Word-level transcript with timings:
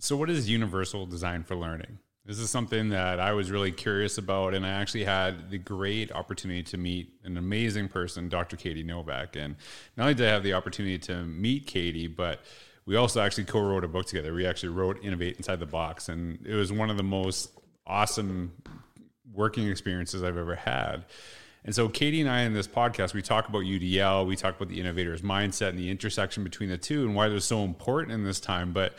So, 0.00 0.16
what 0.16 0.30
is 0.30 0.48
universal 0.48 1.06
design 1.06 1.42
for 1.42 1.56
learning? 1.56 1.98
This 2.24 2.38
is 2.38 2.50
something 2.50 2.90
that 2.90 3.18
I 3.18 3.32
was 3.32 3.50
really 3.50 3.72
curious 3.72 4.16
about, 4.16 4.54
and 4.54 4.64
I 4.64 4.68
actually 4.68 5.04
had 5.04 5.50
the 5.50 5.58
great 5.58 6.12
opportunity 6.12 6.62
to 6.64 6.76
meet 6.76 7.14
an 7.24 7.36
amazing 7.36 7.88
person, 7.88 8.28
Dr. 8.28 8.56
Katie 8.56 8.84
Novak. 8.84 9.34
And 9.34 9.56
not 9.96 10.04
only 10.04 10.14
did 10.14 10.28
I 10.28 10.32
have 10.32 10.44
the 10.44 10.52
opportunity 10.52 10.98
to 10.98 11.24
meet 11.24 11.66
Katie, 11.66 12.06
but 12.06 12.42
we 12.86 12.94
also 12.94 13.20
actually 13.20 13.44
co-wrote 13.44 13.82
a 13.82 13.88
book 13.88 14.06
together. 14.06 14.32
We 14.32 14.46
actually 14.46 14.68
wrote 14.68 15.02
"Innovate 15.02 15.36
Inside 15.36 15.58
the 15.58 15.66
Box," 15.66 16.08
and 16.08 16.38
it 16.46 16.54
was 16.54 16.70
one 16.70 16.90
of 16.90 16.96
the 16.96 17.02
most 17.02 17.50
awesome 17.84 18.52
working 19.32 19.68
experiences 19.68 20.22
I've 20.22 20.36
ever 20.36 20.54
had. 20.54 21.06
And 21.64 21.74
so, 21.74 21.88
Katie 21.88 22.20
and 22.20 22.30
I 22.30 22.42
in 22.42 22.54
this 22.54 22.68
podcast, 22.68 23.14
we 23.14 23.22
talk 23.22 23.48
about 23.48 23.62
UDL, 23.62 24.26
we 24.26 24.36
talk 24.36 24.54
about 24.54 24.68
the 24.68 24.78
innovator's 24.78 25.22
mindset 25.22 25.70
and 25.70 25.78
the 25.78 25.90
intersection 25.90 26.44
between 26.44 26.68
the 26.68 26.78
two, 26.78 27.04
and 27.04 27.16
why 27.16 27.28
they're 27.28 27.40
so 27.40 27.64
important 27.64 28.12
in 28.12 28.22
this 28.22 28.38
time. 28.38 28.72
But 28.72 28.94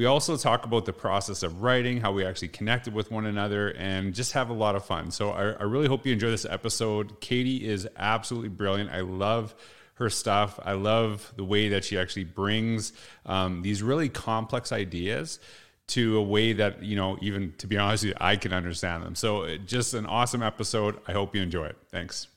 we 0.00 0.06
also 0.06 0.34
talk 0.38 0.64
about 0.64 0.86
the 0.86 0.94
process 0.94 1.42
of 1.42 1.60
writing, 1.60 2.00
how 2.00 2.10
we 2.10 2.24
actually 2.24 2.48
connected 2.48 2.94
with 2.94 3.10
one 3.10 3.26
another, 3.26 3.74
and 3.76 4.14
just 4.14 4.32
have 4.32 4.48
a 4.48 4.52
lot 4.54 4.74
of 4.74 4.82
fun. 4.82 5.10
So 5.10 5.28
I, 5.28 5.50
I 5.50 5.64
really 5.64 5.88
hope 5.88 6.06
you 6.06 6.12
enjoy 6.14 6.30
this 6.30 6.46
episode. 6.46 7.20
Katie 7.20 7.68
is 7.68 7.86
absolutely 7.98 8.48
brilliant. 8.48 8.88
I 8.88 9.00
love 9.00 9.54
her 9.96 10.08
stuff. 10.08 10.58
I 10.64 10.72
love 10.72 11.30
the 11.36 11.44
way 11.44 11.68
that 11.68 11.84
she 11.84 11.98
actually 11.98 12.24
brings 12.24 12.94
um, 13.26 13.60
these 13.60 13.82
really 13.82 14.08
complex 14.08 14.72
ideas 14.72 15.38
to 15.88 16.16
a 16.16 16.22
way 16.22 16.54
that 16.54 16.82
you 16.82 16.96
know 16.96 17.18
even 17.20 17.52
to 17.58 17.66
be 17.66 17.76
honest 17.76 18.04
with 18.04 18.12
you 18.12 18.16
i 18.20 18.36
can 18.36 18.52
understand 18.52 19.02
them 19.02 19.16
so 19.16 19.56
just 19.56 19.92
an 19.92 20.06
awesome 20.06 20.40
episode 20.40 20.96
i 21.08 21.12
hope 21.12 21.34
you 21.34 21.42
enjoy 21.42 21.64
it 21.64 21.76
thanks 21.90 22.28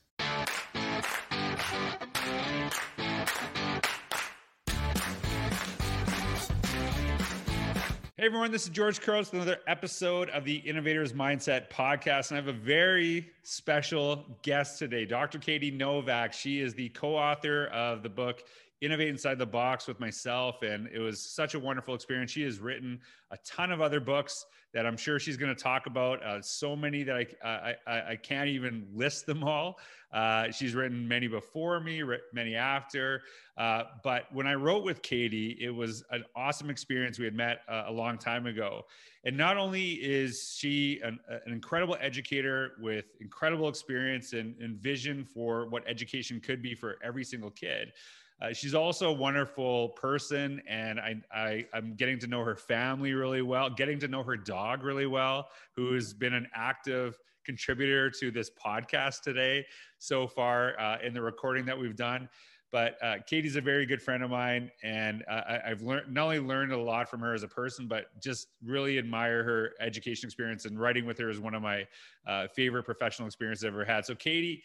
Hey 8.24 8.28
everyone, 8.28 8.52
this 8.52 8.62
is 8.62 8.70
George 8.70 9.02
Couros 9.02 9.30
with 9.30 9.42
another 9.42 9.60
episode 9.66 10.30
of 10.30 10.46
the 10.46 10.54
Innovators 10.54 11.12
Mindset 11.12 11.68
podcast. 11.68 12.30
And 12.30 12.38
I 12.38 12.40
have 12.40 12.48
a 12.48 12.58
very 12.58 13.28
special 13.42 14.24
guest 14.40 14.78
today, 14.78 15.04
Dr. 15.04 15.38
Katie 15.38 15.70
Novak. 15.70 16.32
She 16.32 16.58
is 16.60 16.72
the 16.72 16.88
co 16.88 17.16
author 17.16 17.66
of 17.66 18.02
the 18.02 18.08
book 18.08 18.44
Innovate 18.84 19.08
Inside 19.08 19.38
the 19.38 19.46
Box 19.46 19.86
with 19.86 20.00
myself. 20.00 20.62
And 20.62 20.88
it 20.88 20.98
was 20.98 21.20
such 21.20 21.54
a 21.54 21.58
wonderful 21.58 21.94
experience. 21.94 22.30
She 22.30 22.42
has 22.42 22.58
written 22.58 23.00
a 23.30 23.38
ton 23.38 23.72
of 23.72 23.80
other 23.80 24.00
books 24.00 24.46
that 24.74 24.86
I'm 24.86 24.96
sure 24.96 25.20
she's 25.20 25.36
going 25.36 25.54
to 25.54 25.60
talk 25.60 25.86
about. 25.86 26.22
Uh, 26.22 26.42
so 26.42 26.74
many 26.74 27.04
that 27.04 27.16
I, 27.16 27.76
I, 27.86 28.10
I, 28.10 28.16
can't 28.16 28.48
even 28.48 28.88
list 28.92 29.24
them 29.24 29.44
all. 29.44 29.78
Uh, 30.12 30.50
she's 30.50 30.74
written 30.74 31.06
many 31.06 31.28
before 31.28 31.78
me, 31.78 32.02
many 32.32 32.56
after. 32.56 33.22
Uh, 33.56 33.84
but 34.02 34.24
when 34.32 34.48
I 34.48 34.54
wrote 34.54 34.84
with 34.84 35.00
Katie, 35.00 35.56
it 35.60 35.70
was 35.70 36.02
an 36.10 36.24
awesome 36.34 36.70
experience. 36.70 37.20
We 37.20 37.24
had 37.24 37.36
met 37.36 37.60
uh, 37.68 37.84
a 37.86 37.92
long 37.92 38.18
time 38.18 38.46
ago. 38.46 38.84
And 39.24 39.36
not 39.36 39.56
only 39.56 39.92
is 39.92 40.56
she 40.58 41.00
an, 41.04 41.20
an 41.28 41.52
incredible 41.52 41.96
educator 42.00 42.72
with 42.80 43.06
incredible 43.20 43.68
experience 43.68 44.32
and, 44.32 44.56
and 44.60 44.76
vision 44.76 45.24
for 45.24 45.68
what 45.68 45.84
education 45.86 46.40
could 46.40 46.62
be 46.62 46.74
for 46.74 46.96
every 47.02 47.24
single 47.24 47.50
kid, 47.50 47.92
uh, 48.40 48.52
she's 48.52 48.74
also 48.74 49.10
a 49.10 49.12
wonderful 49.12 49.90
person, 49.90 50.60
and 50.68 50.98
I, 50.98 51.16
I 51.32 51.66
I'm 51.72 51.94
getting 51.94 52.18
to 52.20 52.26
know 52.26 52.42
her 52.42 52.56
family 52.56 53.12
really 53.12 53.42
well, 53.42 53.70
getting 53.70 53.98
to 54.00 54.08
know 54.08 54.22
her 54.22 54.36
dog 54.36 54.82
really 54.82 55.06
well, 55.06 55.48
who 55.76 55.94
has 55.94 56.12
been 56.12 56.34
an 56.34 56.48
active 56.54 57.16
contributor 57.44 58.10
to 58.10 58.30
this 58.30 58.50
podcast 58.50 59.22
today 59.22 59.64
so 59.98 60.26
far 60.26 60.78
uh, 60.80 60.98
in 61.04 61.14
the 61.14 61.22
recording 61.22 61.64
that 61.66 61.78
we've 61.78 61.96
done. 61.96 62.28
But 62.72 62.96
uh, 63.04 63.18
Katie's 63.24 63.54
a 63.54 63.60
very 63.60 63.86
good 63.86 64.02
friend 64.02 64.24
of 64.24 64.30
mine, 64.30 64.68
and 64.82 65.22
uh, 65.30 65.60
I, 65.64 65.68
have 65.68 65.82
learned 65.82 66.12
not 66.12 66.24
only 66.24 66.40
learned 66.40 66.72
a 66.72 66.76
lot 66.76 67.08
from 67.08 67.20
her 67.20 67.32
as 67.32 67.44
a 67.44 67.48
person, 67.48 67.86
but 67.86 68.06
just 68.20 68.48
really 68.64 68.98
admire 68.98 69.44
her 69.44 69.74
education 69.78 70.26
experience. 70.26 70.64
And 70.64 70.80
writing 70.80 71.06
with 71.06 71.16
her 71.18 71.30
is 71.30 71.38
one 71.38 71.54
of 71.54 71.62
my 71.62 71.86
uh, 72.26 72.48
favorite 72.48 72.82
professional 72.82 73.26
experiences 73.26 73.64
I've 73.64 73.74
ever 73.74 73.84
had. 73.84 74.04
So, 74.04 74.16
Katie, 74.16 74.64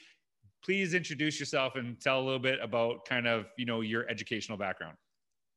please 0.64 0.94
introduce 0.94 1.39
yourself 1.39 1.76
and 1.76 2.00
tell 2.00 2.20
a 2.20 2.23
little 2.23 2.39
bit 2.39 2.60
about 2.61 3.06
kind 3.06 3.28
of 3.28 3.45
you 3.58 3.66
know 3.66 3.82
your 3.82 4.08
educational 4.10 4.58
background. 4.58 4.95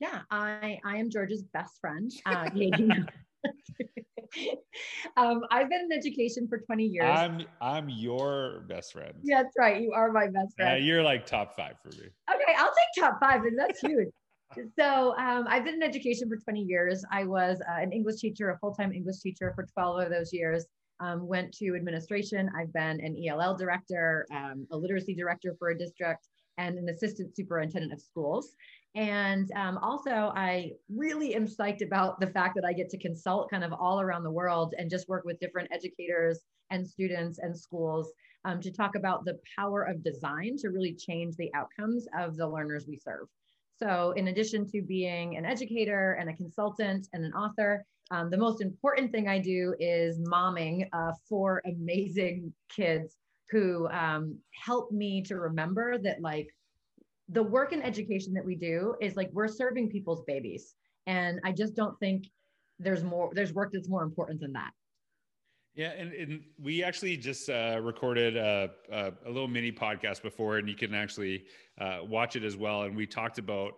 Yeah 0.00 0.20
i 0.30 0.78
i 0.84 0.96
am 0.96 1.10
george's 1.10 1.42
best 1.54 1.78
friend 1.80 2.10
uh, 2.26 2.48
um, 5.16 5.42
i've 5.50 5.68
been 5.68 5.82
in 5.82 5.92
education 5.92 6.48
for 6.48 6.58
20 6.58 6.84
years. 6.84 7.18
I'm 7.18 7.44
i'm 7.60 7.88
your 7.88 8.64
best 8.68 8.92
friend. 8.92 9.12
Yeah, 9.22 9.42
that's 9.42 9.54
right 9.58 9.80
you 9.80 9.92
are 9.92 10.10
my 10.10 10.26
best 10.26 10.56
friend. 10.56 10.76
yeah 10.76 10.76
you're 10.76 11.02
like 11.02 11.26
top 11.26 11.56
five 11.56 11.74
for 11.82 11.90
me. 11.90 12.08
Okay 12.32 12.54
i'll 12.58 12.72
take 12.72 13.04
top 13.04 13.18
five 13.20 13.44
and 13.44 13.58
that's 13.58 13.80
huge. 13.80 14.08
So 14.78 15.16
um, 15.16 15.46
I've 15.48 15.64
been 15.64 15.76
in 15.76 15.82
education 15.82 16.28
for 16.28 16.36
20 16.36 16.60
years. 16.60 17.02
I 17.10 17.24
was 17.24 17.62
uh, 17.62 17.80
an 17.80 17.90
English 17.90 18.16
teacher, 18.16 18.50
a 18.50 18.58
full-time 18.58 18.92
English 18.92 19.20
teacher 19.20 19.50
for 19.54 19.64
12 19.64 20.00
of 20.00 20.10
those 20.10 20.30
years 20.30 20.66
um, 21.02 21.26
went 21.26 21.52
to 21.54 21.74
administration. 21.74 22.50
I've 22.56 22.72
been 22.72 23.00
an 23.00 23.16
ELL 23.28 23.56
director, 23.56 24.26
um, 24.32 24.66
a 24.70 24.76
literacy 24.76 25.14
director 25.14 25.54
for 25.58 25.70
a 25.70 25.78
district, 25.78 26.28
and 26.58 26.78
an 26.78 26.88
assistant 26.88 27.34
superintendent 27.34 27.92
of 27.92 28.00
schools. 28.00 28.54
And 28.94 29.50
um, 29.56 29.78
also, 29.78 30.32
I 30.36 30.72
really 30.94 31.34
am 31.34 31.46
psyched 31.46 31.84
about 31.84 32.20
the 32.20 32.26
fact 32.26 32.54
that 32.56 32.64
I 32.64 32.72
get 32.72 32.90
to 32.90 32.98
consult 32.98 33.50
kind 33.50 33.64
of 33.64 33.72
all 33.72 34.00
around 34.00 34.22
the 34.22 34.30
world 34.30 34.74
and 34.78 34.90
just 34.90 35.08
work 35.08 35.24
with 35.24 35.40
different 35.40 35.70
educators 35.72 36.40
and 36.70 36.86
students 36.86 37.38
and 37.38 37.58
schools 37.58 38.12
um, 38.44 38.60
to 38.60 38.70
talk 38.70 38.94
about 38.94 39.24
the 39.24 39.38
power 39.58 39.82
of 39.82 40.04
design 40.04 40.56
to 40.58 40.68
really 40.68 40.94
change 40.94 41.36
the 41.36 41.50
outcomes 41.54 42.06
of 42.18 42.36
the 42.36 42.46
learners 42.46 42.86
we 42.86 42.96
serve. 42.96 43.28
So, 43.78 44.12
in 44.12 44.28
addition 44.28 44.66
to 44.70 44.82
being 44.82 45.36
an 45.36 45.44
educator 45.44 46.12
and 46.20 46.30
a 46.30 46.34
consultant 46.34 47.08
and 47.12 47.24
an 47.24 47.32
author, 47.32 47.84
um, 48.10 48.30
the 48.30 48.36
most 48.36 48.60
important 48.60 49.10
thing 49.10 49.28
I 49.28 49.38
do 49.38 49.74
is 49.80 50.18
momming 50.20 50.88
uh, 50.92 51.12
four 51.28 51.62
amazing 51.66 52.52
kids 52.68 53.16
who 53.50 53.88
um, 53.88 54.38
help 54.64 54.92
me 54.92 55.22
to 55.22 55.36
remember 55.36 55.98
that 55.98 56.20
like 56.20 56.48
the 57.28 57.42
work 57.42 57.72
in 57.72 57.82
education 57.82 58.32
that 58.34 58.44
we 58.44 58.56
do 58.56 58.94
is 59.00 59.16
like 59.16 59.30
we're 59.32 59.48
serving 59.48 59.88
people's 59.90 60.22
babies. 60.26 60.74
And 61.06 61.40
I 61.44 61.52
just 61.52 61.74
don't 61.74 61.98
think 61.98 62.26
there's 62.78 63.02
more, 63.02 63.30
there's 63.34 63.52
work 63.52 63.70
that's 63.72 63.88
more 63.88 64.02
important 64.02 64.40
than 64.40 64.52
that. 64.52 64.70
Yeah, 65.74 65.92
and, 65.92 66.12
and 66.12 66.42
we 66.62 66.84
actually 66.84 67.16
just 67.16 67.48
uh, 67.48 67.80
recorded 67.82 68.36
a, 68.36 68.70
a, 68.90 69.12
a, 69.24 69.28
little 69.28 69.48
mini 69.48 69.72
podcast 69.72 70.20
before, 70.20 70.58
and 70.58 70.68
you 70.68 70.74
can 70.74 70.92
actually 70.92 71.44
uh, 71.80 72.00
watch 72.06 72.36
it 72.36 72.44
as 72.44 72.58
well. 72.58 72.82
And 72.82 72.94
we 72.94 73.06
talked 73.06 73.38
about 73.38 73.72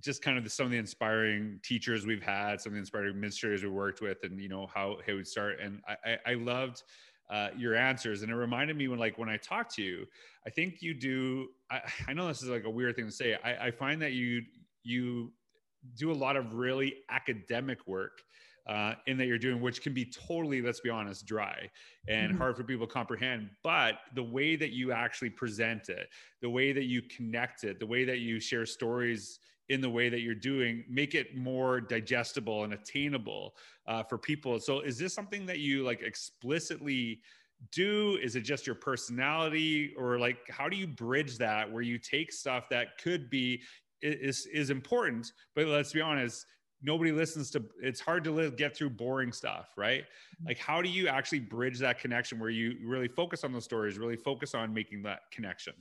just 0.00 0.22
kind 0.22 0.38
of 0.38 0.44
the, 0.44 0.50
some 0.50 0.66
of 0.66 0.70
the 0.70 0.78
inspiring 0.78 1.58
teachers 1.64 2.06
we've 2.06 2.22
had, 2.22 2.60
some 2.60 2.70
of 2.70 2.74
the 2.74 2.80
inspiring 2.80 3.10
administrators 3.10 3.64
we 3.64 3.70
worked 3.70 4.00
with, 4.00 4.18
and 4.22 4.40
you 4.40 4.48
know 4.48 4.68
how 4.72 4.98
it 5.06 5.12
would 5.12 5.26
start. 5.26 5.58
And 5.60 5.80
I, 5.88 6.10
I, 6.10 6.18
I 6.32 6.34
loved 6.34 6.84
uh, 7.28 7.48
your 7.56 7.74
answers, 7.74 8.22
and 8.22 8.30
it 8.30 8.36
reminded 8.36 8.76
me 8.76 8.86
when 8.86 9.00
like 9.00 9.18
when 9.18 9.28
I 9.28 9.36
talked 9.36 9.74
to 9.74 9.82
you, 9.82 10.06
I 10.46 10.50
think 10.50 10.82
you 10.82 10.94
do. 10.94 11.48
I, 11.68 11.80
I 12.06 12.12
know 12.12 12.28
this 12.28 12.42
is 12.42 12.48
like 12.48 12.64
a 12.64 12.70
weird 12.70 12.94
thing 12.94 13.06
to 13.06 13.12
say. 13.12 13.36
I, 13.42 13.66
I 13.66 13.70
find 13.72 14.00
that 14.02 14.12
you 14.12 14.42
you 14.84 15.32
do 15.96 16.12
a 16.12 16.14
lot 16.14 16.36
of 16.36 16.54
really 16.54 16.94
academic 17.10 17.86
work 17.88 18.22
uh, 18.66 18.94
in 19.06 19.16
that 19.18 19.26
you're 19.26 19.38
doing, 19.38 19.60
which 19.60 19.82
can 19.82 19.92
be 19.92 20.04
totally, 20.04 20.62
let's 20.62 20.80
be 20.80 20.90
honest, 20.90 21.26
dry 21.26 21.68
and 22.08 22.30
mm-hmm. 22.30 22.38
hard 22.38 22.56
for 22.56 22.64
people 22.64 22.86
to 22.86 22.92
comprehend. 22.92 23.50
But 23.62 23.96
the 24.14 24.22
way 24.22 24.56
that 24.56 24.70
you 24.70 24.92
actually 24.92 25.30
present 25.30 25.88
it, 25.88 26.08
the 26.40 26.50
way 26.50 26.72
that 26.72 26.84
you 26.84 27.02
connect 27.02 27.64
it, 27.64 27.78
the 27.78 27.86
way 27.86 28.04
that 28.04 28.18
you 28.18 28.40
share 28.40 28.66
stories 28.66 29.38
in 29.68 29.80
the 29.80 29.88
way 29.88 30.08
that 30.08 30.20
you're 30.20 30.34
doing 30.34 30.84
make 30.88 31.14
it 31.14 31.36
more 31.36 31.80
digestible 31.80 32.64
and 32.64 32.74
attainable 32.74 33.54
uh, 33.86 34.02
for 34.02 34.18
people 34.18 34.60
so 34.60 34.80
is 34.80 34.98
this 34.98 35.14
something 35.14 35.46
that 35.46 35.58
you 35.58 35.82
like 35.82 36.02
explicitly 36.02 37.20
do 37.72 38.18
is 38.22 38.36
it 38.36 38.42
just 38.42 38.66
your 38.66 38.76
personality 38.76 39.94
or 39.96 40.18
like 40.18 40.38
how 40.50 40.68
do 40.68 40.76
you 40.76 40.86
bridge 40.86 41.38
that 41.38 41.70
where 41.70 41.82
you 41.82 41.98
take 41.98 42.30
stuff 42.30 42.68
that 42.68 42.98
could 43.02 43.30
be 43.30 43.62
is 44.02 44.46
is 44.52 44.68
important 44.68 45.32
but 45.54 45.66
let's 45.66 45.92
be 45.92 46.00
honest 46.00 46.44
nobody 46.84 47.10
listens 47.10 47.50
to 47.50 47.64
it's 47.82 48.00
hard 48.00 48.22
to 48.22 48.30
live, 48.30 48.56
get 48.56 48.76
through 48.76 48.90
boring 48.90 49.32
stuff 49.32 49.70
right 49.76 50.02
mm-hmm. 50.02 50.48
like 50.48 50.58
how 50.58 50.80
do 50.80 50.88
you 50.88 51.08
actually 51.08 51.40
bridge 51.40 51.78
that 51.78 51.98
connection 51.98 52.38
where 52.38 52.50
you 52.50 52.76
really 52.84 53.08
focus 53.08 53.42
on 53.42 53.52
those 53.52 53.64
stories 53.64 53.98
really 53.98 54.16
focus 54.16 54.54
on 54.54 54.72
making 54.72 55.02
that 55.02 55.20
connection 55.32 55.74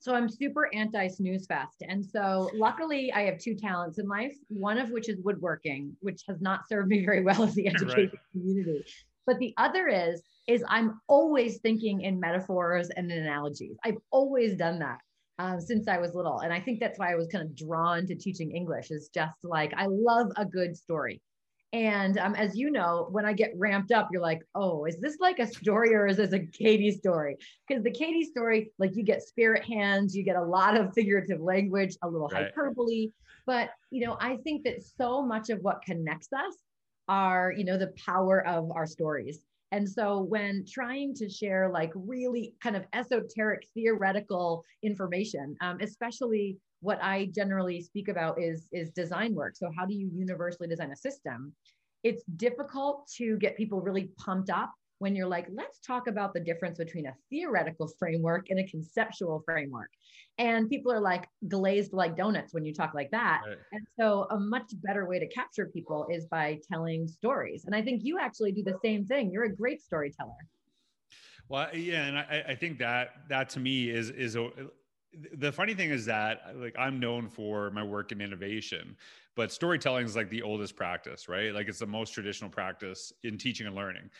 so 0.00 0.14
I'm 0.14 0.28
super 0.28 0.72
anti 0.74 1.08
snooze 1.08 1.46
fest. 1.46 1.82
And 1.86 2.04
so 2.04 2.50
luckily 2.54 3.12
I 3.12 3.22
have 3.22 3.38
two 3.38 3.54
talents 3.54 3.98
in 3.98 4.06
life, 4.06 4.34
one 4.48 4.78
of 4.78 4.90
which 4.90 5.08
is 5.08 5.18
woodworking, 5.24 5.96
which 6.00 6.22
has 6.28 6.40
not 6.40 6.68
served 6.68 6.88
me 6.88 7.04
very 7.04 7.22
well 7.22 7.42
in 7.42 7.52
the 7.52 7.66
education 7.68 8.10
right. 8.12 8.20
community. 8.32 8.84
But 9.26 9.38
the 9.38 9.52
other 9.56 9.88
is, 9.88 10.22
is 10.46 10.64
I'm 10.68 11.00
always 11.08 11.58
thinking 11.58 12.02
in 12.02 12.18
metaphors 12.18 12.88
and 12.90 13.10
in 13.10 13.18
analogies. 13.18 13.76
I've 13.84 13.98
always 14.10 14.56
done 14.56 14.78
that. 14.78 14.98
Uh, 15.38 15.60
since 15.60 15.86
I 15.86 15.98
was 15.98 16.14
little. 16.14 16.40
And 16.40 16.52
I 16.52 16.58
think 16.58 16.80
that's 16.80 16.98
why 16.98 17.12
I 17.12 17.14
was 17.14 17.28
kind 17.28 17.44
of 17.44 17.54
drawn 17.54 18.08
to 18.08 18.16
teaching 18.16 18.50
English 18.50 18.90
is 18.90 19.08
just 19.14 19.36
like, 19.44 19.72
I 19.76 19.86
love 19.86 20.32
a 20.36 20.44
good 20.44 20.76
story. 20.76 21.22
And 21.72 22.18
um, 22.18 22.34
as 22.34 22.56
you 22.56 22.70
know, 22.72 23.06
when 23.12 23.24
I 23.24 23.34
get 23.34 23.52
ramped 23.56 23.92
up, 23.92 24.08
you're 24.10 24.22
like, 24.22 24.42
oh, 24.54 24.86
is 24.86 24.98
this 25.00 25.18
like 25.20 25.38
a 25.38 25.46
story 25.46 25.94
or 25.94 26.08
is 26.08 26.16
this 26.16 26.32
a 26.32 26.40
Katie 26.40 26.90
story? 26.90 27.36
Because 27.68 27.84
the 27.84 27.90
Katie 27.92 28.24
story, 28.24 28.72
like 28.78 28.96
you 28.96 29.04
get 29.04 29.22
spirit 29.22 29.64
hands, 29.64 30.16
you 30.16 30.24
get 30.24 30.36
a 30.36 30.42
lot 30.42 30.76
of 30.76 30.92
figurative 30.94 31.40
language, 31.40 31.94
a 32.02 32.08
little 32.08 32.28
right. 32.28 32.46
hyperbole. 32.46 33.10
But, 33.46 33.70
you 33.90 34.06
know, 34.06 34.16
I 34.20 34.38
think 34.38 34.64
that 34.64 34.82
so 34.82 35.22
much 35.22 35.50
of 35.50 35.60
what 35.60 35.82
connects 35.82 36.32
us 36.32 36.54
are, 37.06 37.52
you 37.56 37.64
know, 37.64 37.78
the 37.78 37.92
power 38.04 38.44
of 38.44 38.72
our 38.72 38.86
stories. 38.86 39.38
And 39.72 39.88
so 39.88 40.20
when 40.22 40.64
trying 40.66 41.14
to 41.14 41.28
share 41.28 41.70
like 41.70 41.92
really 41.94 42.54
kind 42.62 42.76
of 42.76 42.84
esoteric 42.92 43.66
theoretical 43.74 44.64
information, 44.82 45.56
um, 45.60 45.78
especially 45.80 46.56
what 46.80 46.98
I 47.02 47.26
generally 47.34 47.80
speak 47.82 48.08
about 48.08 48.40
is, 48.40 48.68
is 48.72 48.90
design 48.90 49.34
work. 49.34 49.56
So 49.56 49.70
how 49.76 49.84
do 49.84 49.94
you 49.94 50.10
universally 50.12 50.68
design 50.68 50.90
a 50.92 50.96
system? 50.96 51.52
It's 52.02 52.22
difficult 52.36 53.10
to 53.16 53.36
get 53.38 53.56
people 53.56 53.80
really 53.80 54.10
pumped 54.18 54.50
up 54.50 54.72
when 54.98 55.14
you're 55.14 55.28
like, 55.28 55.46
let's 55.52 55.78
talk 55.80 56.06
about 56.06 56.34
the 56.34 56.40
difference 56.40 56.78
between 56.78 57.06
a 57.06 57.14
theoretical 57.30 57.88
framework 57.98 58.50
and 58.50 58.58
a 58.58 58.66
conceptual 58.66 59.42
framework. 59.44 59.90
And 60.38 60.68
people 60.68 60.92
are 60.92 61.00
like 61.00 61.28
glazed 61.48 61.92
like 61.92 62.16
donuts 62.16 62.52
when 62.52 62.64
you 62.64 62.72
talk 62.72 62.94
like 62.94 63.10
that. 63.10 63.42
Right. 63.46 63.56
And 63.72 63.86
so, 63.98 64.26
a 64.30 64.38
much 64.38 64.72
better 64.82 65.06
way 65.06 65.18
to 65.18 65.28
capture 65.28 65.66
people 65.66 66.06
is 66.10 66.26
by 66.26 66.58
telling 66.70 67.06
stories. 67.08 67.64
And 67.64 67.74
I 67.74 67.82
think 67.82 68.02
you 68.04 68.18
actually 68.18 68.52
do 68.52 68.62
the 68.62 68.78
same 68.84 69.04
thing. 69.04 69.30
You're 69.30 69.44
a 69.44 69.54
great 69.54 69.82
storyteller. 69.82 70.46
Well, 71.48 71.74
yeah, 71.74 72.04
and 72.04 72.18
I, 72.18 72.44
I 72.48 72.54
think 72.54 72.78
that 72.78 73.28
that 73.28 73.48
to 73.50 73.60
me 73.60 73.90
is 73.90 74.10
is 74.10 74.36
a 74.36 74.50
the 75.34 75.50
funny 75.50 75.74
thing 75.74 75.90
is 75.90 76.04
that 76.06 76.54
like 76.56 76.74
I'm 76.78 77.00
known 77.00 77.28
for 77.28 77.70
my 77.70 77.82
work 77.82 78.12
in 78.12 78.20
innovation, 78.20 78.96
but 79.34 79.50
storytelling 79.50 80.04
is 80.04 80.14
like 80.14 80.28
the 80.30 80.42
oldest 80.42 80.76
practice, 80.76 81.28
right? 81.28 81.54
Like 81.54 81.68
it's 81.68 81.78
the 81.78 81.86
most 81.86 82.12
traditional 82.12 82.50
practice 82.50 83.12
in 83.22 83.38
teaching 83.38 83.66
and 83.66 83.74
learning. 83.74 84.10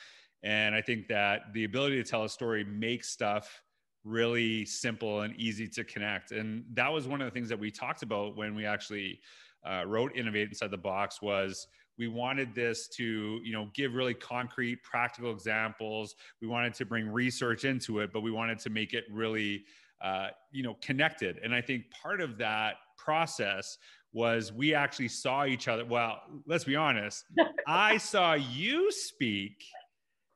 And 0.43 0.75
I 0.75 0.83
think 0.83 1.09
that 1.09 1.53
the 1.53 1.65
ability 1.65 1.97
to 1.97 2.09
tell 2.09 2.25
a 2.25 2.29
story 2.29 2.65
makes 2.65 3.09
stuff 3.09 3.63
really 4.05 4.65
simple 4.65 5.23
and 5.23 5.35
easy 5.37 5.69
to 5.69 5.85
connect. 5.85 6.33
And 6.33 6.65
that 6.75 6.93
was 6.93 7.07
one 7.07 7.21
of 7.21 7.27
the 7.27 7.31
things 7.31 7.49
that 7.49 7.59
we 7.59 7.71
talked 7.71 8.03
about 8.03 8.37
when 8.37 8.55
we 8.55 8.65
actually 8.65 9.21
uh, 9.69 9.85
wrote 9.87 10.17
Innovate 10.17 10.49
Inside 10.49 10.71
the 10.71 10.79
Box 10.79 11.21
was 11.21 11.67
we 11.99 12.07
wanted 12.07 12.55
this 12.55 12.87
to 12.89 13.41
you 13.43 13.53
know 13.53 13.71
give 13.75 13.95
really 13.95 14.15
concrete 14.15 14.83
practical 14.83 15.33
examples. 15.33 16.15
We 16.41 16.47
wanted 16.47 16.75
to 16.75 16.87
bring 16.87 17.09
research 17.09 17.65
into 17.65 17.99
it 18.01 18.13
but 18.13 18.21
we 18.21 18.31
wanted 18.31 18.59
to 18.61 18.71
make 18.71 18.95
it 18.95 19.05
really 19.11 19.65
uh, 20.01 20.29
you 20.53 20.63
know 20.63 20.77
connected. 20.81 21.41
And 21.43 21.55
i 21.55 21.61
think 21.61 21.91
part 21.91 22.21
of 22.21 22.39
that 22.39 22.77
process 22.97 23.79
was 24.13 24.53
we 24.53 24.75
actually 24.75 25.09
saw 25.09 25.45
each 25.45 25.69
other. 25.69 25.85
Well 25.85 26.21
let's 26.47 26.65
be 26.65 26.77
honest. 26.77 27.25
I 27.67 27.99
saw 27.99 28.35
you 28.35 28.91
speak 28.93 29.65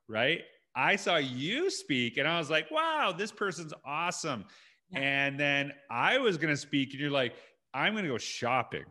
right? 0.08 0.43
I 0.75 0.96
saw 0.96 1.16
you 1.16 1.70
speak 1.70 2.16
and 2.16 2.26
I 2.26 2.38
was 2.38 2.50
like, 2.50 2.70
wow, 2.70 3.14
this 3.16 3.31
person's 3.31 3.75
awesome. 3.84 4.44
Yeah. 4.90 5.00
And 5.00 5.40
then 5.40 5.72
I 5.90 6.19
was 6.19 6.37
going 6.37 6.52
to 6.52 6.56
speak 6.56 6.93
and 6.93 7.00
you're 7.00 7.10
like, 7.10 7.34
I'm 7.75 7.93
going 7.93 8.04
to 8.04 8.10
go 8.10 8.19
shopping. 8.19 8.84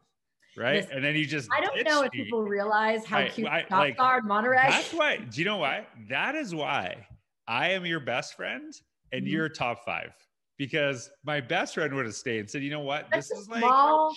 Right. 0.57 0.81
Listen, 0.81 0.97
and 0.97 1.05
then 1.05 1.15
you 1.15 1.25
just, 1.25 1.49
I 1.55 1.61
don't 1.61 1.85
know 1.85 2.03
if 2.03 2.11
me. 2.13 2.25
people 2.25 2.43
realize 2.43 3.05
how 3.05 3.19
I, 3.19 3.29
cute 3.29 3.47
I, 3.47 3.61
shops 3.61 3.71
like, 3.71 3.95
are 3.99 4.19
in 4.19 4.27
Monterey. 4.27 4.67
That's 4.67 4.93
why, 4.93 5.17
do 5.17 5.39
you 5.39 5.45
know 5.45 5.57
why? 5.57 5.87
That 6.09 6.35
is 6.35 6.53
why 6.53 7.07
I 7.47 7.69
am 7.69 7.85
your 7.85 8.01
best 8.01 8.35
friend 8.35 8.73
and 9.11 9.21
mm-hmm. 9.21 9.31
you're 9.31 9.49
top 9.49 9.85
five 9.85 10.11
because 10.57 11.09
my 11.23 11.39
best 11.39 11.73
friend 11.73 11.93
would 11.93 12.05
have 12.05 12.15
stayed 12.15 12.39
and 12.41 12.49
said, 12.49 12.63
you 12.63 12.69
know 12.69 12.81
what? 12.81 13.07
This 13.11 13.31
is 13.31 13.47
like 13.49 13.63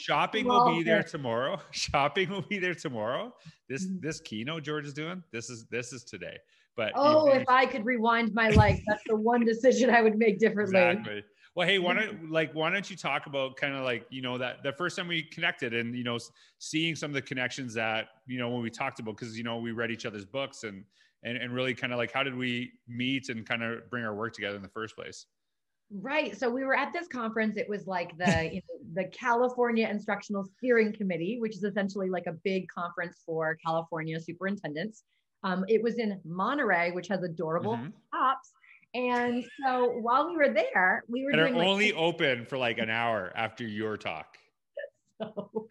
shopping 0.00 0.46
will 0.46 0.76
be 0.76 0.82
there 0.82 1.02
tomorrow. 1.02 1.58
Shopping 1.70 2.28
will 2.28 2.42
be 2.42 2.58
there 2.58 2.74
tomorrow. 2.74 3.32
This, 3.68 3.86
mm-hmm. 3.86 4.04
this 4.06 4.20
keynote 4.20 4.64
George 4.64 4.86
is 4.86 4.92
doing, 4.92 5.22
this 5.32 5.48
is, 5.48 5.66
this 5.70 5.92
is 5.92 6.04
today. 6.04 6.36
But 6.76 6.92
oh, 6.96 7.28
if 7.28 7.48
I 7.48 7.66
could 7.66 7.84
rewind 7.84 8.34
my 8.34 8.48
life, 8.50 8.80
that's 8.86 9.02
the 9.06 9.16
one 9.16 9.44
decision 9.44 9.90
I 9.90 10.02
would 10.02 10.16
make 10.16 10.38
differently. 10.38 10.80
Exactly. 10.80 11.24
Well, 11.54 11.68
hey, 11.68 11.78
why 11.78 11.94
don't 11.94 12.30
like 12.30 12.52
why 12.52 12.70
don't 12.70 12.88
you 12.90 12.96
talk 12.96 13.26
about 13.26 13.56
kind 13.56 13.74
of 13.74 13.84
like 13.84 14.06
you 14.10 14.22
know 14.22 14.38
that 14.38 14.64
the 14.64 14.72
first 14.72 14.96
time 14.96 15.06
we 15.06 15.22
connected 15.22 15.72
and 15.72 15.94
you 15.94 16.02
know 16.02 16.18
seeing 16.58 16.96
some 16.96 17.10
of 17.10 17.14
the 17.14 17.22
connections 17.22 17.74
that 17.74 18.08
you 18.26 18.38
know 18.38 18.48
when 18.48 18.60
we 18.60 18.70
talked 18.70 18.98
about 18.98 19.16
because 19.16 19.38
you 19.38 19.44
know 19.44 19.58
we 19.58 19.70
read 19.70 19.92
each 19.92 20.04
other's 20.04 20.24
books 20.24 20.64
and 20.64 20.84
and 21.22 21.36
and 21.36 21.54
really 21.54 21.72
kind 21.72 21.92
of 21.92 21.98
like 21.98 22.10
how 22.10 22.24
did 22.24 22.36
we 22.36 22.72
meet 22.88 23.28
and 23.28 23.46
kind 23.46 23.62
of 23.62 23.88
bring 23.88 24.04
our 24.04 24.14
work 24.14 24.32
together 24.34 24.56
in 24.56 24.62
the 24.62 24.68
first 24.68 24.96
place? 24.96 25.26
Right. 25.92 26.36
So 26.36 26.50
we 26.50 26.64
were 26.64 26.76
at 26.76 26.92
this 26.92 27.06
conference. 27.06 27.56
It 27.56 27.68
was 27.68 27.86
like 27.86 28.18
the 28.18 28.50
you 28.52 28.60
know, 28.60 29.02
the 29.02 29.04
California 29.10 29.88
Instructional 29.88 30.44
Steering 30.58 30.92
Committee, 30.92 31.38
which 31.40 31.54
is 31.56 31.62
essentially 31.62 32.10
like 32.10 32.26
a 32.26 32.32
big 32.32 32.66
conference 32.66 33.22
for 33.24 33.56
California 33.64 34.18
superintendents. 34.18 35.04
Um, 35.44 35.64
it 35.68 35.82
was 35.82 35.98
in 35.98 36.18
Monterey, 36.24 36.90
which 36.90 37.06
has 37.08 37.22
adorable 37.22 37.76
mm-hmm. 37.76 37.90
shops. 38.12 38.52
And 38.94 39.44
so 39.62 39.90
while 40.00 40.28
we 40.28 40.36
were 40.36 40.52
there, 40.52 41.04
we 41.08 41.24
were 41.24 41.30
and 41.30 41.40
doing 41.40 41.56
only 41.56 41.92
like, 41.92 42.00
open 42.00 42.46
for 42.46 42.56
like 42.56 42.78
an 42.78 42.90
hour 42.90 43.32
after 43.36 43.64
your 43.66 43.96
talk. 43.96 44.36
So 45.22 45.68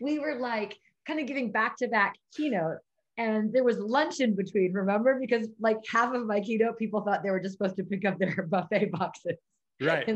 we 0.00 0.18
were 0.18 0.36
like 0.36 0.74
kind 1.06 1.20
of 1.20 1.26
giving 1.26 1.52
back 1.52 1.76
to 1.76 1.88
back 1.88 2.14
keynote. 2.34 2.78
And 3.18 3.52
there 3.52 3.62
was 3.62 3.78
lunch 3.78 4.20
in 4.20 4.34
between, 4.34 4.72
remember? 4.72 5.18
Because 5.20 5.48
like 5.60 5.76
half 5.86 6.14
of 6.14 6.24
my 6.24 6.40
keynote, 6.40 6.78
people 6.78 7.02
thought 7.02 7.22
they 7.22 7.28
were 7.30 7.40
just 7.40 7.58
supposed 7.58 7.76
to 7.76 7.84
pick 7.84 8.06
up 8.06 8.18
their 8.18 8.46
buffet 8.50 8.90
boxes. 8.92 9.36
Right. 9.82 10.08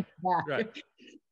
Right. 0.48 0.68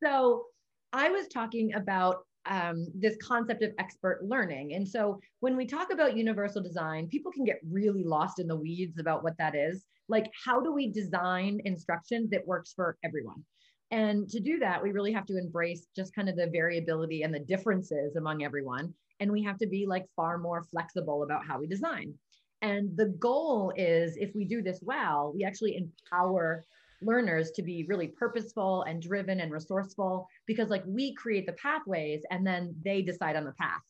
So 0.05 0.45
I 0.93 1.09
was 1.09 1.27
talking 1.29 1.73
about 1.73 2.27
um, 2.47 2.89
this 2.95 3.17
concept 3.23 3.63
of 3.63 3.73
expert 3.79 4.21
learning. 4.25 4.75
And 4.75 4.89
so 4.89 5.21
when 5.41 5.57
we 5.57 5.67
talk 5.67 5.93
about 5.93 6.17
universal 6.17 6.63
design, 6.63 7.09
people 7.09 7.33
can 7.33 7.45
get 7.45 7.61
really 7.69 8.05
lost 8.05 8.39
in 8.39 8.47
the 8.47 8.57
weeds 8.57 8.99
about 8.99 9.23
what 9.23 9.37
that 9.39 9.55
is. 9.55 9.85
Like, 10.09 10.31
how 10.45 10.61
do 10.61 10.73
we 10.73 10.91
design 10.91 11.61
instruction 11.65 12.29
that 12.33 12.47
works 12.47 12.73
for 12.75 12.97
everyone? 13.05 13.45
And 13.91 14.29
to 14.31 14.41
do 14.41 14.59
that, 14.59 14.83
we 14.83 14.91
really 14.91 15.13
have 15.13 15.27
to 15.27 15.39
embrace 15.39 15.87
just 15.95 16.15
kind 16.15 16.29
of 16.29 16.37
the 16.37 16.49
variability 16.49 17.23
and 17.23 17.35
the 17.35 17.41
differences 17.41 18.17
among 18.17 18.43
everyone. 18.43 18.95
And 19.21 19.31
we 19.31 19.43
have 19.45 19.59
to 19.59 19.67
be 19.67 19.87
like 19.87 20.07
far 20.17 20.39
more 20.39 20.65
flexible 20.65 21.23
about 21.23 21.47
how 21.47 21.59
we 21.59 21.67
design. 21.67 22.15
And 22.63 22.97
the 22.97 23.09
goal 23.19 23.73
is 23.77 24.17
if 24.17 24.35
we 24.35 24.45
do 24.45 24.63
this 24.63 24.81
well, 24.83 25.33
we 25.35 25.45
actually 25.45 25.77
empower 25.77 26.65
learners 27.05 27.51
to 27.53 27.63
be 27.63 27.85
really 27.89 28.09
purposeful 28.09 28.83
and 28.83 29.03
driven 29.03 29.41
and 29.41 29.53
resourceful 29.53 30.27
because 30.47 30.69
like 30.69 30.85
we 30.87 31.15
create 31.15 31.47
the 31.47 31.53
pathways 31.55 32.23
and 32.31 32.47
then 32.47 32.75
they 32.85 33.03
decide 33.03 33.37
on 33.37 33.45
the 33.45 33.53
path 33.53 33.81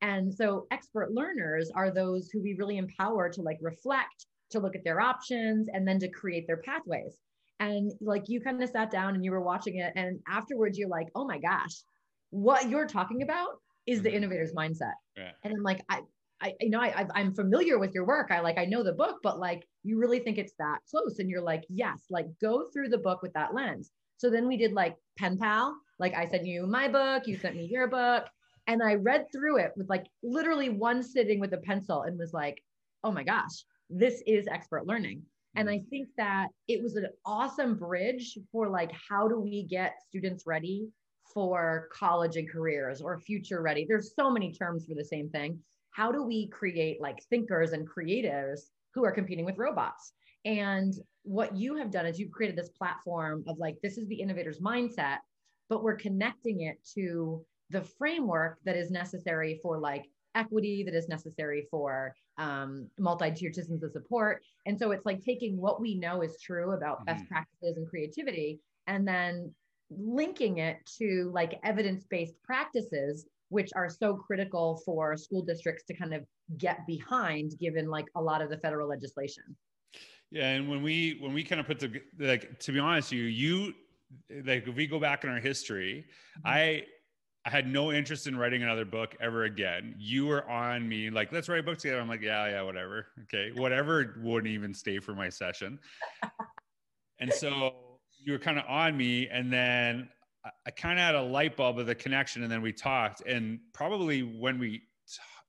and 0.00 0.32
so 0.32 0.66
expert 0.70 1.12
learners 1.12 1.70
are 1.74 1.90
those 1.90 2.30
who 2.30 2.42
we 2.42 2.54
really 2.58 2.78
empower 2.78 3.28
to 3.28 3.42
like 3.42 3.58
reflect 3.60 4.26
to 4.50 4.60
look 4.60 4.76
at 4.76 4.84
their 4.84 5.00
options 5.00 5.68
and 5.72 5.86
then 5.86 5.98
to 5.98 6.08
create 6.08 6.46
their 6.46 6.58
pathways 6.58 7.16
and 7.60 7.92
like 8.00 8.24
you 8.26 8.40
kind 8.40 8.62
of 8.62 8.68
sat 8.68 8.90
down 8.90 9.14
and 9.14 9.24
you 9.24 9.30
were 9.30 9.42
watching 9.42 9.76
it 9.78 9.92
and 9.96 10.18
afterwards 10.28 10.78
you're 10.78 10.88
like 10.88 11.08
oh 11.14 11.26
my 11.26 11.38
gosh 11.38 11.82
what 12.30 12.68
you're 12.68 12.86
talking 12.86 13.22
about 13.22 13.50
is 13.86 14.02
the 14.02 14.08
mm-hmm. 14.08 14.18
innovator's 14.18 14.52
mindset 14.52 14.94
yeah. 15.16 15.30
and 15.44 15.54
i'm 15.54 15.62
like 15.62 15.80
i 15.88 16.00
I, 16.42 16.54
you 16.60 16.70
know, 16.70 16.80
I, 16.80 17.06
I'm 17.14 17.34
familiar 17.34 17.78
with 17.78 17.94
your 17.94 18.04
work. 18.04 18.30
I 18.30 18.40
like, 18.40 18.58
I 18.58 18.64
know 18.64 18.82
the 18.82 18.92
book, 18.92 19.18
but 19.22 19.38
like, 19.38 19.64
you 19.82 19.98
really 19.98 20.20
think 20.20 20.38
it's 20.38 20.54
that 20.58 20.78
close. 20.90 21.18
And 21.18 21.28
you're 21.28 21.42
like, 21.42 21.64
yes, 21.68 22.04
like 22.10 22.26
go 22.40 22.66
through 22.72 22.88
the 22.88 22.98
book 22.98 23.22
with 23.22 23.32
that 23.34 23.54
lens. 23.54 23.90
So 24.16 24.30
then 24.30 24.46
we 24.46 24.56
did 24.56 24.72
like 24.72 24.96
pen 25.18 25.38
pal. 25.38 25.76
Like 25.98 26.14
I 26.14 26.26
sent 26.26 26.46
you 26.46 26.66
my 26.66 26.88
book, 26.88 27.26
you 27.26 27.36
sent 27.36 27.56
me 27.56 27.66
your 27.70 27.88
book. 27.88 28.26
And 28.68 28.82
I 28.82 28.94
read 28.94 29.26
through 29.32 29.58
it 29.58 29.72
with 29.76 29.88
like 29.88 30.06
literally 30.22 30.68
one 30.68 31.02
sitting 31.02 31.40
with 31.40 31.52
a 31.52 31.58
pencil 31.58 32.02
and 32.02 32.18
was 32.18 32.32
like, 32.32 32.62
oh 33.02 33.10
my 33.10 33.24
gosh, 33.24 33.64
this 33.90 34.22
is 34.26 34.46
expert 34.46 34.86
learning. 34.86 35.22
And 35.56 35.68
I 35.68 35.82
think 35.90 36.08
that 36.16 36.46
it 36.68 36.82
was 36.82 36.96
an 36.96 37.08
awesome 37.26 37.74
bridge 37.74 38.38
for 38.52 38.68
like, 38.68 38.92
how 39.08 39.28
do 39.28 39.38
we 39.40 39.64
get 39.64 40.00
students 40.06 40.44
ready 40.46 40.88
for 41.34 41.88
college 41.92 42.36
and 42.36 42.50
careers 42.50 43.02
or 43.02 43.18
future 43.18 43.60
ready? 43.60 43.84
There's 43.86 44.14
so 44.14 44.30
many 44.30 44.52
terms 44.52 44.86
for 44.86 44.94
the 44.94 45.04
same 45.04 45.28
thing 45.28 45.58
how 45.92 46.10
do 46.10 46.22
we 46.22 46.48
create 46.48 47.00
like 47.00 47.22
thinkers 47.30 47.72
and 47.72 47.88
creatives 47.88 48.70
who 48.94 49.04
are 49.04 49.12
competing 49.12 49.44
with 49.44 49.58
robots? 49.58 50.12
And 50.44 50.94
what 51.22 51.56
you 51.56 51.76
have 51.76 51.90
done 51.90 52.06
is 52.06 52.18
you've 52.18 52.32
created 52.32 52.56
this 52.56 52.70
platform 52.70 53.44
of 53.46 53.58
like, 53.58 53.76
this 53.82 53.98
is 53.98 54.08
the 54.08 54.20
innovator's 54.20 54.60
mindset, 54.60 55.18
but 55.68 55.82
we're 55.82 55.96
connecting 55.96 56.62
it 56.62 56.76
to 56.94 57.44
the 57.70 57.82
framework 57.82 58.58
that 58.64 58.76
is 58.76 58.90
necessary 58.90 59.58
for 59.62 59.78
like 59.78 60.04
equity, 60.34 60.82
that 60.82 60.94
is 60.94 61.08
necessary 61.08 61.66
for 61.70 62.14
um, 62.38 62.88
multi-tiered 62.98 63.54
systems 63.54 63.82
of 63.82 63.92
support. 63.92 64.42
And 64.66 64.78
so 64.78 64.90
it's 64.90 65.06
like 65.06 65.22
taking 65.22 65.60
what 65.60 65.80
we 65.80 65.94
know 65.94 66.22
is 66.22 66.36
true 66.42 66.72
about 66.72 66.98
mm-hmm. 66.98 67.06
best 67.06 67.28
practices 67.28 67.76
and 67.76 67.88
creativity 67.88 68.60
and 68.86 69.06
then 69.06 69.54
linking 69.90 70.58
it 70.58 70.78
to 70.98 71.30
like 71.34 71.60
evidence-based 71.64 72.34
practices 72.42 73.26
which 73.50 73.68
are 73.76 73.90
so 73.90 74.14
critical 74.14 74.80
for 74.82 75.14
school 75.14 75.42
districts 75.42 75.84
to 75.84 75.92
kind 75.94 76.14
of 76.14 76.24
get 76.58 76.86
behind 76.86 77.58
given 77.58 77.88
like 77.88 78.06
a 78.16 78.22
lot 78.22 78.42
of 78.42 78.50
the 78.50 78.58
federal 78.58 78.88
legislation 78.88 79.44
yeah 80.30 80.50
and 80.50 80.68
when 80.68 80.82
we 80.82 81.18
when 81.20 81.32
we 81.32 81.42
kind 81.44 81.60
of 81.60 81.66
put 81.66 81.78
the 81.78 82.00
like 82.18 82.58
to 82.58 82.72
be 82.72 82.78
honest 82.78 83.12
you 83.12 83.24
you 83.24 83.74
like 84.44 84.66
if 84.66 84.74
we 84.74 84.86
go 84.86 84.98
back 84.98 85.24
in 85.24 85.30
our 85.30 85.40
history 85.40 86.04
mm-hmm. 86.38 86.48
i 86.48 86.84
I 87.44 87.50
had 87.50 87.66
no 87.66 87.92
interest 87.92 88.28
in 88.28 88.36
writing 88.36 88.62
another 88.62 88.84
book 88.84 89.16
ever 89.20 89.44
again. 89.44 89.96
You 89.98 90.26
were 90.26 90.48
on 90.48 90.88
me, 90.88 91.10
like, 91.10 91.32
let's 91.32 91.48
write 91.48 91.58
a 91.58 91.62
book 91.62 91.78
together. 91.78 92.00
I'm 92.00 92.08
like, 92.08 92.22
yeah, 92.22 92.48
yeah, 92.48 92.62
whatever. 92.62 93.08
Okay. 93.24 93.50
Whatever 93.52 94.14
wouldn't 94.22 94.52
even 94.52 94.72
stay 94.72 95.00
for 95.00 95.12
my 95.12 95.28
session. 95.28 95.80
and 97.20 97.32
so 97.32 97.72
you 98.20 98.32
were 98.32 98.38
kind 98.38 98.58
of 98.58 98.64
on 98.68 98.96
me. 98.96 99.28
And 99.28 99.52
then 99.52 100.08
I 100.66 100.70
kind 100.70 101.00
of 101.00 101.04
had 101.04 101.14
a 101.16 101.22
light 101.22 101.56
bulb 101.56 101.80
of 101.80 101.86
the 101.86 101.94
connection, 101.96 102.44
and 102.44 102.52
then 102.52 102.62
we 102.62 102.72
talked. 102.72 103.22
And 103.26 103.58
probably 103.72 104.22
when 104.22 104.58
we 104.58 104.82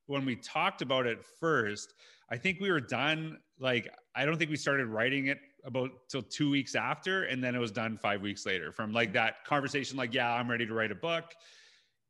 when 0.07 0.25
we 0.25 0.36
talked 0.36 0.81
about 0.81 1.05
it 1.05 1.24
first, 1.39 1.93
I 2.29 2.38
think 2.38 2.60
we 2.60 2.72
were 2.72 2.81
done. 2.81 3.38
Like, 3.60 3.93
I 4.15 4.25
don't 4.25 4.38
think 4.38 4.50
we 4.50 4.57
started 4.57 4.88
writing 4.88 5.27
it 5.27 5.39
about 5.65 5.91
till 6.10 6.22
two 6.22 6.50
weeks 6.50 6.75
after, 6.75 7.24
and 7.24 7.43
then 7.43 7.55
it 7.55 7.60
was 7.60 7.72
done 7.72 7.98
five 7.98 8.22
weeks 8.22 8.45
later 8.45 8.72
from 8.72 8.91
like 8.91 9.10
mm-hmm. 9.10 9.17
that 9.17 9.45
conversation. 9.45 9.98
Like, 9.98 10.13
yeah, 10.13 10.33
I'm 10.33 10.50
ready 10.50 10.65
to 10.65 10.74
write 10.74 10.91
a 10.91 10.95
book, 10.95 11.25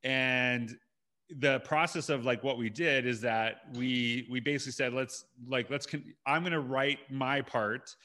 and 0.04 0.76
the 1.40 1.60
process 1.62 2.10
of 2.10 2.26
like 2.26 2.44
what 2.44 2.58
we 2.58 2.70
did 2.70 3.06
is 3.06 3.22
that 3.22 3.62
we 3.74 4.28
we 4.30 4.40
basically 4.40 4.72
said 4.72 4.94
let's 4.94 5.26
like 5.48 5.70
let's 5.70 5.86
con- 5.86 6.14
i'm 6.26 6.44
going 6.44 6.52
to 6.52 6.60
write 6.60 7.00
my 7.10 7.42
part 7.42 7.96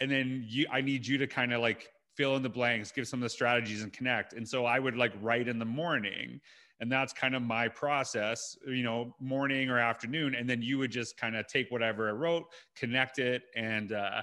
and 0.00 0.10
then 0.10 0.44
you 0.46 0.66
i 0.70 0.80
need 0.80 1.06
you 1.06 1.16
to 1.16 1.26
kind 1.26 1.52
of 1.52 1.60
like 1.60 1.88
fill 2.16 2.36
in 2.36 2.42
the 2.42 2.48
blanks 2.48 2.90
give 2.90 3.06
some 3.06 3.20
of 3.20 3.22
the 3.22 3.30
strategies 3.30 3.82
and 3.82 3.92
connect 3.92 4.32
and 4.32 4.46
so 4.46 4.66
i 4.66 4.78
would 4.78 4.96
like 4.96 5.12
write 5.22 5.48
in 5.48 5.58
the 5.58 5.64
morning 5.64 6.40
and 6.80 6.90
that's 6.90 7.12
kind 7.12 7.34
of 7.34 7.42
my 7.42 7.68
process 7.68 8.56
you 8.66 8.82
know 8.82 9.14
morning 9.20 9.70
or 9.70 9.78
afternoon 9.78 10.34
and 10.34 10.48
then 10.48 10.60
you 10.60 10.78
would 10.78 10.90
just 10.90 11.16
kind 11.16 11.36
of 11.36 11.46
take 11.46 11.70
whatever 11.70 12.08
i 12.08 12.12
wrote 12.12 12.44
connect 12.76 13.18
it 13.18 13.42
and 13.56 13.92
uh 13.92 14.20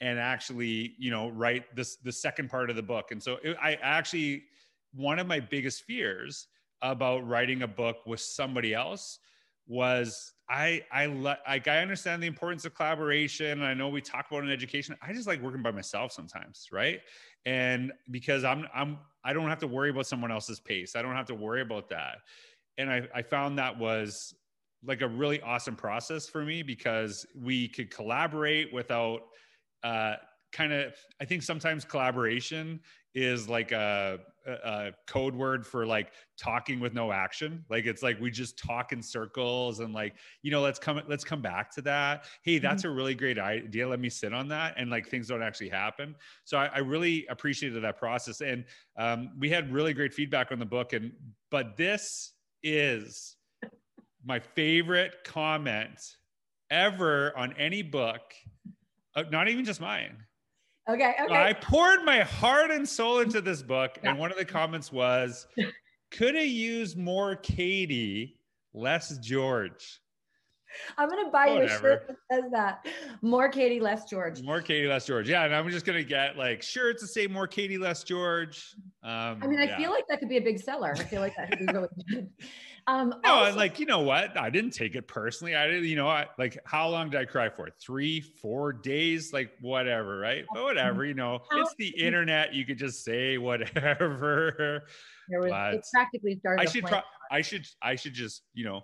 and 0.00 0.18
actually 0.18 0.94
you 0.98 1.10
know 1.10 1.28
write 1.30 1.74
this 1.76 1.96
the 1.96 2.12
second 2.12 2.48
part 2.48 2.70
of 2.70 2.76
the 2.76 2.82
book 2.82 3.10
and 3.10 3.22
so 3.22 3.38
it, 3.42 3.56
i 3.62 3.74
actually 3.82 4.42
one 4.94 5.18
of 5.18 5.26
my 5.26 5.40
biggest 5.40 5.84
fears 5.84 6.48
about 6.82 7.26
writing 7.26 7.62
a 7.62 7.68
book 7.68 7.98
with 8.06 8.20
somebody 8.20 8.74
else 8.74 9.18
was 9.66 10.32
I 10.50 10.82
I 10.92 11.06
like 11.06 11.68
I 11.68 11.78
understand 11.78 12.22
the 12.22 12.26
importance 12.26 12.64
of 12.64 12.74
collaboration. 12.74 13.62
I 13.62 13.74
know 13.74 13.88
we 13.88 14.00
talk 14.00 14.26
about 14.30 14.44
in 14.44 14.50
education. 14.50 14.96
I 15.00 15.12
just 15.12 15.26
like 15.26 15.40
working 15.40 15.62
by 15.62 15.70
myself 15.70 16.12
sometimes, 16.12 16.68
right? 16.72 17.00
And 17.46 17.92
because 18.10 18.44
I'm 18.44 18.66
I'm 18.74 18.98
I 19.24 19.32
don't 19.32 19.48
have 19.48 19.60
to 19.60 19.66
worry 19.66 19.90
about 19.90 20.06
someone 20.06 20.32
else's 20.32 20.60
pace. 20.60 20.96
I 20.96 21.02
don't 21.02 21.14
have 21.14 21.26
to 21.26 21.34
worry 21.34 21.62
about 21.62 21.88
that. 21.90 22.18
And 22.78 22.90
I, 22.90 23.02
I 23.14 23.22
found 23.22 23.58
that 23.58 23.78
was 23.78 24.34
like 24.84 25.02
a 25.02 25.08
really 25.08 25.40
awesome 25.42 25.76
process 25.76 26.28
for 26.28 26.44
me 26.44 26.62
because 26.62 27.26
we 27.34 27.68
could 27.68 27.90
collaborate 27.90 28.72
without 28.72 29.20
uh, 29.84 30.14
kind 30.52 30.72
of 30.72 30.94
i 31.20 31.24
think 31.24 31.42
sometimes 31.42 31.84
collaboration 31.84 32.80
is 33.14 33.48
like 33.48 33.72
a, 33.72 34.18
a, 34.46 34.92
code 35.06 35.34
word 35.34 35.66
for 35.66 35.84
like 35.84 36.12
talking 36.38 36.80
with 36.80 36.94
no 36.94 37.12
action. 37.12 37.64
Like 37.68 37.84
it's 37.84 38.02
like 38.02 38.18
we 38.20 38.30
just 38.30 38.58
talk 38.58 38.92
in 38.92 39.02
circles 39.02 39.80
and 39.80 39.92
like 39.92 40.14
you 40.42 40.50
know 40.50 40.62
let's 40.62 40.78
come 40.78 41.00
let's 41.08 41.24
come 41.24 41.42
back 41.42 41.70
to 41.74 41.82
that. 41.82 42.24
Hey 42.42 42.56
mm-hmm. 42.56 42.62
that's 42.62 42.82
mm-hmm. 42.82 42.92
a 42.92 42.94
really 42.94 43.14
great 43.14 43.38
idea. 43.38 43.86
Let 43.86 44.00
me 44.00 44.08
sit 44.08 44.32
on 44.32 44.48
that. 44.48 44.74
And 44.78 44.90
like 44.90 45.08
things 45.08 45.28
don't 45.28 45.42
actually 45.42 45.68
happen. 45.68 46.14
So 46.44 46.56
i, 46.56 46.66
I 46.66 46.78
really 46.78 47.26
appreciated 47.28 47.82
that 47.82 47.98
process. 47.98 48.40
And 48.40 48.64
um, 48.96 49.32
we 49.38 49.50
had 49.50 49.72
really 49.72 49.92
great 49.92 50.14
feedback 50.14 50.50
on 50.50 50.58
the 50.58 50.66
book. 50.66 50.92
And 50.94 51.12
but 51.50 51.76
this 51.76 52.32
is 52.62 53.36
my 54.24 54.38
favorite 54.38 55.16
comment 55.24 56.00
ever 56.70 57.36
on 57.36 57.52
any 57.58 57.82
book 57.82 58.32
uh, 59.14 59.24
not 59.30 59.48
even 59.48 59.62
just 59.62 59.78
mine 59.80 60.16
Okay. 60.88 61.14
Okay. 61.22 61.34
I 61.34 61.52
poured 61.52 62.04
my 62.04 62.20
heart 62.20 62.70
and 62.70 62.88
soul 62.88 63.20
into 63.20 63.40
this 63.40 63.62
book, 63.62 63.98
yeah. 64.02 64.10
and 64.10 64.18
one 64.18 64.32
of 64.32 64.38
the 64.38 64.44
comments 64.44 64.90
was, 64.90 65.46
"Could 66.10 66.34
have 66.34 66.46
used 66.46 66.98
more 66.98 67.36
Katie, 67.36 68.38
less 68.74 69.16
George." 69.18 70.00
I'm 70.98 71.08
gonna 71.08 71.30
buy 71.30 71.46
Whatever. 71.48 71.62
you 71.62 71.68
a 71.68 71.80
shirt 71.80 72.08
that 72.08 72.16
says 72.30 72.50
that. 72.52 72.86
More 73.22 73.48
Katie, 73.48 73.80
less 73.80 74.04
George. 74.04 74.42
More 74.42 74.60
Katie, 74.60 74.88
less 74.88 75.06
George. 75.06 75.28
Yeah, 75.28 75.44
and 75.44 75.54
I'm 75.54 75.68
just 75.70 75.84
gonna 75.86 76.02
get 76.02 76.36
like 76.36 76.62
shirts 76.62 77.02
to 77.02 77.08
say 77.08 77.26
more 77.26 77.46
Katie, 77.46 77.78
less 77.78 78.04
George. 78.04 78.74
Um, 79.02 79.40
I 79.42 79.46
mean, 79.46 79.60
I 79.60 79.64
yeah. 79.64 79.76
feel 79.76 79.90
like 79.90 80.04
that 80.08 80.20
could 80.20 80.28
be 80.28 80.36
a 80.36 80.42
big 80.42 80.58
seller. 80.60 80.94
I 80.96 81.04
feel 81.04 81.20
like 81.20 81.34
that 81.36 81.50
could 81.50 81.66
be 81.66 81.72
really 81.72 81.88
good. 82.08 82.28
Um, 82.86 83.14
no, 83.24 83.32
also- 83.32 83.56
like 83.56 83.78
you 83.78 83.86
know 83.86 84.00
what? 84.00 84.36
I 84.36 84.50
didn't 84.50 84.72
take 84.72 84.96
it 84.96 85.06
personally. 85.06 85.54
I 85.54 85.66
didn't, 85.68 85.84
you 85.84 85.96
know, 85.96 86.08
I, 86.08 86.26
like 86.38 86.58
how 86.64 86.88
long 86.88 87.10
did 87.10 87.20
I 87.20 87.24
cry 87.24 87.48
for? 87.48 87.68
Three, 87.84 88.20
four 88.20 88.72
days, 88.72 89.32
like 89.32 89.52
whatever, 89.60 90.18
right? 90.18 90.44
But 90.52 90.64
whatever, 90.64 91.04
you 91.04 91.14
know, 91.14 91.40
it's 91.52 91.74
the 91.78 91.88
internet. 91.88 92.54
You 92.54 92.64
could 92.64 92.78
just 92.78 93.04
say 93.04 93.38
whatever. 93.38 94.84
Was, 95.30 95.74
it 95.74 95.84
practically 95.94 96.36
started. 96.40 96.62
I 96.62 96.70
should 96.70 96.84
try. 96.86 97.02
I 97.30 97.42
should. 97.42 97.66
I 97.80 97.94
should 97.94 98.14
just, 98.14 98.42
you 98.52 98.64
know, 98.64 98.82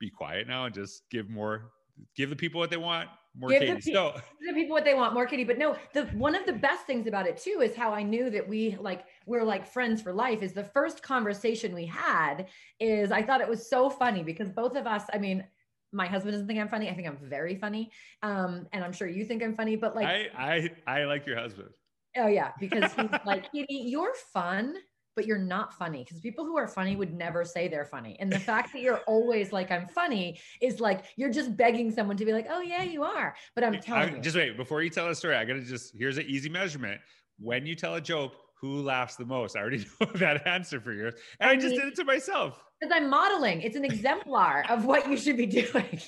be 0.00 0.10
quiet 0.10 0.48
now 0.48 0.64
and 0.64 0.74
just 0.74 1.02
give 1.10 1.30
more. 1.30 1.70
Give 2.16 2.30
the 2.30 2.36
people 2.36 2.58
what 2.58 2.70
they 2.70 2.78
want 2.78 3.08
more 3.36 3.50
give 3.50 3.60
Katie. 3.60 3.74
The, 3.74 3.92
so 3.92 4.20
the 4.46 4.54
people 4.54 4.74
what 4.74 4.84
they 4.84 4.94
want, 4.94 5.14
more 5.14 5.26
Katie. 5.26 5.44
But 5.44 5.58
no, 5.58 5.76
the 5.92 6.04
one 6.06 6.34
of 6.34 6.46
the 6.46 6.52
best 6.52 6.86
things 6.86 7.06
about 7.06 7.26
it 7.26 7.36
too 7.36 7.60
is 7.62 7.74
how 7.74 7.92
I 7.92 8.02
knew 8.02 8.30
that 8.30 8.46
we 8.46 8.76
like 8.80 9.04
we're 9.26 9.44
like 9.44 9.66
friends 9.66 10.02
for 10.02 10.12
life. 10.12 10.42
Is 10.42 10.52
the 10.52 10.64
first 10.64 11.02
conversation 11.02 11.74
we 11.74 11.86
had 11.86 12.46
is 12.78 13.12
I 13.12 13.22
thought 13.22 13.40
it 13.40 13.48
was 13.48 13.68
so 13.68 13.88
funny 13.88 14.22
because 14.22 14.50
both 14.50 14.76
of 14.76 14.86
us, 14.86 15.04
I 15.12 15.18
mean, 15.18 15.44
my 15.92 16.06
husband 16.06 16.32
doesn't 16.32 16.46
think 16.46 16.58
I'm 16.58 16.68
funny. 16.68 16.88
I 16.88 16.94
think 16.94 17.06
I'm 17.06 17.18
very 17.22 17.54
funny, 17.54 17.90
um, 18.22 18.66
and 18.72 18.82
I'm 18.82 18.92
sure 18.92 19.08
you 19.08 19.24
think 19.24 19.42
I'm 19.42 19.54
funny. 19.54 19.76
But 19.76 19.94
like, 19.94 20.06
I 20.06 20.70
I, 20.86 21.00
I 21.00 21.04
like 21.04 21.26
your 21.26 21.38
husband. 21.38 21.68
Oh 22.16 22.26
yeah, 22.26 22.50
because 22.58 22.92
he's 22.94 23.10
like, 23.24 23.52
Katie, 23.52 23.84
you're 23.86 24.14
fun 24.32 24.74
but 25.20 25.26
you're 25.26 25.36
not 25.36 25.74
funny 25.74 26.02
because 26.02 26.18
people 26.18 26.46
who 26.46 26.56
are 26.56 26.66
funny 26.66 26.96
would 26.96 27.12
never 27.12 27.44
say 27.44 27.68
they're 27.68 27.84
funny. 27.84 28.16
And 28.20 28.32
the 28.32 28.38
fact 28.38 28.72
that 28.72 28.80
you're 28.80 29.00
always 29.00 29.52
like, 29.52 29.70
I'm 29.70 29.86
funny 29.86 30.40
is 30.62 30.80
like, 30.80 31.04
you're 31.16 31.30
just 31.30 31.58
begging 31.58 31.90
someone 31.90 32.16
to 32.16 32.24
be 32.24 32.32
like, 32.32 32.46
oh, 32.48 32.62
yeah, 32.62 32.82
you 32.82 33.02
are. 33.02 33.36
But 33.54 33.64
I'm 33.64 33.78
telling 33.82 34.14
I, 34.14 34.16
you. 34.16 34.22
Just 34.22 34.34
wait, 34.34 34.56
before 34.56 34.82
you 34.82 34.88
tell 34.88 35.08
a 35.08 35.14
story, 35.14 35.36
I 35.36 35.44
got 35.44 35.54
to 35.54 35.60
just, 35.60 35.92
here's 35.94 36.16
an 36.16 36.24
easy 36.26 36.48
measurement. 36.48 37.02
When 37.38 37.66
you 37.66 37.74
tell 37.74 37.96
a 37.96 38.00
joke, 38.00 38.32
who 38.62 38.80
laughs 38.80 39.16
the 39.16 39.26
most? 39.26 39.56
I 39.56 39.60
already 39.60 39.84
know 40.00 40.06
that 40.14 40.46
answer 40.46 40.80
for 40.80 40.94
you. 40.94 41.08
And 41.38 41.50
I, 41.50 41.52
I 41.52 41.56
just 41.56 41.74
did 41.74 41.84
it 41.84 41.96
to 41.96 42.04
myself. 42.04 42.58
Because 42.80 42.96
I'm 42.96 43.10
modeling. 43.10 43.60
It's 43.60 43.76
an 43.76 43.84
exemplar 43.84 44.64
of 44.70 44.86
what 44.86 45.06
you 45.06 45.18
should 45.18 45.36
be 45.36 45.44
doing. 45.44 46.00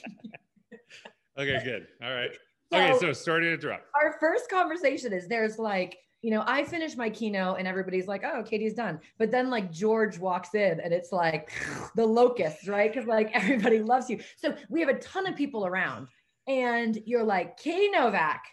okay, 1.38 1.60
good. 1.62 1.86
All 2.02 2.14
right. 2.14 2.30
So, 2.72 2.78
okay, 2.78 2.98
so 2.98 3.12
story 3.12 3.42
to 3.42 3.52
interrupt. 3.52 3.84
Our 3.94 4.16
first 4.18 4.48
conversation 4.48 5.12
is 5.12 5.28
there's 5.28 5.58
like, 5.58 5.98
you 6.22 6.30
know, 6.30 6.44
I 6.46 6.62
finish 6.62 6.96
my 6.96 7.10
keynote 7.10 7.58
and 7.58 7.66
everybody's 7.66 8.06
like, 8.06 8.22
oh, 8.24 8.44
Katie's 8.44 8.74
done. 8.74 9.00
But 9.18 9.32
then 9.32 9.50
like 9.50 9.72
George 9.72 10.18
walks 10.18 10.54
in 10.54 10.80
and 10.80 10.94
it's 10.94 11.10
like 11.10 11.50
the 11.96 12.06
locusts, 12.06 12.68
right? 12.68 12.92
Because 12.92 13.08
like 13.08 13.30
everybody 13.34 13.80
loves 13.80 14.08
you. 14.08 14.20
So 14.36 14.54
we 14.70 14.80
have 14.80 14.88
a 14.88 14.98
ton 14.98 15.26
of 15.26 15.36
people 15.36 15.66
around. 15.66 16.06
And 16.46 16.98
you're 17.04 17.24
like, 17.24 17.56
Katie 17.56 17.90
Novak, 17.90 18.44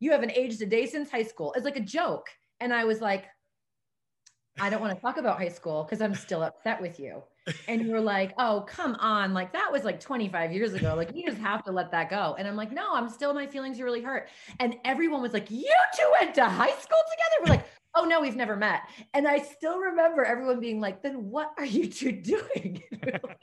you 0.00 0.10
haven't 0.10 0.32
aged 0.32 0.60
a 0.62 0.66
day 0.66 0.86
since 0.86 1.10
high 1.10 1.22
school. 1.22 1.52
It's 1.54 1.64
like 1.64 1.76
a 1.76 1.80
joke. 1.80 2.26
And 2.60 2.72
I 2.72 2.84
was 2.84 3.00
like, 3.00 3.26
I 4.60 4.70
don't 4.70 4.80
want 4.80 4.94
to 4.94 5.00
talk 5.00 5.16
about 5.16 5.38
high 5.38 5.48
school 5.48 5.82
because 5.82 6.02
I'm 6.02 6.14
still 6.14 6.42
upset 6.42 6.80
with 6.80 7.00
you 7.00 7.22
and 7.68 7.86
you're 7.86 8.00
like, 8.00 8.34
oh, 8.38 8.64
come 8.66 8.94
on. 8.96 9.32
Like 9.32 9.52
that 9.52 9.70
was 9.72 9.84
like 9.84 9.98
25 9.98 10.52
years 10.52 10.74
ago. 10.74 10.94
Like 10.94 11.14
you 11.14 11.24
just 11.26 11.38
have 11.38 11.64
to 11.64 11.72
let 11.72 11.90
that 11.92 12.10
go. 12.10 12.36
And 12.38 12.46
I'm 12.46 12.56
like, 12.56 12.70
no, 12.70 12.94
I'm 12.94 13.08
still, 13.08 13.32
my 13.34 13.46
feelings 13.46 13.80
are 13.80 13.84
really 13.84 14.02
hurt. 14.02 14.28
And 14.60 14.76
everyone 14.84 15.22
was 15.22 15.32
like, 15.32 15.50
you 15.50 15.72
two 15.96 16.12
went 16.20 16.34
to 16.34 16.44
high 16.44 16.70
school 16.70 16.98
together? 17.10 17.42
We're 17.42 17.50
like, 17.56 17.66
oh 17.94 18.04
no, 18.04 18.20
we've 18.20 18.36
never 18.36 18.56
met. 18.56 18.82
And 19.14 19.26
I 19.26 19.38
still 19.38 19.78
remember 19.78 20.24
everyone 20.24 20.60
being 20.60 20.80
like, 20.80 21.02
then 21.02 21.30
what 21.30 21.52
are 21.58 21.64
you 21.64 21.88
two 21.88 22.12
doing? 22.22 22.82
like, 23.02 23.40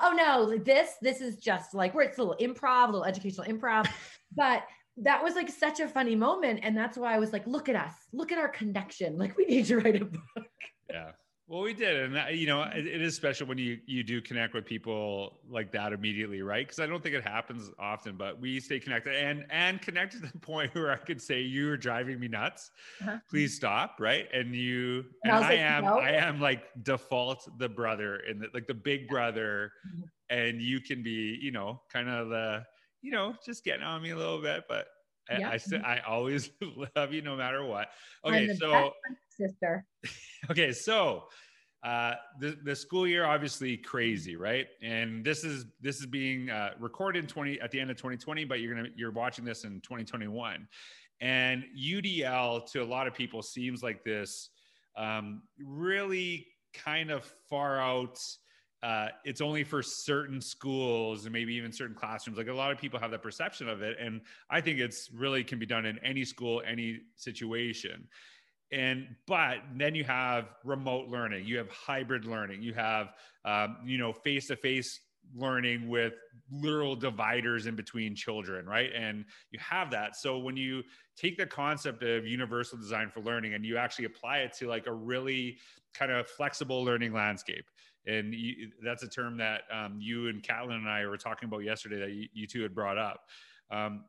oh 0.00 0.12
no, 0.16 0.58
this, 0.58 0.94
this 1.02 1.20
is 1.20 1.36
just 1.36 1.74
like, 1.74 1.94
where 1.94 2.04
it's 2.04 2.18
a 2.18 2.22
little 2.22 2.36
improv, 2.40 2.88
a 2.88 2.92
little 2.92 3.04
educational 3.04 3.46
improv. 3.46 3.86
But 4.34 4.64
that 4.98 5.22
was 5.22 5.34
like 5.34 5.48
such 5.48 5.80
a 5.80 5.88
funny 5.88 6.14
moment. 6.14 6.60
And 6.62 6.76
that's 6.76 6.98
why 6.98 7.14
I 7.14 7.18
was 7.18 7.32
like, 7.32 7.46
look 7.46 7.68
at 7.68 7.76
us, 7.76 7.94
look 8.12 8.32
at 8.32 8.38
our 8.38 8.48
connection. 8.48 9.18
Like 9.18 9.36
we 9.36 9.44
need 9.46 9.66
to 9.66 9.78
write 9.78 10.00
a 10.00 10.04
book. 10.04 10.46
Yeah. 10.90 11.12
Well, 11.52 11.60
we 11.60 11.74
did, 11.74 11.96
and 11.96 12.14
that, 12.14 12.36
you 12.36 12.46
know, 12.46 12.62
it, 12.62 12.86
it 12.86 13.02
is 13.02 13.14
special 13.14 13.46
when 13.46 13.58
you 13.58 13.78
you 13.84 14.02
do 14.02 14.22
connect 14.22 14.54
with 14.54 14.64
people 14.64 15.40
like 15.50 15.70
that 15.72 15.92
immediately, 15.92 16.40
right? 16.40 16.66
Because 16.66 16.78
I 16.78 16.86
don't 16.86 17.02
think 17.02 17.14
it 17.14 17.24
happens 17.24 17.70
often, 17.78 18.16
but 18.16 18.40
we 18.40 18.58
stay 18.58 18.80
connected 18.80 19.14
and 19.14 19.44
and 19.50 19.82
connected 19.82 20.22
to 20.22 20.32
the 20.32 20.38
point 20.40 20.74
where 20.74 20.90
I 20.90 20.96
could 20.96 21.20
say 21.20 21.42
you 21.42 21.68
are 21.70 21.76
driving 21.76 22.18
me 22.18 22.28
nuts. 22.28 22.70
Uh-huh. 23.02 23.18
Please 23.28 23.54
stop, 23.54 23.96
right? 24.00 24.28
And 24.32 24.54
you 24.54 25.04
and, 25.24 25.34
and 25.34 25.44
I, 25.44 25.50
I 25.50 25.52
am 25.56 25.84
no. 25.84 25.98
I 25.98 26.10
am 26.12 26.40
like 26.40 26.62
default 26.84 27.46
the 27.58 27.68
brother 27.68 28.20
in 28.20 28.38
the 28.38 28.46
like 28.54 28.66
the 28.66 28.72
big 28.72 29.06
brother, 29.06 29.72
mm-hmm. 29.86 30.04
and 30.30 30.62
you 30.62 30.80
can 30.80 31.02
be 31.02 31.38
you 31.42 31.50
know 31.50 31.82
kind 31.92 32.08
of 32.08 32.30
the 32.30 32.64
you 33.02 33.12
know 33.12 33.34
just 33.44 33.64
getting 33.64 33.84
on 33.84 34.02
me 34.02 34.10
a 34.10 34.16
little 34.16 34.40
bit, 34.40 34.64
but 34.68 34.86
I, 35.30 35.58
I, 35.74 35.76
I 35.84 36.00
always 36.06 36.50
love 36.96 37.12
you 37.12 37.22
no 37.22 37.36
matter 37.36 37.64
what. 37.64 37.88
Okay, 38.24 38.54
so 38.54 38.92
sister. 39.30 39.84
okay, 40.50 40.72
so 40.72 41.24
uh, 41.84 42.14
the, 42.38 42.56
the 42.62 42.76
school 42.76 43.06
year 43.06 43.24
obviously 43.24 43.76
crazy, 43.76 44.36
right? 44.36 44.66
And 44.82 45.24
this 45.24 45.44
is 45.44 45.66
this 45.80 45.98
is 45.98 46.06
being 46.06 46.50
uh, 46.50 46.70
recorded 46.78 47.28
20 47.28 47.60
at 47.60 47.70
the 47.70 47.80
end 47.80 47.90
of 47.90 47.96
2020, 47.96 48.44
but 48.44 48.60
you're 48.60 48.74
gonna 48.74 48.88
you're 48.96 49.10
watching 49.10 49.44
this 49.44 49.64
in 49.64 49.80
2021, 49.80 50.68
and 51.20 51.64
UDL 51.78 52.70
to 52.72 52.82
a 52.82 52.84
lot 52.84 53.06
of 53.06 53.14
people 53.14 53.42
seems 53.42 53.82
like 53.82 54.04
this 54.04 54.50
um, 54.96 55.42
really 55.58 56.46
kind 56.72 57.10
of 57.10 57.24
far 57.48 57.80
out. 57.80 58.18
Uh, 58.82 59.08
it's 59.24 59.40
only 59.40 59.62
for 59.62 59.82
certain 59.82 60.40
schools 60.40 61.24
and 61.24 61.32
maybe 61.32 61.54
even 61.54 61.72
certain 61.72 61.94
classrooms. 61.94 62.36
Like 62.36 62.48
a 62.48 62.52
lot 62.52 62.72
of 62.72 62.78
people 62.78 62.98
have 62.98 63.12
that 63.12 63.22
perception 63.22 63.68
of 63.68 63.80
it, 63.80 63.96
and 64.00 64.20
I 64.50 64.60
think 64.60 64.80
it's 64.80 65.10
really 65.12 65.44
can 65.44 65.58
be 65.58 65.66
done 65.66 65.86
in 65.86 65.98
any 66.00 66.24
school, 66.24 66.62
any 66.66 67.00
situation 67.16 68.08
and 68.72 69.06
but 69.26 69.58
then 69.76 69.94
you 69.94 70.02
have 70.02 70.46
remote 70.64 71.06
learning 71.06 71.44
you 71.44 71.58
have 71.58 71.68
hybrid 71.68 72.24
learning 72.24 72.62
you 72.62 72.72
have 72.72 73.12
um, 73.44 73.76
you 73.84 73.98
know 73.98 74.14
face-to-face 74.14 74.98
learning 75.34 75.88
with 75.88 76.14
literal 76.50 76.94
dividers 76.94 77.66
in 77.66 77.74
between 77.74 78.14
children, 78.14 78.66
right? 78.66 78.90
And 78.94 79.24
you 79.50 79.58
have 79.60 79.90
that. 79.92 80.16
So 80.16 80.38
when 80.38 80.56
you 80.56 80.82
take 81.16 81.38
the 81.38 81.46
concept 81.46 82.02
of 82.02 82.26
universal 82.26 82.78
design 82.78 83.10
for 83.10 83.20
learning 83.20 83.54
and 83.54 83.64
you 83.64 83.76
actually 83.76 84.06
apply 84.06 84.38
it 84.38 84.52
to 84.58 84.68
like 84.68 84.86
a 84.86 84.92
really 84.92 85.58
kind 85.94 86.12
of 86.12 86.26
flexible 86.26 86.84
learning 86.84 87.12
landscape, 87.12 87.64
and 88.06 88.34
you, 88.34 88.70
that's 88.82 89.02
a 89.02 89.08
term 89.08 89.36
that 89.38 89.62
um, 89.72 89.98
you 90.00 90.28
and 90.28 90.42
Catlin 90.42 90.76
and 90.76 90.88
I 90.88 91.06
were 91.06 91.16
talking 91.16 91.48
about 91.48 91.60
yesterday 91.60 92.00
that 92.00 92.12
you, 92.12 92.28
you 92.32 92.46
two 92.46 92.62
had 92.62 92.74
brought 92.74 92.98
up. 92.98 93.20
Um, 93.70 94.04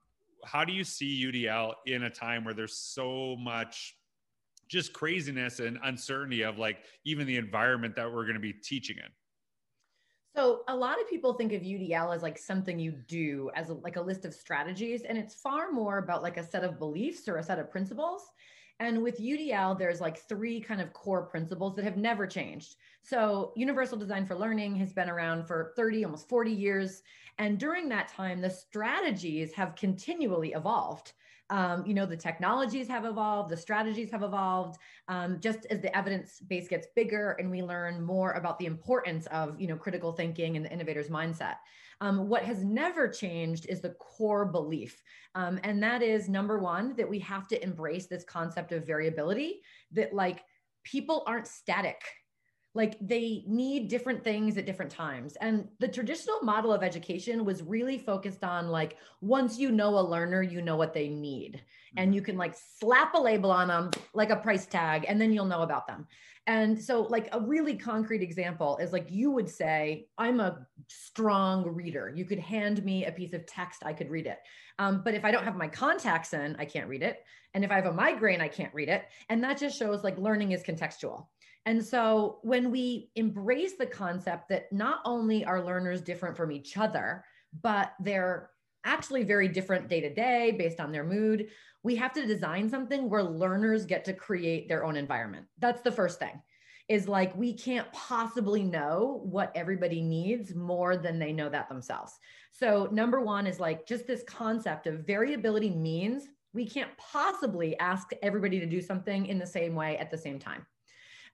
how 0.46 0.66
do 0.66 0.74
you 0.74 0.84
see 0.84 1.26
UDL 1.26 1.74
in 1.86 2.04
a 2.04 2.10
time 2.10 2.44
where 2.44 2.54
there's 2.54 2.76
so 2.76 3.36
much 3.38 3.96
just 4.68 4.94
craziness 4.94 5.60
and 5.60 5.78
uncertainty 5.84 6.42
of 6.42 6.58
like 6.58 6.80
even 7.06 7.28
the 7.28 7.38
environment 7.38 7.96
that 7.96 8.12
we're 8.12 8.24
going 8.24 8.34
to 8.34 8.40
be 8.40 8.54
teaching 8.54 8.98
in? 8.98 9.10
So 10.36 10.62
a 10.68 10.76
lot 10.76 11.00
of 11.00 11.08
people 11.08 11.34
think 11.34 11.54
of 11.54 11.62
UDL 11.62 12.14
as 12.14 12.24
like 12.24 12.40
something 12.40 12.80
you 12.80 12.92
do 13.08 13.52
as 13.56 13.70
a, 13.70 13.76
like 13.76 13.98
a 13.98 14.02
list 14.02 14.26
of 14.26 14.34
strategies, 14.34 15.04
and 15.04 15.16
it's 15.16 15.36
far 15.36 15.72
more 15.72 16.00
about 16.00 16.24
like 16.24 16.38
a 16.38 16.44
set 16.44 16.64
of 16.64 16.80
beliefs 16.80 17.28
or 17.28 17.38
a 17.38 17.44
set 17.44 17.60
of 17.60 17.70
principles. 17.70 18.24
And 18.80 19.02
with 19.02 19.20
UDL, 19.20 19.78
there's 19.78 20.02
like 20.02 20.18
three 20.18 20.60
kind 20.60 20.82
of 20.82 20.94
core 20.94 21.24
principles 21.24 21.76
that 21.76 21.86
have 21.86 21.98
never 21.98 22.28
changed. 22.28 22.76
So 23.02 23.54
universal 23.56 23.98
design 23.98 24.26
for 24.26 24.36
learning 24.36 24.76
has 24.78 24.94
been 24.94 25.10
around 25.10 25.46
for 25.46 25.74
30, 25.76 26.06
almost 26.06 26.28
40 26.28 26.52
years. 26.52 27.04
And 27.38 27.60
during 27.60 27.88
that 27.90 28.08
time, 28.08 28.42
the 28.42 28.50
strategies 28.50 29.54
have 29.54 29.76
continually 29.76 30.54
evolved 30.54 31.14
um, 31.50 31.86
you 31.86 31.94
know, 31.94 32.06
the 32.06 32.18
technologies 32.18 32.88
have 32.88 33.06
evolved, 33.06 33.50
the 33.50 33.58
strategies 33.58 34.10
have 34.12 34.24
evolved, 34.24 34.80
um, 35.08 35.40
just 35.40 35.66
as 35.68 35.82
the 35.82 35.96
evidence 35.96 36.40
base 36.40 36.68
gets 36.68 36.88
bigger 36.96 37.32
and 37.40 37.50
we 37.52 37.62
learn 37.62 38.02
more 38.02 38.32
about 38.34 38.58
the 38.60 38.66
importance 38.66 39.28
of, 39.28 39.60
you 39.60 39.68
know, 39.68 39.76
critical 39.76 40.14
thinking 40.14 40.56
and 40.56 40.66
the 40.66 40.72
innovator's 40.72 41.10
mindset. 41.10 41.56
Um, 42.02 42.28
what 42.28 42.44
has 42.44 42.64
never 42.64 43.08
changed 43.08 43.68
is 43.70 43.82
the 43.82 43.92
core 43.92 44.46
belief. 44.46 45.02
Um, 45.36 45.60
and 45.64 45.82
that 45.84 46.02
is 46.02 46.28
number 46.28 46.60
one, 46.60 46.96
that 46.96 47.10
we 47.10 47.20
have 47.20 47.48
to 47.50 47.64
embrace 47.64 48.08
this 48.08 48.24
concept 48.24 48.72
of 48.72 48.88
variability, 48.88 49.62
that 49.92 50.14
like 50.14 50.44
people 50.84 51.24
aren't 51.28 51.48
static 51.48 52.02
like 52.76 52.98
they 53.00 53.44
need 53.48 53.88
different 53.88 54.24
things 54.24 54.58
at 54.58 54.66
different 54.66 54.92
times. 54.92 55.36
And 55.42 55.68
the 55.80 55.88
traditional 55.88 56.42
model 56.42 56.74
of 56.74 56.82
education 56.82 57.46
was 57.46 57.62
really 57.62 58.00
focused 58.00 58.44
on 58.44 58.70
like 58.70 58.98
once 59.22 59.60
you 59.60 59.72
know 59.72 60.00
a 60.00 60.02
learner 60.02 60.42
you 60.42 60.62
know 60.62 60.76
what 60.76 60.94
they 60.94 61.08
need. 61.08 61.62
And 61.98 62.08
mm-hmm. 62.08 62.16
you 62.16 62.22
can 62.22 62.38
like 62.38 62.56
slap 62.80 63.14
a 63.14 63.20
label 63.20 63.52
on 63.52 63.68
them 63.68 63.92
like 64.14 64.32
a 64.32 64.36
price 64.36 64.66
tag 64.66 65.06
and 65.08 65.22
then 65.22 65.32
you'll 65.32 65.46
know 65.46 65.62
about 65.62 65.86
them. 65.86 66.08
And 66.46 66.78
so 66.78 67.04
like 67.04 67.30
a 67.32 67.40
really 67.40 67.78
concrete 67.78 68.22
example 68.22 68.78
is 68.78 68.92
like 68.92 69.10
you 69.10 69.32
would 69.32 69.50
say 69.50 70.08
i'm 70.18 70.40
a 70.42 70.68
strong 70.90 71.64
reader. 71.64 72.12
You 72.14 72.26
could 72.26 72.40
hand 72.40 72.84
me 72.84 73.06
a 73.06 73.12
piece 73.12 73.34
of 73.34 73.46
text 73.46 73.84
i 73.86 73.94
could 73.94 74.10
read 74.10 74.26
it. 74.26 74.40
Um, 74.80 75.04
but 75.06 75.14
if 75.14 75.24
i 75.24 75.32
don't 75.32 75.46
have 75.46 75.56
my 75.56 75.68
contacts 75.68 76.34
in 76.34 76.56
i 76.58 76.66
can't 76.66 76.90
read 76.90 77.04
it. 77.04 77.24
And 77.54 77.64
if 77.64 77.72
i 77.72 77.76
have 77.76 77.86
a 77.86 77.94
migraine 77.94 78.42
i 78.42 78.48
can't 78.48 78.74
read 78.74 78.90
it. 78.90 79.06
And 79.30 79.44
that 79.44 79.60
just 79.60 79.78
shows 79.78 80.04
like 80.04 80.18
learning 80.18 80.52
is 80.52 80.64
contextual 80.64 81.28
and 81.66 81.84
so 81.84 82.40
when 82.42 82.72
we 82.72 83.10
embrace 83.16 83.74
the 83.78 83.86
concept 83.86 84.50
that 84.50 84.72
not 84.72 85.00
only 85.06 85.46
are 85.46 85.64
learners 85.64 86.02
different 86.02 86.36
from 86.36 86.52
each 86.52 86.78
other, 86.78 87.24
but 87.62 87.94
they're 88.02 88.50
actually 88.84 89.24
very 89.24 89.48
different 89.48 89.88
day 89.88 90.02
to 90.02 90.14
day 90.14 90.52
based 90.52 90.80
on 90.82 90.92
their 90.92 91.06
mood, 91.06 91.48
we 91.84 91.96
have 91.96 92.14
to 92.14 92.26
design 92.26 92.70
something 92.70 93.10
where 93.10 93.24
learners 93.24 93.86
get 93.86 94.04
to 94.06 94.14
create 94.14 94.68
their 94.68 94.84
own 94.84 94.98
environment. 94.98 95.46
That's 95.60 95.82
the 95.82 95.92
first 95.92 96.20
thing. 96.20 96.42
Is 96.90 97.08
like 97.08 97.34
we 97.38 97.54
can't 97.54 97.90
possibly 97.94 98.62
know 98.62 99.22
what 99.24 99.54
everybody 99.56 100.02
needs 100.02 100.54
more 100.54 100.98
than 100.98 101.18
they 101.18 101.32
know 101.32 101.48
that 101.48 101.70
themselves. 101.70 102.20
So, 102.52 102.90
number 102.92 103.22
one 103.22 103.48
is 103.48 103.58
like 103.58 103.88
just 103.88 104.06
this 104.06 104.22
concept 104.28 104.86
of 104.86 105.08
variability 105.08 105.70
means 105.70 106.28
we 106.54 106.66
can't 106.66 106.92
possibly 106.98 107.80
ask 107.80 108.10
everybody 108.22 108.60
to 108.60 108.66
do 108.66 108.82
something 108.82 109.28
in 109.28 109.40
the 109.40 109.48
same 109.48 109.76
way 109.76 109.98
at 109.98 110.12
the 110.12 110.18
same 110.18 110.40
time. 110.40 110.66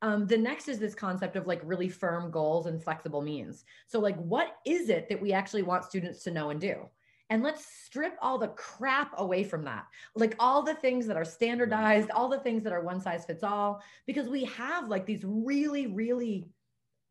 Um, 0.02 0.28
the 0.28 0.38
next 0.38 0.68
is 0.70 0.80
this 0.80 0.96
concept 0.96 1.36
of 1.36 1.46
like 1.46 1.62
really 1.64 1.90
firm 1.90 2.32
goals 2.32 2.68
and 2.68 2.82
flexible 2.82 3.22
means. 3.22 3.66
So, 3.88 4.00
like, 4.00 4.18
what 4.18 4.58
is 4.66 4.90
it 4.90 5.10
that 5.10 5.22
we 5.22 5.34
actually 5.34 5.64
want 5.64 5.84
students 5.84 6.24
to 6.24 6.32
know 6.32 6.52
and 6.52 6.62
do? 6.62 6.88
And 7.30 7.44
let's 7.44 7.66
strip 7.86 8.18
all 8.22 8.40
the 8.40 8.48
crap 8.50 9.14
away 9.18 9.44
from 9.44 9.64
that. 9.66 9.86
Like 10.16 10.36
all 10.40 10.64
the 10.64 10.74
things 10.74 11.06
that 11.06 11.18
are 11.18 11.26
standardized, 11.26 12.10
all 12.10 12.28
the 12.28 12.40
things 12.40 12.64
that 12.64 12.74
are 12.74 12.82
one 12.82 13.00
size 13.00 13.26
fits 13.26 13.44
all, 13.44 13.84
because 14.08 14.28
we 14.28 14.46
have 14.46 14.88
like 14.88 15.06
these 15.06 15.24
really, 15.24 15.86
really 15.86 16.50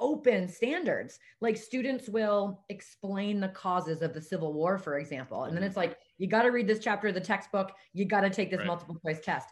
open 0.01 0.49
standards. 0.49 1.21
Like 1.41 1.57
students 1.57 2.09
will 2.09 2.65
explain 2.69 3.39
the 3.39 3.49
causes 3.49 4.03
of 4.03 4.13
the 4.13 4.21
Civil 4.21 4.53
War, 4.55 4.77
for 4.77 4.99
example. 4.99 5.45
And 5.45 5.57
then 5.57 5.63
it's 5.63 5.77
like, 5.77 5.97
you 6.19 6.27
got 6.27 6.43
to 6.43 6.51
read 6.51 6.67
this 6.67 6.81
chapter 6.81 7.09
of 7.09 7.15
the 7.15 7.21
textbook, 7.21 7.73
you 7.93 8.05
got 8.05 8.23
to 8.23 8.31
take 8.31 8.51
this 8.51 8.59
right. 8.59 8.67
multiple 8.67 9.01
choice 9.05 9.21
test 9.21 9.49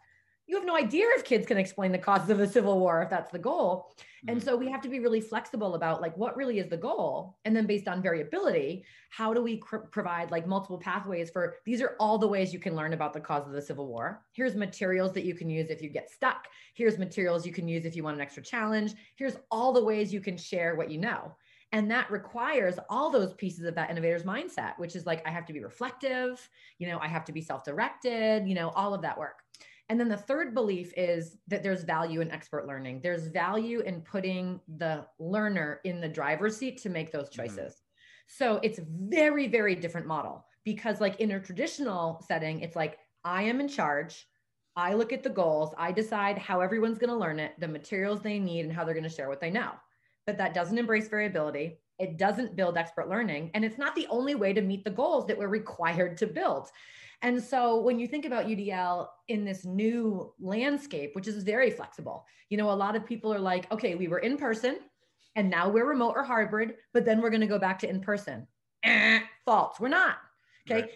you 0.46 0.56
have 0.56 0.66
no 0.66 0.76
idea 0.76 1.04
if 1.16 1.24
kids 1.24 1.46
can 1.46 1.59
explain 1.59 1.90
the 1.90 1.98
causes 1.98 2.30
of 2.30 2.38
the 2.38 2.46
civil 2.46 2.78
war 2.78 3.02
if 3.02 3.11
that's 3.11 3.32
the 3.32 3.38
goal. 3.38 3.90
And 4.28 4.38
mm-hmm. 4.38 4.48
so 4.48 4.56
we 4.56 4.70
have 4.70 4.80
to 4.82 4.88
be 4.88 5.00
really 5.00 5.20
flexible 5.20 5.74
about 5.74 6.00
like 6.00 6.16
what 6.16 6.37
really 6.37 6.59
is 6.59 6.68
the 6.68 6.76
goal? 6.76 7.37
And 7.44 7.54
then 7.54 7.66
based 7.66 7.88
on 7.88 8.02
variability 8.02 8.85
how 9.11 9.32
do 9.32 9.42
we 9.42 9.59
cr- 9.59 9.78
provide 9.78 10.30
like 10.30 10.46
multiple 10.46 10.78
pathways 10.78 11.30
for 11.30 11.56
these 11.64 11.80
are 11.80 11.96
all 11.98 12.18
the 12.18 12.28
ways 12.28 12.52
you 12.52 12.59
can 12.59 12.76
learn 12.76 12.92
about 12.92 13.12
the 13.12 13.20
cause 13.20 13.46
of 13.46 13.52
the 13.52 13.62
civil 13.62 13.87
war. 13.87 14.22
Here's 14.32 14.54
materials 14.54 15.12
that 15.12 15.24
you 15.24 15.35
can 15.35 15.48
use 15.48 15.70
if 15.70 15.82
you 15.82 15.88
get 15.88 16.11
stuck. 16.11 16.46
Here's 16.74 16.98
materials 16.98 17.46
you 17.46 17.52
can 17.52 17.66
use 17.68 17.85
if 17.85 17.96
you 17.96 18.04
want 18.04 18.16
an 18.16 18.22
extra 18.22 18.42
challenge. 18.42 18.94
Here's 19.16 19.37
all 19.50 19.72
the 19.72 19.85
ways 19.85 20.12
you 20.12 20.20
can 20.20 20.37
share 20.37 20.76
what 20.76 20.90
you 20.90 20.98
know. 20.98 21.35
And 21.72 21.90
that 21.90 22.11
requires 22.11 22.78
all 22.88 23.11
those 23.11 23.35
pieces 23.35 23.64
of 23.64 23.74
that 23.74 23.90
innovator's 23.90 24.22
mindset 24.22 24.78
which 24.78 24.94
is 24.94 25.04
like 25.04 25.26
i 25.26 25.30
have 25.30 25.44
to 25.46 25.52
be 25.52 25.61
reflective 25.61 26.48
you 26.78 26.88
know 26.88 26.98
i 27.00 27.09
have 27.09 27.24
to 27.24 27.32
be 27.32 27.42
self-directed 27.42 28.46
you 28.46 28.54
know 28.54 28.70
all 28.70 28.94
of 28.94 29.02
that 29.02 29.18
work 29.18 29.40
and 29.88 30.01
then 30.01 30.09
the 30.09 30.16
third 30.16 30.53
belief 30.55 30.92
is 30.96 31.37
that 31.46 31.62
there's 31.62 31.85
value 31.85 32.20
in 32.20 32.31
expert 32.31 32.66
learning. 32.66 33.01
There's 33.03 33.29
value 33.29 33.81
in 33.81 34.01
putting 34.01 34.61
the 34.79 35.07
learner 35.18 35.81
in 35.85 36.01
the 36.01 36.09
driver's 36.09 36.57
seat 36.57 36.83
to 36.83 36.88
make 36.88 37.12
those 37.12 37.29
mm-hmm. 37.29 37.42
choices. 37.42 37.72
Mm-hmm. 37.75 37.83
So 38.27 38.61
it's 38.64 38.81
very, 38.83 39.46
very 39.46 39.77
different 39.77 40.07
model 40.07 40.44
because, 40.64 41.01
like 41.01 41.20
in 41.20 41.31
a 41.31 41.40
traditional 41.40 42.25
setting, 42.27 42.61
it's 42.61 42.75
like 42.75 42.99
I 43.25 43.44
am 43.44 43.61
in 43.61 43.68
charge. 43.68 44.27
I 44.75 44.94
look 44.94 45.12
at 45.12 45.22
the 45.22 45.31
goals. 45.31 45.72
I 45.79 45.92
decide 45.92 46.37
how 46.37 46.61
everyone's 46.61 46.99
going 46.99 47.11
to 47.11 47.16
learn 47.16 47.38
it, 47.38 47.53
the 47.59 47.68
materials 47.68 48.20
they 48.20 48.38
need, 48.38 48.64
and 48.66 48.72
how 48.72 48.85
they're 48.85 48.94
going 48.94 49.05
to 49.05 49.09
share 49.09 49.29
what 49.29 49.40
they 49.40 49.51
know. 49.51 49.70
But 50.27 50.37
that 50.38 50.55
doesn't 50.55 50.77
embrace 50.77 51.09
variability. 51.09 51.79
It 51.99 52.18
doesn't 52.18 52.57
build 52.57 52.77
expert 52.77 53.09
learning. 53.09 53.53
And 53.55 53.64
it's 53.64 53.79
not 53.79 53.94
the 53.94 54.09
only 54.11 54.35
way 54.35 54.53
to 54.53 54.61
meet 54.61 54.85
the 54.85 54.90
goals 54.90 55.27
that 55.29 55.38
we're 55.38 55.49
required 55.49 56.18
to 56.18 56.27
build. 56.27 56.68
And 57.22 57.42
so 57.42 57.81
when 57.81 57.98
you 57.98 58.07
think 58.07 58.24
about 58.24 58.46
UDL 58.46 59.09
in 59.29 59.44
this 59.44 59.64
new 59.64 60.33
landscape, 60.38 61.14
which 61.14 61.29
is 61.29 61.42
very 61.42 61.70
flexible, 61.70 62.26
you 62.50 62.57
know, 62.57 62.70
a 62.70 62.72
lot 62.72 62.96
of 62.96 63.07
people 63.07 63.33
are 63.33 63.38
like, 63.38 63.70
okay, 63.72 63.94
we 63.94 64.09
were 64.09 64.18
in 64.18 64.37
person 64.37 64.79
and 65.35 65.50
now 65.50 65.68
we're 65.68 65.87
remote 65.87 66.14
or 66.16 66.24
hybrid, 66.24 66.74
but 66.92 67.05
then 67.05 67.20
we're 67.20 67.31
going 67.31 67.40
to 67.40 67.46
go 67.46 67.59
back 67.59 67.79
to 67.81 67.88
in 67.88 68.00
person. 68.00 68.46
Eh, 68.83 69.20
false. 69.44 69.81
We're 69.81 69.88
not. 69.88 70.16
Okay. 70.68 70.83
Right. 70.83 70.90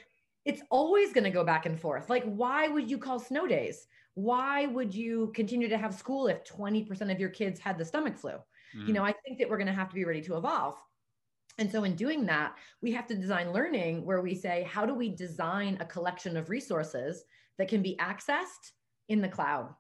It's 0.45 0.63
always 0.71 1.13
going 1.13 1.25
to 1.25 1.31
go 1.31 1.45
back 1.45 1.67
and 1.67 1.79
forth. 1.79 2.09
Like, 2.09 2.25
why 2.25 2.69
would 2.69 2.91
you 2.91 2.99
call 2.99 3.19
snow 3.19 3.47
days? 3.47 3.87
Why 4.15 4.67
would 4.67 4.95
you 4.95 5.33
continue 5.35 5.69
to 5.69 5.79
have 5.79 5.95
school 5.95 6.27
if 6.29 6.45
20% 6.45 7.13
of 7.13 7.21
your 7.21 7.29
kids 7.29 7.61
had 7.61 7.79
the 7.79 7.85
stomach 7.85 8.17
flu? 8.17 8.33
Mm. 8.77 8.87
You 8.87 8.93
know, 8.95 9.05
I 9.05 9.13
think 9.25 9.39
that 9.39 9.49
we're 9.49 9.59
going 9.59 9.67
to 9.67 9.73
have 9.73 9.89
to 9.91 9.95
be 9.95 10.05
ready 10.05 10.23
to 10.23 10.37
evolve. 10.37 10.77
And 11.59 11.71
so, 11.71 11.85
in 11.85 11.95
doing 11.95 12.27
that, 12.27 12.55
we 12.81 12.93
have 12.93 13.07
to 13.09 13.15
design 13.15 13.53
learning 13.53 14.05
where 14.05 14.23
we 14.23 14.35
say, 14.35 14.67
how 14.71 14.87
do 14.87 14.95
we 14.95 15.11
design 15.11 15.77
a 15.81 15.85
collection 15.85 16.37
of 16.37 16.49
resources 16.49 17.25
that 17.59 17.69
can 17.69 17.83
be 17.83 17.97
accessed 18.01 18.73
in 19.09 19.21
the 19.21 19.29
cloud? 19.29 19.75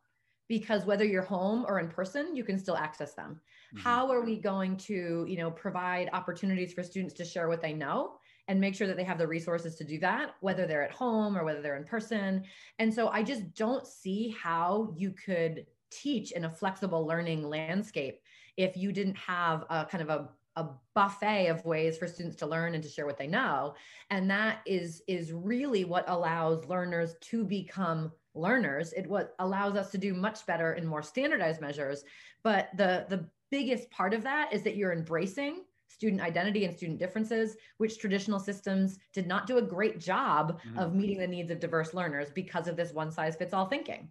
Because 0.48 0.84
whether 0.84 1.04
you're 1.04 1.22
home 1.22 1.64
or 1.68 1.78
in 1.78 1.88
person, 1.88 2.34
you 2.34 2.44
can 2.44 2.58
still 2.58 2.76
access 2.76 3.14
them. 3.14 3.40
Mm-hmm. 3.74 3.82
How 3.82 4.10
are 4.10 4.22
we 4.22 4.36
going 4.36 4.76
to, 4.78 5.24
you 5.28 5.36
know, 5.36 5.50
provide 5.50 6.10
opportunities 6.12 6.72
for 6.72 6.82
students 6.82 7.14
to 7.14 7.24
share 7.24 7.48
what 7.48 7.62
they 7.62 7.72
know 7.72 8.16
and 8.48 8.60
make 8.60 8.74
sure 8.74 8.88
that 8.88 8.96
they 8.96 9.04
have 9.04 9.18
the 9.18 9.28
resources 9.28 9.76
to 9.76 9.84
do 9.84 10.00
that, 10.00 10.34
whether 10.40 10.66
they're 10.66 10.82
at 10.82 10.90
home 10.90 11.36
or 11.36 11.44
whether 11.44 11.62
they're 11.62 11.76
in 11.76 11.84
person? 11.84 12.42
And 12.80 12.92
so, 12.92 13.08
I 13.08 13.22
just 13.22 13.54
don't 13.54 13.86
see 13.86 14.34
how 14.38 14.92
you 14.96 15.12
could 15.12 15.66
teach 15.90 16.32
in 16.32 16.44
a 16.44 16.50
flexible 16.50 17.06
learning 17.06 17.48
landscape 17.48 18.20
if 18.56 18.76
you 18.76 18.92
didn't 18.92 19.16
have 19.16 19.64
a 19.70 19.84
kind 19.86 20.02
of 20.02 20.10
a 20.10 20.28
a 20.56 20.66
buffet 20.94 21.48
of 21.48 21.64
ways 21.64 21.96
for 21.96 22.06
students 22.06 22.36
to 22.36 22.46
learn 22.46 22.74
and 22.74 22.82
to 22.82 22.88
share 22.88 23.06
what 23.06 23.18
they 23.18 23.26
know. 23.26 23.74
And 24.10 24.30
that 24.30 24.60
is 24.66 25.02
is 25.06 25.32
really 25.32 25.84
what 25.84 26.04
allows 26.08 26.64
learners 26.66 27.14
to 27.20 27.44
become 27.44 28.12
learners. 28.34 28.92
It 28.92 29.06
what 29.06 29.34
allows 29.38 29.76
us 29.76 29.90
to 29.92 29.98
do 29.98 30.14
much 30.14 30.46
better 30.46 30.74
in 30.74 30.86
more 30.86 31.02
standardized 31.02 31.60
measures. 31.60 32.04
But 32.42 32.70
the 32.76 33.06
the 33.08 33.28
biggest 33.50 33.90
part 33.90 34.14
of 34.14 34.22
that 34.22 34.52
is 34.52 34.62
that 34.62 34.76
you're 34.76 34.92
embracing 34.92 35.64
student 35.88 36.22
identity 36.22 36.64
and 36.64 36.76
student 36.76 37.00
differences 37.00 37.56
which 37.78 37.98
traditional 37.98 38.38
systems 38.38 38.98
did 39.12 39.26
not 39.26 39.46
do 39.46 39.58
a 39.58 39.62
great 39.62 39.98
job 39.98 40.60
mm-hmm. 40.60 40.78
of 40.78 40.94
meeting 40.94 41.18
the 41.18 41.26
needs 41.26 41.50
of 41.50 41.58
diverse 41.58 41.92
learners 41.94 42.30
because 42.30 42.68
of 42.68 42.76
this 42.76 42.92
one 42.92 43.10
size 43.10 43.34
fits 43.34 43.52
all 43.52 43.66
thinking. 43.66 44.08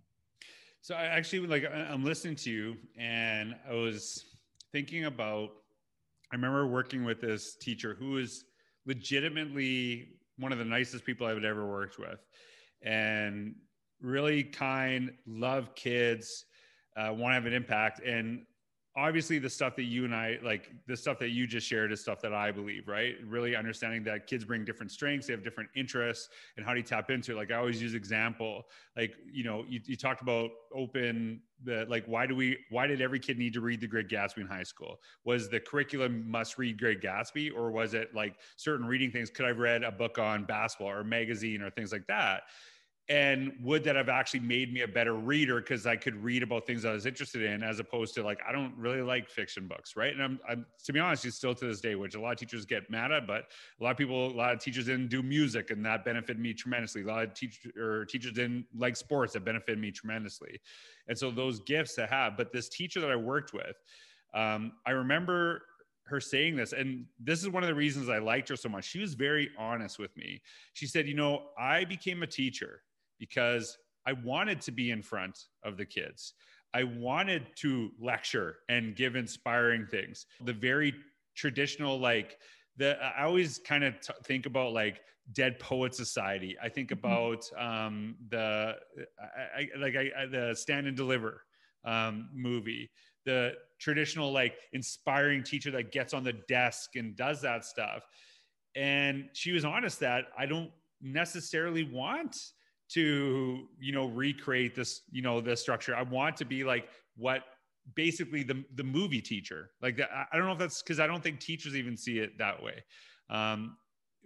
So 0.81 0.95
i 0.95 1.05
actually 1.05 1.45
like 1.47 1.65
i'm 1.71 2.03
listening 2.03 2.35
to 2.35 2.51
you 2.51 2.77
and 2.97 3.55
i 3.69 3.73
was 3.73 4.25
thinking 4.71 5.05
about 5.05 5.51
I 6.31 6.35
remember 6.35 6.67
working 6.67 7.03
with 7.03 7.21
this 7.21 7.55
teacher 7.55 7.95
who 7.97 8.11
was 8.11 8.45
legitimately 8.85 10.09
one 10.37 10.51
of 10.51 10.59
the 10.59 10.65
nicest 10.65 11.05
people 11.05 11.27
I've 11.27 11.43
ever 11.43 11.67
worked 11.67 11.97
with, 11.97 12.19
and 12.81 13.55
really 14.01 14.43
kind, 14.43 15.11
love 15.25 15.75
kids, 15.75 16.45
uh, 16.95 17.13
want 17.13 17.31
to 17.31 17.33
have 17.33 17.45
an 17.45 17.53
impact, 17.53 17.99
and 18.05 18.45
obviously 18.99 19.39
the 19.39 19.49
stuff 19.49 19.75
that 19.77 19.83
you 19.83 20.03
and 20.03 20.13
I 20.13 20.39
like 20.43 20.71
the 20.85 20.97
stuff 20.97 21.17
that 21.19 21.29
you 21.29 21.47
just 21.47 21.65
shared 21.65 21.91
is 21.91 22.01
stuff 22.01 22.19
that 22.21 22.33
I 22.33 22.51
believe, 22.51 22.87
right? 22.87 23.15
Really 23.23 23.55
understanding 23.55 24.03
that 24.03 24.27
kids 24.27 24.43
bring 24.43 24.65
different 24.65 24.91
strengths, 24.91 25.27
they 25.27 25.33
have 25.33 25.43
different 25.43 25.69
interests, 25.75 26.29
and 26.57 26.65
how 26.65 26.73
do 26.73 26.79
you 26.79 26.83
tap 26.83 27.09
into 27.09 27.31
it? 27.31 27.35
Like 27.35 27.51
I 27.51 27.55
always 27.55 27.81
use 27.81 27.93
example, 27.93 28.67
like 28.97 29.15
you 29.25 29.45
know, 29.45 29.63
you, 29.67 29.79
you 29.85 29.95
talked 29.95 30.21
about 30.21 30.51
open 30.73 31.41
the 31.63 31.85
like 31.89 32.05
why 32.05 32.27
do 32.27 32.35
we 32.35 32.57
why 32.69 32.87
did 32.87 33.01
every 33.01 33.19
kid 33.19 33.37
need 33.37 33.53
to 33.53 33.61
read 33.61 33.79
the 33.79 33.87
Great 33.87 34.09
Gatsby 34.09 34.39
in 34.39 34.47
high 34.47 34.63
school? 34.63 35.01
Was 35.23 35.49
the 35.49 35.61
curriculum 35.61 36.29
must 36.29 36.57
read 36.57 36.77
Great 36.77 37.01
Gatsby, 37.01 37.53
or 37.55 37.71
was 37.71 37.93
it 37.93 38.13
like 38.13 38.41
certain 38.57 38.85
reading 38.85 39.11
things? 39.11 39.29
Could 39.29 39.45
I've 39.45 39.59
read 39.59 39.83
a 39.83 39.91
book 39.91 40.19
on 40.19 40.43
basketball 40.43 40.89
or 40.91 41.03
magazine 41.05 41.61
or 41.61 41.69
things 41.69 41.93
like 41.93 42.07
that? 42.07 42.43
And 43.09 43.53
would 43.63 43.83
that 43.83 43.95
have 43.95 44.07
actually 44.07 44.39
made 44.39 44.71
me 44.71 44.81
a 44.81 44.87
better 44.87 45.15
reader 45.15 45.59
because 45.59 45.87
i 45.87 45.95
could 45.95 46.15
read 46.23 46.43
about 46.43 46.65
things 46.65 46.85
i 46.85 46.91
was 46.91 47.07
interested 47.07 47.41
in 47.41 47.63
as 47.63 47.79
opposed 47.79 48.13
to 48.13 48.23
like 48.23 48.39
i 48.47 48.51
don't 48.51 48.73
really 48.77 49.01
like 49.01 49.27
fiction 49.27 49.67
books 49.67 49.95
right? 49.95 50.13
And 50.13 50.21
i'm, 50.21 50.39
I'm 50.47 50.65
to 50.83 50.93
be 50.93 50.99
honest 50.99 51.25
it's 51.25 51.35
still 51.35 51.55
to 51.55 51.65
this 51.65 51.81
day 51.81 51.95
which 51.95 52.15
a 52.15 52.21
lot 52.21 52.33
of 52.33 52.37
teachers 52.37 52.65
get 52.65 52.89
mad 52.89 53.11
at 53.11 53.25
but 53.25 53.47
a 53.79 53.83
lot 53.83 53.91
of 53.91 53.97
people 53.97 54.27
a 54.27 54.33
lot 54.33 54.53
of 54.53 54.59
teachers 54.59 54.85
didn't 54.85 55.07
do 55.07 55.23
music 55.23 55.71
and 55.71 55.83
that 55.85 56.05
benefited 56.05 56.39
me 56.39 56.53
tremendously. 56.53 57.01
A 57.01 57.05
lot 57.05 57.23
of 57.23 57.33
teachers 57.33 57.71
or 57.75 58.05
teachers 58.05 58.33
didn't 58.33 58.65
like 58.77 58.95
sports 58.95 59.33
that 59.33 59.43
benefited 59.43 59.79
me 59.79 59.91
tremendously. 59.91 60.59
And 61.07 61.17
so 61.17 61.31
those 61.31 61.59
gifts 61.61 61.95
to 61.95 62.05
have 62.05 62.37
but 62.37 62.53
this 62.53 62.69
teacher 62.69 63.01
that 63.01 63.11
i 63.11 63.15
worked 63.15 63.53
with 63.53 63.75
um, 64.33 64.73
i 64.85 64.91
remember 64.91 65.63
her 66.05 66.19
saying 66.19 66.55
this 66.55 66.73
and 66.73 67.05
this 67.19 67.41
is 67.41 67.49
one 67.49 67.63
of 67.63 67.69
the 67.69 67.75
reasons 67.75 68.09
i 68.09 68.19
liked 68.19 68.49
her 68.49 68.55
so 68.55 68.69
much. 68.69 68.85
She 68.85 68.99
was 68.99 69.15
very 69.15 69.49
honest 69.57 69.97
with 69.97 70.15
me. 70.15 70.41
She 70.73 70.85
said 70.85 71.07
you 71.07 71.15
know 71.15 71.47
i 71.57 71.85
became 71.85 72.21
a 72.21 72.27
teacher 72.27 72.81
because 73.19 73.77
I 74.05 74.13
wanted 74.13 74.61
to 74.61 74.71
be 74.71 74.91
in 74.91 75.01
front 75.01 75.37
of 75.63 75.77
the 75.77 75.85
kids. 75.85 76.33
I 76.73 76.83
wanted 76.83 77.47
to 77.57 77.91
lecture 77.99 78.57
and 78.69 78.95
give 78.95 79.15
inspiring 79.15 79.87
things. 79.87 80.25
The 80.45 80.53
very 80.53 80.93
traditional, 81.35 81.99
like, 81.99 82.37
the, 82.77 82.97
I 83.01 83.23
always 83.23 83.59
kind 83.59 83.83
of 83.83 83.99
t- 83.99 84.13
think 84.23 84.45
about 84.45 84.73
like 84.73 85.01
Dead 85.33 85.59
Poet 85.59 85.93
Society. 85.93 86.55
I 86.61 86.69
think 86.69 86.89
mm-hmm. 86.89 87.05
about 87.05 87.49
um, 87.57 88.15
the 88.29 88.75
I, 89.19 89.61
I, 89.61 89.67
like 89.77 89.95
I, 89.95 90.25
the 90.25 90.55
Stand 90.55 90.87
and 90.87 90.95
Deliver 90.95 91.43
um, 91.85 92.29
movie. 92.33 92.89
The 93.25 93.53
traditional 93.79 94.31
like 94.31 94.55
inspiring 94.73 95.43
teacher 95.43 95.71
that 95.71 95.91
gets 95.91 96.13
on 96.13 96.23
the 96.23 96.33
desk 96.33 96.95
and 96.95 97.15
does 97.15 97.41
that 97.41 97.65
stuff. 97.65 98.07
And 98.75 99.29
she 99.33 99.51
was 99.51 99.65
honest 99.65 99.99
that 99.99 100.25
I 100.37 100.45
don't 100.45 100.71
necessarily 101.01 101.83
want 101.83 102.37
to 102.89 103.67
you 103.79 103.91
know 103.91 104.07
recreate 104.07 104.75
this 104.75 105.01
you 105.11 105.21
know 105.21 105.41
the 105.41 105.55
structure. 105.55 105.95
I 105.95 106.01
want 106.01 106.37
to 106.37 106.45
be 106.45 106.63
like 106.63 106.87
what 107.15 107.43
basically 107.95 108.43
the 108.43 108.63
the 108.75 108.83
movie 108.83 109.21
teacher. 109.21 109.71
Like 109.81 109.99
i 110.01 110.37
don't 110.37 110.45
know 110.45 110.53
if 110.53 110.59
that's 110.59 110.81
because 110.81 110.99
i 110.99 111.07
don't 111.07 111.23
think 111.23 111.39
teachers 111.39 111.75
even 111.75 111.95
see 111.95 112.19
it 112.19 112.37
that 112.37 112.61
way. 112.61 112.83
Um 113.29 113.77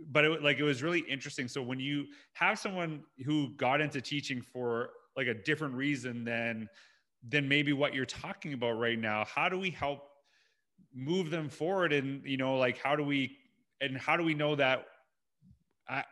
but 0.10 0.26
it 0.26 0.42
like 0.42 0.58
it 0.58 0.64
was 0.64 0.82
really 0.82 1.02
interesting. 1.02 1.48
So 1.48 1.62
when 1.62 1.80
you 1.80 2.06
have 2.34 2.58
someone 2.58 3.04
who 3.26 3.56
got 3.58 3.80
into 3.80 4.02
teaching 4.02 4.42
for 4.42 4.90
like 5.16 5.28
a 5.28 5.34
different 5.34 5.76
reason 5.76 6.24
than 6.24 6.68
than 7.28 7.48
maybe 7.48 7.74
what 7.74 7.94
you're 7.94 8.06
talking 8.06 8.54
about 8.54 8.74
right 8.74 9.00
now 9.00 9.24
how 9.24 9.48
do 9.48 9.58
we 9.58 9.70
help 9.70 10.02
move 10.94 11.30
them 11.30 11.50
forward? 11.50 11.94
And 11.94 12.24
you 12.26 12.38
know 12.38 12.58
like 12.58 12.80
how 12.80 12.96
do 12.96 13.04
we 13.04 13.38
and 13.82 13.98
how 13.98 14.16
do 14.16 14.24
we 14.24 14.34
know 14.34 14.56
that 14.56 14.86
I, 15.88 16.04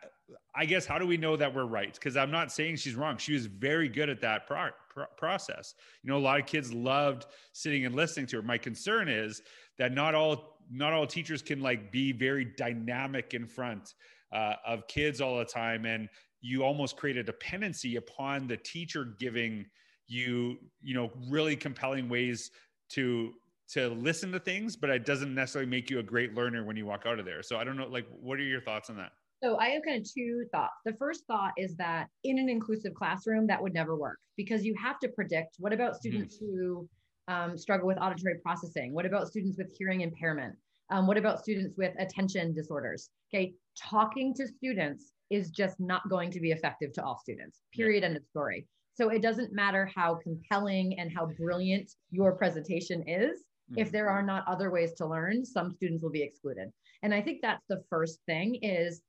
I 0.54 0.64
guess 0.64 0.86
how 0.86 0.98
do 0.98 1.06
we 1.06 1.16
know 1.16 1.36
that 1.36 1.54
we're 1.54 1.64
right? 1.64 1.92
Because 1.92 2.16
I'm 2.16 2.30
not 2.30 2.52
saying 2.52 2.76
she's 2.76 2.94
wrong. 2.94 3.16
She 3.16 3.32
was 3.32 3.46
very 3.46 3.88
good 3.88 4.08
at 4.08 4.20
that 4.20 4.46
pro- 4.46 4.70
pro- 4.88 5.06
process. 5.16 5.74
You 6.02 6.10
know, 6.10 6.18
a 6.18 6.20
lot 6.20 6.40
of 6.40 6.46
kids 6.46 6.72
loved 6.72 7.26
sitting 7.52 7.86
and 7.86 7.94
listening 7.94 8.26
to 8.26 8.36
her. 8.36 8.42
My 8.42 8.58
concern 8.58 9.08
is 9.08 9.42
that 9.78 9.92
not 9.92 10.14
all 10.14 10.58
not 10.70 10.92
all 10.92 11.06
teachers 11.06 11.42
can 11.42 11.60
like 11.60 11.90
be 11.90 12.12
very 12.12 12.44
dynamic 12.44 13.34
in 13.34 13.46
front 13.46 13.94
uh, 14.32 14.54
of 14.66 14.86
kids 14.86 15.20
all 15.20 15.38
the 15.38 15.44
time, 15.44 15.84
and 15.84 16.08
you 16.40 16.62
almost 16.62 16.96
create 16.96 17.16
a 17.16 17.22
dependency 17.22 17.96
upon 17.96 18.46
the 18.46 18.56
teacher 18.56 19.14
giving 19.18 19.66
you 20.06 20.58
you 20.82 20.94
know 20.94 21.10
really 21.28 21.56
compelling 21.56 22.08
ways 22.08 22.50
to 22.90 23.32
to 23.72 23.88
listen 23.88 24.30
to 24.32 24.38
things, 24.38 24.76
but 24.76 24.90
it 24.90 25.06
doesn't 25.06 25.34
necessarily 25.34 25.70
make 25.70 25.88
you 25.88 25.98
a 25.98 26.02
great 26.02 26.34
learner 26.34 26.62
when 26.64 26.76
you 26.76 26.84
walk 26.84 27.04
out 27.06 27.18
of 27.18 27.24
there. 27.24 27.42
So 27.42 27.56
I 27.56 27.64
don't 27.64 27.76
know, 27.78 27.86
like, 27.86 28.06
what 28.20 28.38
are 28.38 28.42
your 28.42 28.60
thoughts 28.60 28.90
on 28.90 28.96
that? 28.98 29.12
So 29.42 29.56
I 29.56 29.70
have 29.70 29.82
kind 29.84 30.00
of 30.00 30.08
two 30.08 30.44
thoughts. 30.52 30.74
The 30.84 30.94
first 30.94 31.24
thought 31.26 31.52
is 31.56 31.74
that 31.76 32.06
in 32.22 32.38
an 32.38 32.48
inclusive 32.48 32.94
classroom, 32.94 33.46
that 33.48 33.60
would 33.60 33.74
never 33.74 33.96
work 33.96 34.18
because 34.36 34.64
you 34.64 34.74
have 34.80 35.00
to 35.00 35.08
predict 35.08 35.56
what 35.58 35.72
about 35.72 35.92
mm-hmm. 35.92 35.98
students 35.98 36.36
mm-hmm. 36.36 36.56
who 36.56 36.88
um, 37.28 37.56
struggle 37.56 37.86
with 37.86 37.98
auditory 38.00 38.38
processing? 38.42 38.92
What 38.92 39.06
about 39.06 39.28
students 39.28 39.58
with 39.58 39.74
hearing 39.76 40.02
impairment? 40.02 40.54
Um, 40.90 41.06
what 41.06 41.16
about 41.16 41.40
students 41.40 41.74
with 41.76 41.92
attention 41.98 42.54
disorders? 42.54 43.10
Okay, 43.32 43.54
talking 43.78 44.34
to 44.34 44.46
students 44.46 45.12
is 45.30 45.50
just 45.50 45.80
not 45.80 46.08
going 46.08 46.30
to 46.30 46.40
be 46.40 46.52
effective 46.52 46.92
to 46.92 47.02
all 47.02 47.18
students, 47.18 47.62
period, 47.74 48.02
yeah. 48.02 48.08
end 48.08 48.16
of 48.16 48.24
story. 48.24 48.66
So 48.94 49.08
it 49.08 49.22
doesn't 49.22 49.52
matter 49.52 49.90
how 49.94 50.16
compelling 50.22 50.98
and 50.98 51.10
how 51.12 51.26
brilliant 51.38 51.90
your 52.10 52.32
presentation 52.32 53.02
is. 53.06 53.40
Mm-hmm. 53.70 53.78
If 53.78 53.90
there 53.90 54.10
are 54.10 54.22
not 54.22 54.44
other 54.46 54.70
ways 54.70 54.92
to 54.98 55.06
learn, 55.06 55.44
some 55.46 55.72
students 55.72 56.02
will 56.02 56.10
be 56.10 56.22
excluded. 56.22 56.68
And 57.02 57.14
I 57.14 57.22
think 57.22 57.38
that's 57.40 57.64
the 57.68 57.82
first 57.88 58.20
thing 58.26 58.56
is 58.56 59.02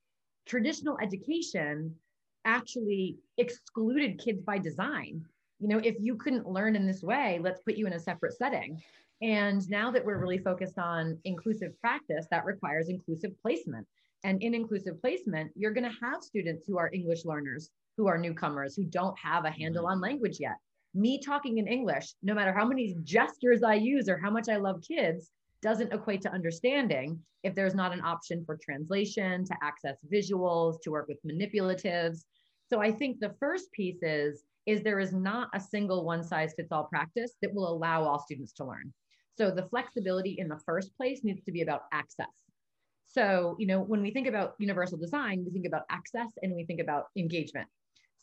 traditional 0.45 0.97
education 1.01 1.95
actually 2.45 3.17
excluded 3.37 4.19
kids 4.19 4.41
by 4.41 4.57
design. 4.57 5.23
You 5.59 5.69
know, 5.69 5.77
if 5.77 5.95
you 5.99 6.15
couldn't 6.15 6.47
learn 6.47 6.75
in 6.75 6.85
this 6.85 7.03
way, 7.03 7.39
let's 7.41 7.61
put 7.61 7.75
you 7.75 7.87
in 7.87 7.93
a 7.93 7.99
separate 7.99 8.33
setting. 8.33 8.81
And 9.21 9.67
now 9.69 9.91
that 9.91 10.03
we're 10.03 10.17
really 10.17 10.39
focused 10.39 10.77
on 10.77 11.17
inclusive 11.23 11.79
practice, 11.79 12.27
that 12.31 12.45
requires 12.45 12.89
inclusive 12.89 13.31
placement. 13.41 13.87
And 14.25 14.41
in 14.41 14.53
inclusive 14.53 14.99
placement, 15.01 15.51
you're 15.55 15.71
going 15.71 15.89
to 15.89 15.97
have 16.01 16.23
students 16.23 16.65
who 16.67 16.77
are 16.77 16.89
English 16.93 17.23
learners, 17.23 17.69
who 17.97 18.07
are 18.07 18.17
newcomers, 18.17 18.75
who 18.75 18.83
don't 18.83 19.17
have 19.17 19.45
a 19.45 19.51
handle 19.51 19.87
on 19.87 20.01
language 20.01 20.39
yet. 20.39 20.57
Me 20.93 21.19
talking 21.19 21.57
in 21.57 21.67
English, 21.67 22.13
no 22.21 22.33
matter 22.33 22.53
how 22.53 22.65
many 22.65 22.95
gestures 23.03 23.63
I 23.63 23.75
use 23.75 24.09
or 24.09 24.17
how 24.17 24.29
much 24.29 24.49
I 24.49 24.57
love 24.57 24.83
kids, 24.85 25.31
doesn't 25.63 25.93
equate 25.93 26.21
to 26.21 26.31
understanding 26.31 27.19
if 27.43 27.55
there's 27.55 27.73
not 27.73 27.93
an 27.93 28.01
option 28.01 28.43
for 28.45 28.59
translation, 28.63 29.43
to 29.45 29.55
access 29.63 29.97
visuals, 30.13 30.75
to 30.83 30.91
work 30.91 31.07
with 31.07 31.17
manipulatives. 31.25 32.25
So 32.69 32.79
I 32.81 32.91
think 32.91 33.19
the 33.19 33.33
first 33.39 33.71
piece 33.71 34.03
is, 34.03 34.43
is 34.65 34.83
there 34.83 34.99
is 34.99 35.13
not 35.13 35.49
a 35.53 35.59
single 35.59 36.05
one 36.05 36.23
size 36.23 36.53
fits 36.55 36.71
all 36.71 36.85
practice 36.85 37.33
that 37.41 37.53
will 37.53 37.67
allow 37.67 38.03
all 38.03 38.19
students 38.19 38.53
to 38.53 38.65
learn. 38.65 38.93
So 39.37 39.49
the 39.49 39.67
flexibility 39.69 40.35
in 40.37 40.47
the 40.47 40.59
first 40.65 40.95
place 40.95 41.23
needs 41.23 41.43
to 41.45 41.51
be 41.51 41.61
about 41.61 41.83
access. 41.91 42.27
So, 43.07 43.55
you 43.59 43.67
know, 43.67 43.79
when 43.81 44.01
we 44.01 44.11
think 44.11 44.27
about 44.27 44.55
universal 44.59 44.97
design, 44.97 45.43
we 45.45 45.51
think 45.51 45.67
about 45.67 45.83
access 45.89 46.29
and 46.41 46.55
we 46.55 46.65
think 46.65 46.81
about 46.81 47.05
engagement. 47.17 47.67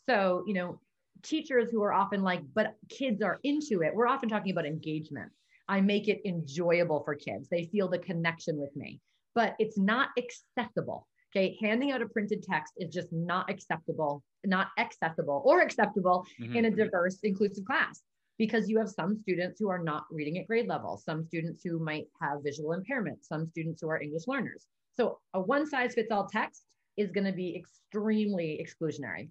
So, 0.05 0.43
you 0.47 0.53
know, 0.53 0.79
teachers 1.23 1.69
who 1.71 1.83
are 1.83 1.93
often 1.93 2.23
like, 2.23 2.41
but 2.53 2.75
kids 2.89 3.21
are 3.21 3.39
into 3.43 3.81
it, 3.83 3.93
we're 3.93 4.07
often 4.07 4.29
talking 4.29 4.51
about 4.51 4.65
engagement. 4.65 5.31
I 5.67 5.81
make 5.81 6.07
it 6.07 6.21
enjoyable 6.25 7.03
for 7.03 7.15
kids. 7.15 7.47
They 7.49 7.65
feel 7.65 7.87
the 7.87 7.99
connection 7.99 8.57
with 8.57 8.75
me, 8.75 8.99
but 9.35 9.55
it's 9.59 9.77
not 9.77 10.09
accessible. 10.17 11.07
Okay. 11.31 11.57
Handing 11.61 11.91
out 11.91 12.01
a 12.01 12.09
printed 12.09 12.43
text 12.43 12.73
is 12.77 12.93
just 12.93 13.07
not 13.11 13.49
acceptable, 13.49 14.21
not 14.45 14.67
accessible 14.77 15.41
or 15.45 15.61
acceptable 15.61 16.25
mm-hmm. 16.41 16.55
in 16.57 16.65
a 16.65 16.71
diverse, 16.71 17.19
inclusive 17.23 17.63
class 17.63 18.01
because 18.37 18.67
you 18.67 18.79
have 18.79 18.89
some 18.89 19.15
students 19.21 19.59
who 19.59 19.69
are 19.69 19.83
not 19.83 20.03
reading 20.09 20.39
at 20.39 20.47
grade 20.47 20.67
level, 20.67 20.97
some 20.97 21.23
students 21.23 21.61
who 21.63 21.79
might 21.79 22.07
have 22.21 22.43
visual 22.43 22.73
impairment, 22.73 23.23
some 23.23 23.47
students 23.47 23.81
who 23.81 23.87
are 23.87 24.01
English 24.01 24.27
learners. 24.27 24.65
So 24.95 25.19
a 25.33 25.39
one 25.39 25.67
size 25.67 25.93
fits 25.93 26.11
all 26.11 26.27
text 26.27 26.63
is 26.97 27.11
going 27.11 27.25
to 27.25 27.31
be 27.31 27.55
extremely 27.55 28.59
exclusionary 28.63 29.29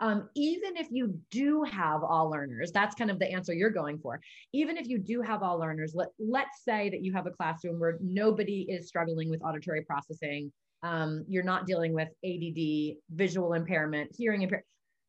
um, 0.00 0.28
even 0.34 0.76
if 0.76 0.88
you 0.90 1.18
do 1.30 1.64
have 1.64 2.02
all 2.04 2.30
learners, 2.30 2.70
that's 2.72 2.94
kind 2.94 3.10
of 3.10 3.18
the 3.18 3.30
answer 3.30 3.52
you're 3.52 3.70
going 3.70 3.98
for. 3.98 4.20
Even 4.52 4.76
if 4.76 4.88
you 4.88 4.98
do 4.98 5.22
have 5.22 5.42
all 5.42 5.58
learners, 5.58 5.92
let, 5.94 6.08
let's 6.18 6.64
say 6.64 6.88
that 6.90 7.02
you 7.02 7.12
have 7.12 7.26
a 7.26 7.30
classroom 7.30 7.80
where 7.80 7.98
nobody 8.00 8.66
is 8.68 8.86
struggling 8.86 9.28
with 9.28 9.42
auditory 9.42 9.82
processing. 9.82 10.52
Um, 10.82 11.24
you're 11.28 11.42
not 11.42 11.66
dealing 11.66 11.92
with 11.92 12.08
ADD, 12.24 12.96
visual 13.10 13.54
impairment, 13.54 14.10
hearing 14.16 14.42
impairment. 14.42 14.66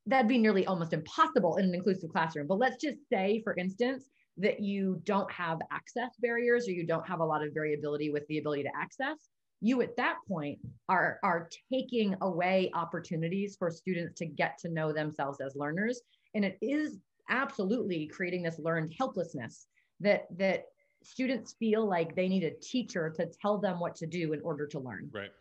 That'd 0.07 0.27
be 0.27 0.39
nearly 0.39 0.65
almost 0.65 0.93
impossible 0.93 1.57
in 1.57 1.65
an 1.65 1.75
inclusive 1.75 2.09
classroom. 2.09 2.47
But 2.47 2.57
let's 2.57 2.81
just 2.81 2.97
say, 3.11 3.41
for 3.43 3.55
instance, 3.57 4.09
that 4.37 4.59
you 4.59 5.01
don't 5.03 5.31
have 5.31 5.59
access 5.71 6.09
barriers 6.19 6.67
or 6.67 6.71
you 6.71 6.87
don't 6.87 7.07
have 7.07 7.19
a 7.19 7.25
lot 7.25 7.45
of 7.45 7.53
variability 7.53 8.09
with 8.09 8.25
the 8.27 8.39
ability 8.39 8.63
to 8.63 8.71
access 8.75 9.17
you 9.61 9.81
at 9.81 9.95
that 9.97 10.17
point 10.27 10.59
are 10.87 11.19
are 11.23 11.49
taking 11.71 12.15
away 12.21 12.71
opportunities 12.73 13.55
for 13.57 13.69
students 13.69 14.13
to 14.19 14.25
get 14.25 14.57
to 14.59 14.69
know 14.69 14.93
themselves 14.93 15.41
as 15.41 15.55
learners 15.55 16.01
and 16.33 16.45
it 16.45 16.57
is 16.61 16.97
absolutely 17.29 18.07
creating 18.07 18.43
this 18.43 18.59
learned 18.59 18.93
helplessness 18.97 19.67
that 19.99 20.25
that 20.37 20.65
students 21.03 21.55
feel 21.59 21.87
like 21.87 22.15
they 22.15 22.27
need 22.27 22.43
a 22.43 22.59
teacher 22.61 23.09
to 23.15 23.27
tell 23.41 23.57
them 23.57 23.79
what 23.79 23.95
to 23.95 24.07
do 24.07 24.33
in 24.33 24.41
order 24.41 24.67
to 24.67 24.79
learn. 24.79 25.09
Right. 25.13 25.31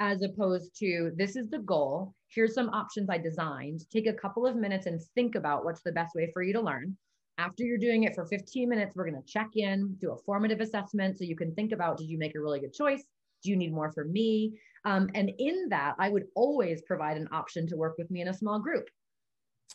As 0.00 0.22
opposed 0.22 0.76
to 0.78 1.12
this 1.16 1.36
is 1.36 1.48
the 1.48 1.58
goal. 1.58 2.14
Here's 2.28 2.54
some 2.54 2.70
options 2.70 3.10
I 3.10 3.18
designed. 3.18 3.82
Take 3.90 4.06
a 4.06 4.12
couple 4.12 4.46
of 4.46 4.56
minutes 4.56 4.86
and 4.86 5.00
think 5.14 5.34
about 5.34 5.64
what's 5.64 5.82
the 5.82 5.92
best 5.92 6.14
way 6.14 6.30
for 6.32 6.42
you 6.42 6.52
to 6.54 6.60
learn. 6.60 6.96
After 7.38 7.64
you're 7.64 7.78
doing 7.78 8.04
it 8.04 8.14
for 8.14 8.26
15 8.26 8.68
minutes, 8.68 8.94
we're 8.94 9.08
going 9.08 9.22
to 9.22 9.32
check 9.32 9.48
in, 9.54 9.94
do 10.00 10.12
a 10.12 10.18
formative 10.18 10.60
assessment 10.60 11.18
so 11.18 11.24
you 11.24 11.36
can 11.36 11.54
think 11.54 11.72
about 11.72 11.98
did 11.98 12.08
you 12.08 12.18
make 12.18 12.34
a 12.34 12.40
really 12.40 12.60
good 12.60 12.72
choice? 12.72 13.04
Do 13.42 13.50
you 13.50 13.56
need 13.56 13.72
more 13.72 13.92
from 13.92 14.12
me? 14.12 14.58
Um, 14.84 15.10
and 15.14 15.30
in 15.38 15.68
that, 15.70 15.94
I 15.98 16.08
would 16.08 16.26
always 16.34 16.82
provide 16.82 17.16
an 17.16 17.28
option 17.32 17.66
to 17.68 17.76
work 17.76 17.96
with 17.98 18.10
me 18.10 18.20
in 18.20 18.28
a 18.28 18.34
small 18.34 18.58
group. 18.58 18.88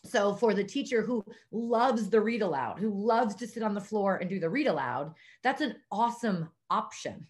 So 0.05 0.35
for 0.35 0.53
the 0.53 0.63
teacher 0.63 1.01
who 1.01 1.25
loves 1.51 2.09
the 2.09 2.21
read 2.21 2.41
aloud, 2.41 2.79
who 2.79 2.89
loves 2.89 3.35
to 3.35 3.47
sit 3.47 3.63
on 3.63 3.73
the 3.73 3.81
floor 3.81 4.17
and 4.17 4.29
do 4.29 4.39
the 4.39 4.49
read 4.49 4.67
aloud, 4.67 5.13
that's 5.43 5.61
an 5.61 5.75
awesome 5.91 6.49
option. 6.69 7.25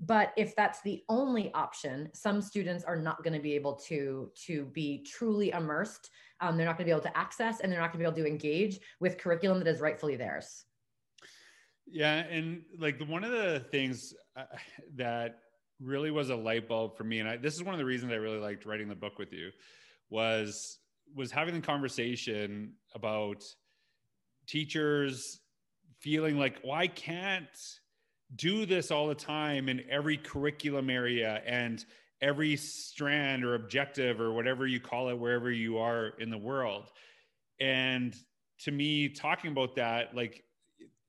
But 0.00 0.32
if 0.36 0.56
that's 0.56 0.80
the 0.82 1.02
only 1.08 1.52
option, 1.52 2.08
some 2.14 2.40
students 2.40 2.84
are 2.84 2.96
not 2.96 3.22
going 3.22 3.34
to 3.34 3.40
be 3.40 3.54
able 3.54 3.74
to, 3.88 4.30
to 4.46 4.64
be 4.66 5.04
truly 5.04 5.50
immersed. 5.50 6.10
Um, 6.40 6.56
they're 6.56 6.66
not 6.66 6.78
going 6.78 6.86
to 6.86 6.90
be 6.94 6.98
able 6.98 7.02
to 7.02 7.16
access 7.16 7.60
and 7.60 7.70
they're 7.70 7.80
not 7.80 7.92
going 7.92 8.02
to 8.04 8.10
be 8.10 8.16
able 8.16 8.24
to 8.24 8.32
engage 8.32 8.80
with 8.98 9.18
curriculum 9.18 9.58
that 9.58 9.68
is 9.68 9.80
rightfully 9.80 10.16
theirs. 10.16 10.64
Yeah. 11.86 12.14
And 12.14 12.62
like 12.78 12.98
one 13.06 13.24
of 13.24 13.30
the 13.30 13.60
things 13.70 14.14
uh, 14.36 14.44
that 14.94 15.40
really 15.82 16.10
was 16.10 16.30
a 16.30 16.36
light 16.36 16.68
bulb 16.68 16.96
for 16.96 17.04
me, 17.04 17.20
and 17.20 17.28
I, 17.28 17.36
this 17.36 17.54
is 17.54 17.62
one 17.62 17.74
of 17.74 17.78
the 17.78 17.84
reasons 17.84 18.12
I 18.12 18.16
really 18.16 18.38
liked 18.38 18.66
writing 18.66 18.88
the 18.88 18.94
book 18.94 19.18
with 19.18 19.32
you, 19.32 19.50
was 20.08 20.78
was 21.14 21.32
having 21.32 21.54
the 21.54 21.60
conversation 21.60 22.74
about 22.94 23.42
teachers 24.46 25.40
feeling 25.98 26.38
like, 26.38 26.60
well, 26.64 26.86
can't 26.94 27.48
do 28.36 28.64
this 28.64 28.90
all 28.90 29.08
the 29.08 29.14
time 29.14 29.68
in 29.68 29.82
every 29.90 30.16
curriculum 30.16 30.88
area 30.88 31.42
and 31.46 31.84
every 32.22 32.56
strand 32.56 33.44
or 33.44 33.54
objective 33.54 34.20
or 34.20 34.32
whatever 34.32 34.66
you 34.66 34.78
call 34.78 35.08
it, 35.08 35.18
wherever 35.18 35.50
you 35.50 35.78
are 35.78 36.12
in 36.18 36.30
the 36.30 36.38
world. 36.38 36.90
And 37.60 38.14
to 38.60 38.70
me, 38.70 39.08
talking 39.08 39.50
about 39.50 39.74
that, 39.76 40.14
like 40.14 40.44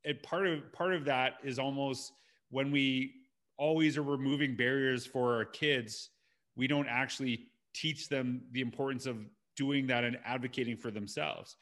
it 0.04 0.24
part 0.24 0.48
of 0.48 0.72
part 0.74 0.94
of 0.94 1.06
that 1.06 1.34
is 1.44 1.60
almost 1.60 2.12
when 2.50 2.72
we 2.72 3.14
always 3.62 3.96
are 3.96 4.04
removing 4.04 4.56
barriers 4.56 5.06
for 5.06 5.36
our 5.36 5.46
kids, 5.46 6.10
we 6.56 6.66
don't 6.66 6.88
actually 6.88 7.48
teach 7.76 8.10
them 8.10 8.42
the 8.52 8.60
importance 8.60 9.06
of 9.06 9.18
doing 9.56 9.86
that 9.86 10.04
and 10.04 10.18
advocating 10.26 10.76
for 10.76 10.90
themselves. 10.90 11.56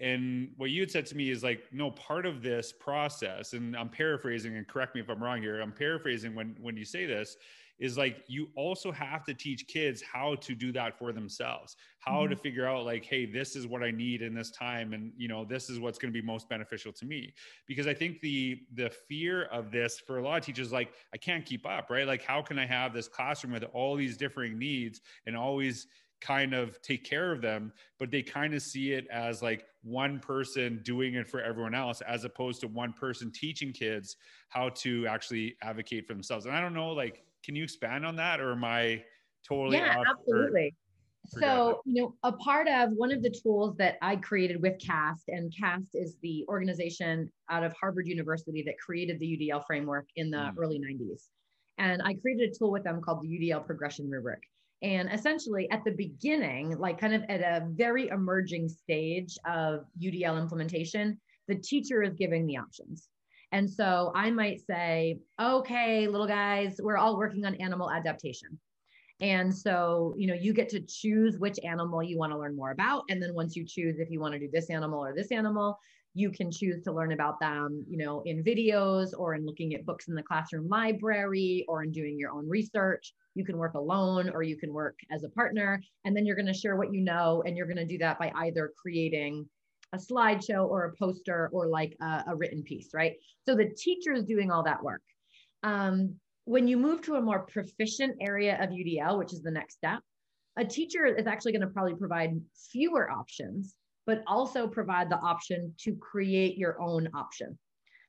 And 0.00 0.50
what 0.56 0.70
you 0.70 0.80
had 0.80 0.90
said 0.90 1.06
to 1.06 1.16
me 1.16 1.30
is 1.30 1.44
like, 1.44 1.62
no, 1.72 1.92
part 1.92 2.26
of 2.26 2.42
this 2.42 2.72
process, 2.72 3.52
and 3.52 3.76
I'm 3.76 3.88
paraphrasing, 3.88 4.56
and 4.56 4.66
correct 4.66 4.96
me 4.96 5.00
if 5.00 5.08
I'm 5.08 5.22
wrong 5.22 5.40
here. 5.40 5.60
I'm 5.60 5.72
paraphrasing 5.72 6.34
when 6.34 6.56
when 6.60 6.76
you 6.76 6.84
say 6.84 7.06
this, 7.06 7.36
is 7.78 7.98
like 7.98 8.24
you 8.26 8.48
also 8.56 8.90
have 8.90 9.24
to 9.24 9.34
teach 9.34 9.66
kids 9.66 10.02
how 10.02 10.34
to 10.36 10.54
do 10.54 10.72
that 10.72 10.98
for 10.98 11.12
themselves, 11.12 11.76
how 11.98 12.20
mm-hmm. 12.20 12.30
to 12.30 12.36
figure 12.36 12.66
out 12.66 12.84
like, 12.84 13.04
hey, 13.04 13.26
this 13.26 13.54
is 13.54 13.66
what 13.66 13.82
I 13.82 13.90
need 13.90 14.22
in 14.22 14.34
this 14.34 14.50
time, 14.50 14.92
and 14.92 15.12
you 15.16 15.28
know, 15.28 15.44
this 15.44 15.68
is 15.68 15.78
what's 15.78 15.98
going 15.98 16.12
to 16.12 16.18
be 16.18 16.26
most 16.26 16.48
beneficial 16.48 16.92
to 16.92 17.04
me. 17.04 17.34
Because 17.66 17.86
I 17.86 17.94
think 17.94 18.20
the 18.20 18.60
the 18.74 18.90
fear 19.08 19.44
of 19.44 19.70
this 19.70 20.00
for 20.00 20.18
a 20.18 20.22
lot 20.22 20.38
of 20.38 20.44
teachers, 20.44 20.72
like, 20.72 20.92
I 21.12 21.16
can't 21.18 21.44
keep 21.44 21.66
up, 21.66 21.90
right? 21.90 22.06
Like, 22.06 22.22
how 22.22 22.42
can 22.42 22.58
I 22.58 22.66
have 22.66 22.94
this 22.94 23.08
classroom 23.08 23.52
with 23.52 23.64
all 23.72 23.96
these 23.96 24.16
differing 24.16 24.58
needs 24.58 25.00
and 25.26 25.36
always 25.36 25.86
kind 26.20 26.54
of 26.54 26.80
take 26.82 27.04
care 27.04 27.30
of 27.32 27.42
them, 27.42 27.72
but 27.98 28.10
they 28.10 28.22
kind 28.22 28.54
of 28.54 28.62
see 28.62 28.92
it 28.92 29.06
as 29.12 29.42
like 29.42 29.66
one 29.82 30.18
person 30.18 30.80
doing 30.82 31.14
it 31.14 31.28
for 31.28 31.40
everyone 31.42 31.74
else, 31.74 32.00
as 32.00 32.24
opposed 32.24 32.60
to 32.60 32.68
one 32.68 32.92
person 32.92 33.30
teaching 33.30 33.72
kids 33.72 34.16
how 34.48 34.70
to 34.70 35.06
actually 35.06 35.56
advocate 35.62 36.06
for 36.06 36.14
themselves. 36.14 36.46
And 36.46 36.54
I 36.54 36.60
don't 36.60 36.74
know, 36.74 36.90
like, 36.90 37.22
can 37.46 37.54
you 37.54 37.62
expand 37.62 38.04
on 38.04 38.16
that, 38.16 38.40
or 38.40 38.52
am 38.52 38.64
I 38.64 39.04
totally? 39.48 39.78
Yeah, 39.78 40.02
absolutely. 40.10 40.74
so, 41.28 41.80
you 41.86 42.02
know, 42.02 42.14
a 42.24 42.32
part 42.32 42.68
of 42.68 42.90
one 42.90 43.12
of 43.12 43.22
the 43.22 43.30
tools 43.30 43.76
that 43.76 43.96
I 44.02 44.16
created 44.16 44.60
with 44.60 44.78
CAST, 44.80 45.28
and 45.28 45.54
CAST 45.56 45.90
is 45.94 46.16
the 46.22 46.44
organization 46.48 47.30
out 47.48 47.62
of 47.62 47.72
Harvard 47.80 48.08
University 48.08 48.62
that 48.64 48.74
created 48.84 49.20
the 49.20 49.26
UDL 49.26 49.64
framework 49.64 50.06
in 50.16 50.30
the 50.30 50.38
mm. 50.38 50.54
early 50.58 50.80
90s. 50.80 51.28
And 51.78 52.02
I 52.02 52.14
created 52.14 52.50
a 52.50 52.58
tool 52.58 52.72
with 52.72 52.82
them 52.82 53.00
called 53.00 53.22
the 53.22 53.28
UDL 53.28 53.64
progression 53.64 54.10
rubric. 54.10 54.42
And 54.82 55.10
essentially, 55.12 55.70
at 55.70 55.84
the 55.84 55.92
beginning, 55.92 56.78
like 56.78 57.00
kind 57.00 57.14
of 57.14 57.22
at 57.28 57.40
a 57.40 57.66
very 57.70 58.08
emerging 58.08 58.68
stage 58.68 59.38
of 59.46 59.84
UDL 60.02 60.40
implementation, 60.40 61.18
the 61.48 61.54
teacher 61.54 62.02
is 62.02 62.14
giving 62.14 62.46
the 62.46 62.56
options. 62.56 63.08
And 63.56 63.70
so 63.70 64.12
I 64.14 64.30
might 64.30 64.60
say, 64.66 65.18
okay, 65.40 66.08
little 66.08 66.26
guys, 66.26 66.78
we're 66.78 66.98
all 66.98 67.16
working 67.16 67.46
on 67.46 67.54
animal 67.54 67.90
adaptation. 67.90 68.58
And 69.22 69.56
so, 69.56 70.14
you 70.18 70.26
know, 70.26 70.34
you 70.34 70.52
get 70.52 70.68
to 70.68 70.80
choose 70.80 71.38
which 71.38 71.58
animal 71.64 72.02
you 72.02 72.18
want 72.18 72.32
to 72.32 72.38
learn 72.38 72.54
more 72.54 72.72
about. 72.72 73.04
And 73.08 73.22
then 73.22 73.32
once 73.32 73.56
you 73.56 73.64
choose 73.64 73.98
if 73.98 74.10
you 74.10 74.20
want 74.20 74.34
to 74.34 74.38
do 74.38 74.50
this 74.52 74.68
animal 74.68 75.02
or 75.02 75.14
this 75.14 75.32
animal, 75.32 75.78
you 76.12 76.30
can 76.30 76.50
choose 76.50 76.82
to 76.82 76.92
learn 76.92 77.12
about 77.12 77.40
them, 77.40 77.82
you 77.88 77.96
know, 77.96 78.20
in 78.26 78.44
videos 78.44 79.14
or 79.16 79.34
in 79.34 79.46
looking 79.46 79.72
at 79.72 79.86
books 79.86 80.08
in 80.08 80.14
the 80.14 80.22
classroom 80.22 80.68
library 80.68 81.64
or 81.66 81.82
in 81.82 81.92
doing 81.92 82.18
your 82.18 82.32
own 82.32 82.46
research. 82.46 83.14
You 83.34 83.46
can 83.46 83.56
work 83.56 83.72
alone 83.72 84.28
or 84.28 84.42
you 84.42 84.58
can 84.58 84.74
work 84.74 84.98
as 85.10 85.24
a 85.24 85.30
partner. 85.30 85.82
And 86.04 86.14
then 86.14 86.26
you're 86.26 86.36
going 86.36 86.44
to 86.44 86.52
share 86.52 86.76
what 86.76 86.92
you 86.92 87.00
know. 87.00 87.42
And 87.46 87.56
you're 87.56 87.66
going 87.66 87.78
to 87.78 87.86
do 87.86 87.96
that 87.98 88.18
by 88.18 88.30
either 88.36 88.74
creating 88.76 89.48
a 89.96 90.12
slideshow 90.12 90.68
or 90.68 90.84
a 90.84 90.96
poster 90.96 91.50
or 91.52 91.66
like 91.66 91.96
a, 92.00 92.24
a 92.28 92.36
written 92.36 92.62
piece, 92.62 92.90
right? 92.94 93.14
So 93.46 93.54
the 93.54 93.70
teacher 93.76 94.12
is 94.12 94.24
doing 94.24 94.50
all 94.50 94.62
that 94.64 94.82
work. 94.82 95.02
Um, 95.62 96.14
when 96.44 96.68
you 96.68 96.76
move 96.76 97.02
to 97.02 97.16
a 97.16 97.20
more 97.20 97.40
proficient 97.40 98.16
area 98.20 98.62
of 98.62 98.70
UDL, 98.70 99.18
which 99.18 99.32
is 99.32 99.42
the 99.42 99.50
next 99.50 99.74
step, 99.74 100.00
a 100.56 100.64
teacher 100.64 101.04
is 101.06 101.26
actually 101.26 101.52
going 101.52 101.62
to 101.62 101.74
probably 101.74 101.94
provide 101.94 102.40
fewer 102.70 103.10
options 103.10 103.74
but 104.06 104.22
also 104.26 104.68
provide 104.68 105.10
the 105.10 105.18
option 105.18 105.74
to 105.80 105.94
create 105.96 106.56
your 106.56 106.80
own 106.80 107.08
option. 107.12 107.58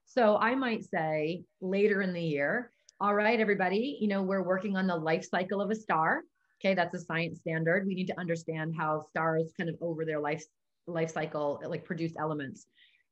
So 0.05 0.37
I 0.37 0.55
might 0.55 0.85
say 0.85 1.43
later 1.59 2.01
in 2.01 2.13
the 2.13 2.21
year, 2.21 2.71
all 3.01 3.13
right, 3.13 3.39
everybody, 3.39 3.97
you 3.99 4.07
know, 4.07 4.21
we're 4.21 4.43
working 4.43 4.77
on 4.77 4.87
the 4.87 4.95
life 4.95 5.25
cycle 5.29 5.61
of 5.61 5.71
a 5.71 5.75
star. 5.75 6.21
Okay, 6.61 6.73
that's 6.73 6.95
a 6.95 6.99
science 6.99 7.39
standard. 7.39 7.85
We 7.85 7.95
need 7.95 8.07
to 8.07 8.19
understand 8.19 8.75
how 8.77 9.05
stars 9.09 9.51
kind 9.57 9.69
of 9.69 9.75
over 9.81 10.05
their 10.05 10.19
life 10.19 10.43
life 10.87 11.11
cycle 11.11 11.61
like 11.65 11.85
produce 11.85 12.13
elements. 12.17 12.67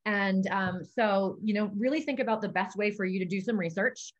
And 0.06 0.48
um, 0.48 0.82
so, 0.84 1.38
you 1.42 1.54
know, 1.54 1.72
really 1.78 2.02
think 2.02 2.20
about 2.20 2.42
the 2.42 2.50
best 2.50 2.78
way 2.78 2.92
for 2.92 3.06
you 3.06 3.20
to 3.20 3.26
do 3.26 3.42
some 3.42 3.58
research. 3.58 4.14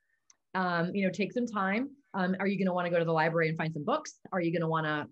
Um, 0.54 0.96
you 0.96 1.06
know, 1.06 1.12
take 1.12 1.34
some 1.34 1.46
time. 1.46 1.90
Um, 2.14 2.36
are 2.40 2.48
you 2.48 2.58
going 2.58 2.68
to 2.68 2.74
want 2.74 2.86
to 2.86 2.90
go 2.90 2.98
to 2.98 3.06
the 3.06 3.12
library 3.12 3.50
and 3.50 3.58
find 3.58 3.74
some 3.74 3.84
books? 3.84 4.20
Are 4.32 4.40
you 4.40 4.52
going 4.52 4.62
to 4.62 4.68
want 4.68 4.86
to 4.86 5.06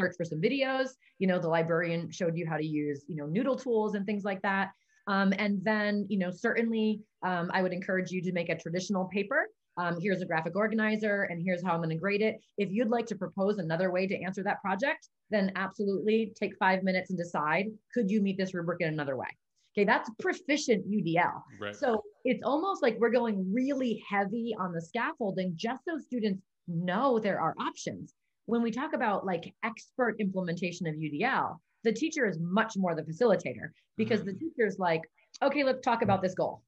search 0.00 0.16
for 0.16 0.24
some 0.24 0.40
videos. 0.40 0.90
You 1.18 1.26
know, 1.26 1.38
the 1.38 1.48
librarian 1.48 2.10
showed 2.10 2.36
you 2.36 2.46
how 2.46 2.56
to 2.56 2.66
use, 2.66 3.04
you 3.08 3.16
know, 3.16 3.26
NoodleTools 3.26 3.94
and 3.94 4.06
things 4.06 4.24
like 4.24 4.42
that. 4.42 4.70
Um, 5.06 5.32
and 5.38 5.62
then, 5.64 6.06
you 6.08 6.18
know, 6.18 6.30
certainly 6.30 7.00
um, 7.22 7.50
I 7.52 7.62
would 7.62 7.72
encourage 7.72 8.10
you 8.10 8.22
to 8.22 8.32
make 8.32 8.48
a 8.48 8.56
traditional 8.56 9.06
paper. 9.06 9.48
Um, 9.76 10.00
here's 10.00 10.20
a 10.20 10.26
graphic 10.26 10.56
organizer 10.56 11.22
and 11.24 11.42
here's 11.42 11.64
how 11.64 11.72
I'm 11.72 11.78
going 11.78 11.90
to 11.90 11.96
grade 11.96 12.22
it. 12.22 12.40
If 12.58 12.70
you'd 12.70 12.90
like 12.90 13.06
to 13.06 13.14
propose 13.14 13.58
another 13.58 13.90
way 13.90 14.06
to 14.06 14.22
answer 14.22 14.42
that 14.42 14.60
project, 14.60 15.08
then 15.30 15.52
absolutely 15.56 16.32
take 16.38 16.56
five 16.58 16.82
minutes 16.82 17.10
and 17.10 17.18
decide, 17.18 17.66
could 17.94 18.10
you 18.10 18.20
meet 18.20 18.36
this 18.36 18.52
rubric 18.52 18.80
in 18.80 18.88
another 18.88 19.16
way? 19.16 19.28
Okay, 19.76 19.84
that's 19.84 20.10
proficient 20.18 20.90
UDL. 20.90 21.42
Right. 21.60 21.76
So 21.76 22.02
it's 22.24 22.42
almost 22.44 22.82
like 22.82 22.96
we're 22.98 23.10
going 23.10 23.52
really 23.52 24.02
heavy 24.08 24.54
on 24.58 24.72
the 24.72 24.82
scaffolding 24.82 25.52
just 25.54 25.84
so 25.84 25.98
students 25.98 26.42
know 26.66 27.18
there 27.18 27.40
are 27.40 27.54
options 27.60 28.14
when 28.50 28.62
we 28.62 28.70
talk 28.72 28.94
about 28.94 29.24
like 29.24 29.54
expert 29.64 30.16
implementation 30.18 30.86
of 30.88 30.96
UDL, 30.96 31.56
the 31.84 31.92
teacher 31.92 32.26
is 32.26 32.38
much 32.40 32.74
more 32.76 32.96
the 32.96 33.02
facilitator 33.02 33.70
because 33.96 34.20
mm-hmm. 34.20 34.30
the 34.30 34.34
teacher 34.34 34.66
is 34.66 34.78
like, 34.78 35.02
okay, 35.40 35.62
let's 35.62 35.82
talk 35.82 36.02
about 36.02 36.20
this 36.20 36.34
goal. 36.34 36.62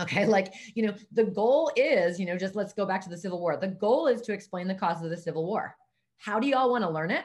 Okay, 0.00 0.26
like, 0.36 0.54
you 0.74 0.86
know, 0.86 0.94
the 1.12 1.24
goal 1.24 1.70
is, 1.76 2.18
you 2.18 2.26
know, 2.26 2.36
just 2.36 2.54
let's 2.54 2.72
go 2.72 2.86
back 2.86 3.02
to 3.02 3.08
the 3.08 3.18
Civil 3.18 3.40
War. 3.40 3.56
The 3.56 3.68
goal 3.68 4.06
is 4.06 4.22
to 4.22 4.32
explain 4.32 4.68
the 4.68 4.74
causes 4.74 5.04
of 5.04 5.10
the 5.10 5.16
Civil 5.16 5.46
War. 5.46 5.76
How 6.18 6.38
do 6.38 6.46
y'all 6.46 6.70
want 6.70 6.84
to 6.84 6.90
learn 6.90 7.10
it? 7.10 7.24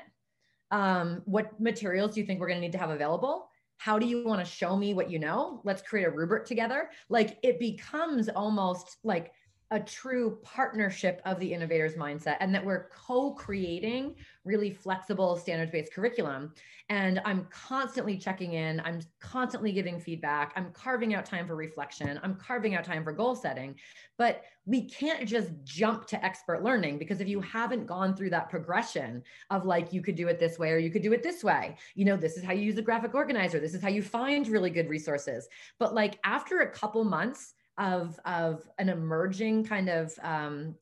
Um, 0.72 1.22
what 1.26 1.60
materials 1.60 2.14
do 2.14 2.20
you 2.20 2.26
think 2.26 2.40
we're 2.40 2.48
going 2.48 2.58
to 2.58 2.62
need 2.62 2.74
to 2.74 2.78
have 2.78 2.90
available? 2.90 3.50
How 3.78 4.00
do 4.00 4.08
you 4.08 4.26
want 4.26 4.44
to 4.44 4.52
show 4.52 4.76
me 4.76 4.94
what 4.94 5.10
you 5.10 5.20
know? 5.20 5.62
Let's 5.64 5.82
create 5.82 6.06
a 6.06 6.10
rubric 6.10 6.46
together. 6.46 6.90
Like 7.10 7.38
it 7.44 7.60
becomes 7.60 8.28
almost 8.28 8.98
like 9.04 9.32
a 9.72 9.80
true 9.80 10.40
partnership 10.44 11.22
of 11.26 11.40
the 11.40 11.54
innovators 11.54 11.96
mindset 11.96 12.38
and 12.40 12.56
that 12.56 12.64
we're 12.64 12.88
co-creating 12.90 14.16
really 14.46 14.72
flexible 14.72 15.36
standards-based 15.36 15.94
curriculum. 15.94 16.54
And 16.90 17.22
i'm 17.26 17.48
constantly 17.50 18.18
checking 18.18 18.54
in. 18.54 18.80
I'm 18.86 19.02
constantly 19.20 19.74
giving 19.74 20.00
feedback. 20.00 20.54
I'm 20.56 20.72
carving 20.72 21.14
out 21.14 21.26
time 21.26 21.46
for 21.46 21.56
reflection. 21.56 22.18
I'm 22.24 22.36
carving 22.36 22.76
out 22.76 22.86
time 22.86 23.04
for 23.04 23.12
goal 23.12 23.36
setting. 23.36 23.76
But 24.18 24.44
we 24.66 24.84
can't 24.84 25.28
just 25.28 25.50
jump 25.64 26.08
to 26.08 26.24
expert 26.24 26.64
learning 26.64 26.98
because 26.98 27.20
if 27.20 27.28
you 27.28 27.42
haven't 27.42 27.86
gone 27.86 28.16
through 28.16 28.30
that 28.30 28.50
progression 28.50 29.24
of 29.50 29.66
like 29.66 29.92
you 29.92 30.02
could 30.02 30.16
do 30.16 30.30
it 30.30 30.40
this 30.40 30.58
way 30.58 30.72
or 30.72 30.78
you 30.78 30.90
could 30.90 31.02
do 31.02 31.14
it 31.14 31.24
this 31.24 31.44
way 31.44 31.76
you 31.96 32.04
know 32.04 32.18
this 32.18 32.36
is 32.36 32.44
how 32.44 32.52
you 32.52 32.62
use 32.62 32.78
a 32.78 32.82
graphic 32.82 33.14
organizer. 33.16 33.60
This 33.60 33.74
is 33.74 33.82
how 33.82 33.90
you 33.90 34.02
find 34.02 34.48
really 34.48 34.70
good 34.70 34.90
resources. 34.90 35.48
But 35.78 35.94
like 35.94 36.20
after 36.24 36.62
a 36.62 36.72
couple 36.72 37.04
months 37.04 37.54
of, 37.78 38.20
of 38.26 38.68
an 38.78 38.90
emerging 38.90 39.66
kind 39.66 39.90
of 39.90 40.14
um, 40.24 40.76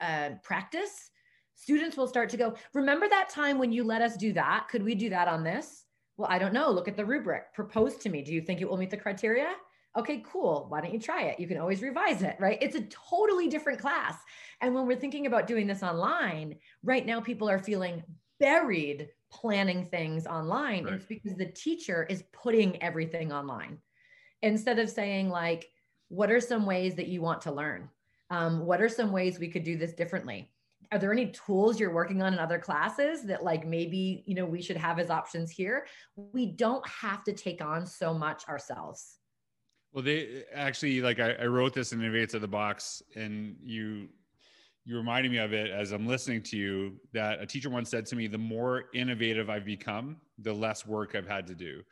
uh, 0.00 0.30
practice, 0.42 1.10
students 1.54 1.96
will 1.96 2.06
start 2.06 2.28
to 2.30 2.36
go, 2.36 2.54
remember 2.74 3.08
that 3.08 3.28
time 3.28 3.58
when 3.58 3.72
you 3.72 3.84
let 3.84 4.02
us 4.02 4.16
do 4.16 4.32
that? 4.32 4.66
Could 4.70 4.82
we 4.82 4.94
do 4.94 5.10
that 5.10 5.28
on 5.28 5.44
this? 5.44 5.84
Well, 6.16 6.28
I 6.30 6.38
don't 6.38 6.52
know. 6.52 6.70
Look 6.70 6.88
at 6.88 6.96
the 6.96 7.04
rubric. 7.04 7.54
Propose 7.54 7.96
to 7.98 8.08
me. 8.08 8.22
Do 8.22 8.32
you 8.32 8.40
think 8.40 8.60
it 8.60 8.68
will 8.68 8.76
meet 8.76 8.90
the 8.90 8.96
criteria? 8.96 9.52
Okay, 9.98 10.22
cool. 10.24 10.66
Why 10.68 10.80
don't 10.80 10.92
you 10.92 11.00
try 11.00 11.22
it? 11.24 11.40
You 11.40 11.48
can 11.48 11.58
always 11.58 11.82
revise 11.82 12.22
it, 12.22 12.36
right? 12.38 12.58
It's 12.60 12.76
a 12.76 12.82
totally 12.82 13.48
different 13.48 13.80
class. 13.80 14.14
And 14.60 14.74
when 14.74 14.86
we're 14.86 14.96
thinking 14.96 15.26
about 15.26 15.46
doing 15.46 15.66
this 15.66 15.82
online, 15.82 16.56
right 16.82 17.04
now 17.04 17.20
people 17.20 17.48
are 17.48 17.58
feeling 17.58 18.02
buried 18.38 19.08
planning 19.32 19.84
things 19.84 20.26
online. 20.26 20.84
Right. 20.84 20.94
It's 20.94 21.06
because 21.06 21.36
the 21.36 21.46
teacher 21.46 22.06
is 22.08 22.24
putting 22.32 22.82
everything 22.82 23.32
online 23.32 23.78
instead 24.42 24.78
of 24.78 24.88
saying, 24.88 25.28
like, 25.28 25.68
what 26.10 26.30
are 26.30 26.40
some 26.40 26.66
ways 26.66 26.94
that 26.96 27.06
you 27.08 27.22
want 27.22 27.40
to 27.42 27.52
learn? 27.52 27.88
Um, 28.28 28.66
what 28.66 28.82
are 28.82 28.88
some 28.88 29.12
ways 29.12 29.38
we 29.38 29.48
could 29.48 29.64
do 29.64 29.78
this 29.78 29.94
differently? 29.94 30.50
Are 30.92 30.98
there 30.98 31.12
any 31.12 31.26
tools 31.26 31.78
you're 31.78 31.94
working 31.94 32.20
on 32.20 32.32
in 32.32 32.38
other 32.38 32.58
classes 32.58 33.22
that 33.22 33.44
like 33.44 33.66
maybe 33.66 34.24
you 34.26 34.34
know 34.34 34.44
we 34.44 34.60
should 34.60 34.76
have 34.76 34.98
as 34.98 35.08
options 35.08 35.50
here? 35.50 35.86
We 36.16 36.46
don't 36.46 36.86
have 36.86 37.22
to 37.24 37.32
take 37.32 37.62
on 37.64 37.86
so 37.86 38.12
much 38.12 38.46
ourselves. 38.48 39.18
Well, 39.92 40.02
they 40.02 40.44
actually 40.52 41.00
like 41.00 41.20
I, 41.20 41.32
I 41.34 41.46
wrote 41.46 41.74
this 41.74 41.92
in 41.92 42.00
Innovate 42.00 42.34
of 42.34 42.40
the 42.40 42.48
Box, 42.48 43.02
and 43.14 43.56
you 43.62 44.08
you 44.84 44.96
reminded 44.96 45.30
me 45.30 45.38
of 45.38 45.52
it 45.52 45.70
as 45.70 45.92
I'm 45.92 46.08
listening 46.08 46.42
to 46.44 46.56
you 46.56 47.00
that 47.12 47.40
a 47.40 47.46
teacher 47.46 47.70
once 47.70 47.88
said 47.88 48.06
to 48.06 48.16
me, 48.16 48.26
the 48.26 48.38
more 48.38 48.84
innovative 48.92 49.48
I've 49.48 49.64
become, 49.64 50.16
the 50.38 50.52
less 50.52 50.86
work 50.86 51.14
I've 51.14 51.28
had 51.28 51.46
to 51.48 51.54
do. 51.54 51.82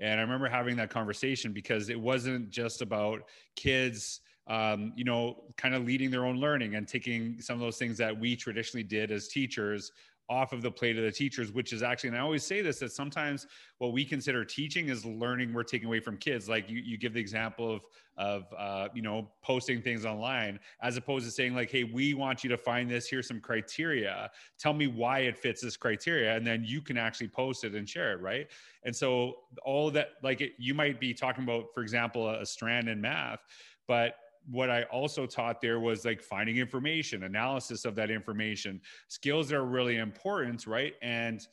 And 0.00 0.18
I 0.18 0.22
remember 0.22 0.48
having 0.48 0.76
that 0.76 0.90
conversation 0.90 1.52
because 1.52 1.88
it 1.88 1.98
wasn't 1.98 2.50
just 2.50 2.82
about 2.82 3.22
kids, 3.56 4.20
um, 4.46 4.92
you 4.96 5.04
know, 5.04 5.44
kind 5.56 5.74
of 5.74 5.84
leading 5.84 6.10
their 6.10 6.26
own 6.26 6.36
learning 6.36 6.74
and 6.74 6.86
taking 6.86 7.40
some 7.40 7.54
of 7.54 7.60
those 7.60 7.78
things 7.78 7.96
that 7.98 8.18
we 8.18 8.36
traditionally 8.36 8.84
did 8.84 9.10
as 9.10 9.28
teachers 9.28 9.92
off 10.28 10.52
of 10.52 10.62
the 10.62 10.70
plate 10.70 10.96
of 10.96 11.04
the 11.04 11.12
teachers, 11.12 11.52
which 11.52 11.72
is 11.72 11.82
actually, 11.82 12.08
and 12.08 12.16
I 12.16 12.20
always 12.20 12.42
say 12.42 12.62
this, 12.62 12.78
that 12.78 12.92
sometimes 12.92 13.46
what 13.78 13.92
we 13.92 14.04
consider 14.04 14.44
teaching 14.44 14.88
is 14.88 15.04
learning 15.04 15.52
we're 15.52 15.64
taking 15.64 15.86
away 15.86 16.00
from 16.00 16.16
kids. 16.16 16.48
Like 16.48 16.70
you, 16.70 16.78
you 16.78 16.96
give 16.96 17.12
the 17.12 17.20
example 17.20 17.74
of, 17.74 17.82
of, 18.16 18.44
uh, 18.56 18.88
you 18.94 19.02
know, 19.02 19.28
posting 19.42 19.82
things 19.82 20.06
online, 20.06 20.58
as 20.82 20.96
opposed 20.96 21.26
to 21.26 21.30
saying 21.30 21.54
like, 21.54 21.70
Hey, 21.70 21.84
we 21.84 22.14
want 22.14 22.42
you 22.42 22.50
to 22.50 22.56
find 22.56 22.90
this, 22.90 23.08
here's 23.08 23.28
some 23.28 23.40
criteria. 23.40 24.30
Tell 24.58 24.72
me 24.72 24.86
why 24.86 25.20
it 25.20 25.36
fits 25.36 25.60
this 25.60 25.76
criteria. 25.76 26.34
And 26.34 26.46
then 26.46 26.64
you 26.64 26.80
can 26.80 26.96
actually 26.96 27.28
post 27.28 27.64
it 27.64 27.74
and 27.74 27.88
share 27.88 28.12
it. 28.12 28.20
Right. 28.20 28.48
And 28.84 28.96
so 28.96 29.34
all 29.64 29.90
that, 29.90 30.12
like 30.22 30.40
it, 30.40 30.52
you 30.58 30.72
might 30.72 31.00
be 31.00 31.12
talking 31.12 31.44
about, 31.44 31.66
for 31.74 31.82
example, 31.82 32.28
a, 32.28 32.40
a 32.40 32.46
strand 32.46 32.88
in 32.88 33.00
math, 33.00 33.40
but 33.86 34.14
what 34.50 34.70
I 34.70 34.82
also 34.84 35.26
taught 35.26 35.60
there 35.60 35.80
was 35.80 36.04
like 36.04 36.22
finding 36.22 36.58
information, 36.58 37.24
analysis 37.24 37.84
of 37.84 37.94
that 37.96 38.10
information, 38.10 38.80
skills 39.08 39.48
that 39.48 39.56
are 39.56 39.64
really 39.64 39.96
important, 39.96 40.66
right? 40.66 40.94
And 41.02 41.46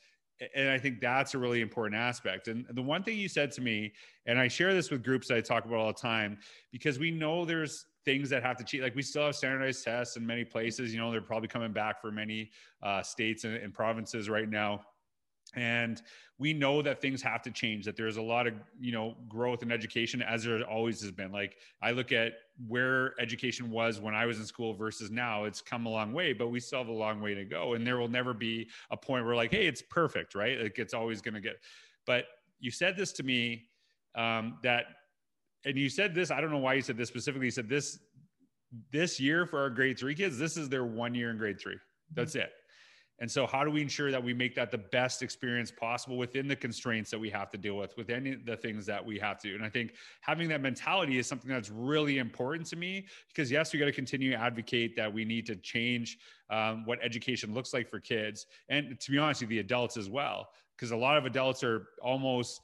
and 0.56 0.69
I 0.69 0.80
think 0.80 0.99
that's 0.99 1.36
a 1.36 1.38
really 1.38 1.62
important 1.62 2.01
aspect. 2.01 2.47
And 2.47 2.65
the 2.71 2.82
one 2.82 3.04
thing 3.04 3.17
you 3.17 3.30
said 3.30 3.51
to 3.51 3.62
me, 3.62 3.93
and 4.25 4.39
I 4.39 4.47
share 4.47 4.73
this 4.73 4.89
with 4.89 5.04
groups 5.04 5.27
that 5.27 5.38
I 5.38 5.41
talk 5.41 5.65
about 5.65 5.77
all 5.77 5.88
the 5.88 5.93
time, 5.93 6.39
because 6.71 6.97
we 6.97 7.12
know 7.12 7.45
there's 7.45 7.86
things 8.06 8.27
that 8.32 8.41
have 8.41 8.58
to 8.58 8.63
cheat. 8.63 8.82
Like 8.82 8.95
we 8.95 9.04
still 9.04 9.25
have 9.25 9.36
standardized 9.36 9.84
tests 9.84 10.17
in 10.17 10.25
many 10.25 10.43
places. 10.43 10.93
You 10.93 10.99
know, 10.99 11.12
they're 11.12 11.21
probably 11.21 11.47
coming 11.47 11.71
back 11.71 12.01
for 12.01 12.12
many 12.12 12.49
uh, 12.82 13.04
states 13.04 13.43
and, 13.43 13.56
and 13.56 13.71
provinces 13.71 14.30
right 14.30 14.49
now 14.49 14.82
and 15.54 16.02
we 16.38 16.54
know 16.54 16.82
that 16.82 17.02
things 17.02 17.22
have 17.22 17.42
to 17.44 17.52
change 17.52 17.86
that 17.86 17.96
there's 17.96 18.18
a 18.18 18.22
lot 18.22 18.48
of 18.48 18.54
you 18.80 18.92
know 18.92 19.16
growth 19.28 19.64
in 19.64 19.72
education 19.72 20.22
as 20.22 20.44
there 20.44 20.64
always 20.64 21.02
has 21.02 21.12
been. 21.12 21.32
Like 21.32 21.58
i 21.82 21.92
look 21.92 22.12
at 22.12 22.34
where 22.68 23.20
education 23.20 23.70
was 23.70 24.00
when 24.00 24.16
i 24.16 24.26
was 24.26 24.40
in 24.40 24.46
school 24.46 24.74
versus 24.74 25.12
now 25.12 25.46
it's 25.46 25.62
come 25.62 25.86
a 25.86 25.90
long 25.90 26.14
way 26.14 26.34
but 26.34 26.50
we 26.50 26.60
still 26.60 26.80
have 26.80 26.88
a 26.88 26.94
long 26.94 27.22
way 27.22 27.34
to 27.34 27.46
go. 27.46 27.74
And 27.74 27.86
there 27.86 27.98
will 27.98 28.08
never 28.08 28.34
be 28.34 28.70
a 28.90 28.98
point 28.98 29.26
where 29.26 29.36
like 29.36 29.52
hey 29.52 29.68
it's 29.68 29.82
perfect 29.82 30.36
right? 30.36 30.62
Like 30.62 30.80
it's 30.80 30.94
always 30.94 31.22
going 31.22 31.36
to 31.36 31.42
get 31.42 31.58
but 32.06 32.26
you 32.60 32.72
said 32.72 32.96
this 32.96 33.12
to 33.14 33.24
me 33.24 33.64
um, 34.16 34.58
that 34.64 34.86
and 35.66 35.78
you 35.78 35.90
said 35.90 36.16
this 36.16 36.32
i 36.32 36.42
don't 36.42 36.52
know 36.52 36.58
why 36.58 36.74
you 36.74 36.82
said 36.82 36.98
this 36.98 37.10
specifically 37.10 37.48
you 37.48 37.52
said 37.52 37.70
this 37.70 38.00
this 38.92 39.20
year 39.20 39.46
for 39.46 39.60
our 39.60 39.70
grade 39.70 40.00
three 40.00 40.16
kids 40.16 40.38
this 40.38 40.58
is 40.58 40.70
their 40.70 40.86
one 40.86 41.14
year 41.14 41.30
in 41.30 41.38
grade 41.38 41.60
three. 41.60 41.78
That's 42.14 42.36
it 42.36 42.52
and 43.22 43.30
so, 43.30 43.46
how 43.46 43.64
do 43.64 43.70
we 43.70 43.84
ensure 43.84 44.10
that 44.10 44.22
we 44.22 44.34
make 44.34 44.56
that 44.56 44.72
the 44.72 44.80
best 44.80 45.22
experience 45.22 45.72
possible 45.72 46.18
within 46.18 46.48
the 46.48 46.56
constraints 46.56 47.12
that 47.12 47.20
we 47.20 47.30
have 47.30 47.52
to 47.52 47.58
deal 47.58 47.78
with, 47.78 47.96
with 47.96 48.10
any 48.10 48.34
the 48.34 48.58
things 48.58 48.84
that 48.88 49.06
we 49.06 49.20
have 49.20 49.40
to? 49.44 49.54
And 49.54 49.64
I 49.64 49.70
think 49.70 49.94
having 50.22 50.50
that 50.50 50.60
mentality 50.60 51.20
is 51.20 51.28
something 51.28 51.50
that's 51.50 51.70
really 51.70 52.18
important 52.18 52.68
to 52.70 52.76
me 52.76 53.06
because, 53.28 53.52
yes, 53.52 53.74
we 53.74 53.80
got 53.80 53.86
to 53.86 53.92
continue 53.92 54.32
to 54.32 54.38
advocate 54.38 54.96
that 54.96 55.14
we 55.14 55.24
need 55.24 55.46
to 55.46 55.56
change 55.56 56.18
um, 56.50 56.84
what 56.86 56.98
education 57.04 57.54
looks 57.54 57.76
like 57.76 57.88
for 57.88 58.00
kids. 58.00 58.48
And 58.70 59.00
to 59.00 59.12
be 59.12 59.20
honest 59.20 59.42
with 59.42 59.52
the 59.52 59.60
adults 59.60 59.98
as 59.98 60.10
well, 60.10 60.50
because 60.76 60.90
a 60.90 60.98
lot 60.98 61.16
of 61.16 61.26
adults 61.26 61.64
are 61.64 61.90
almost 62.02 62.60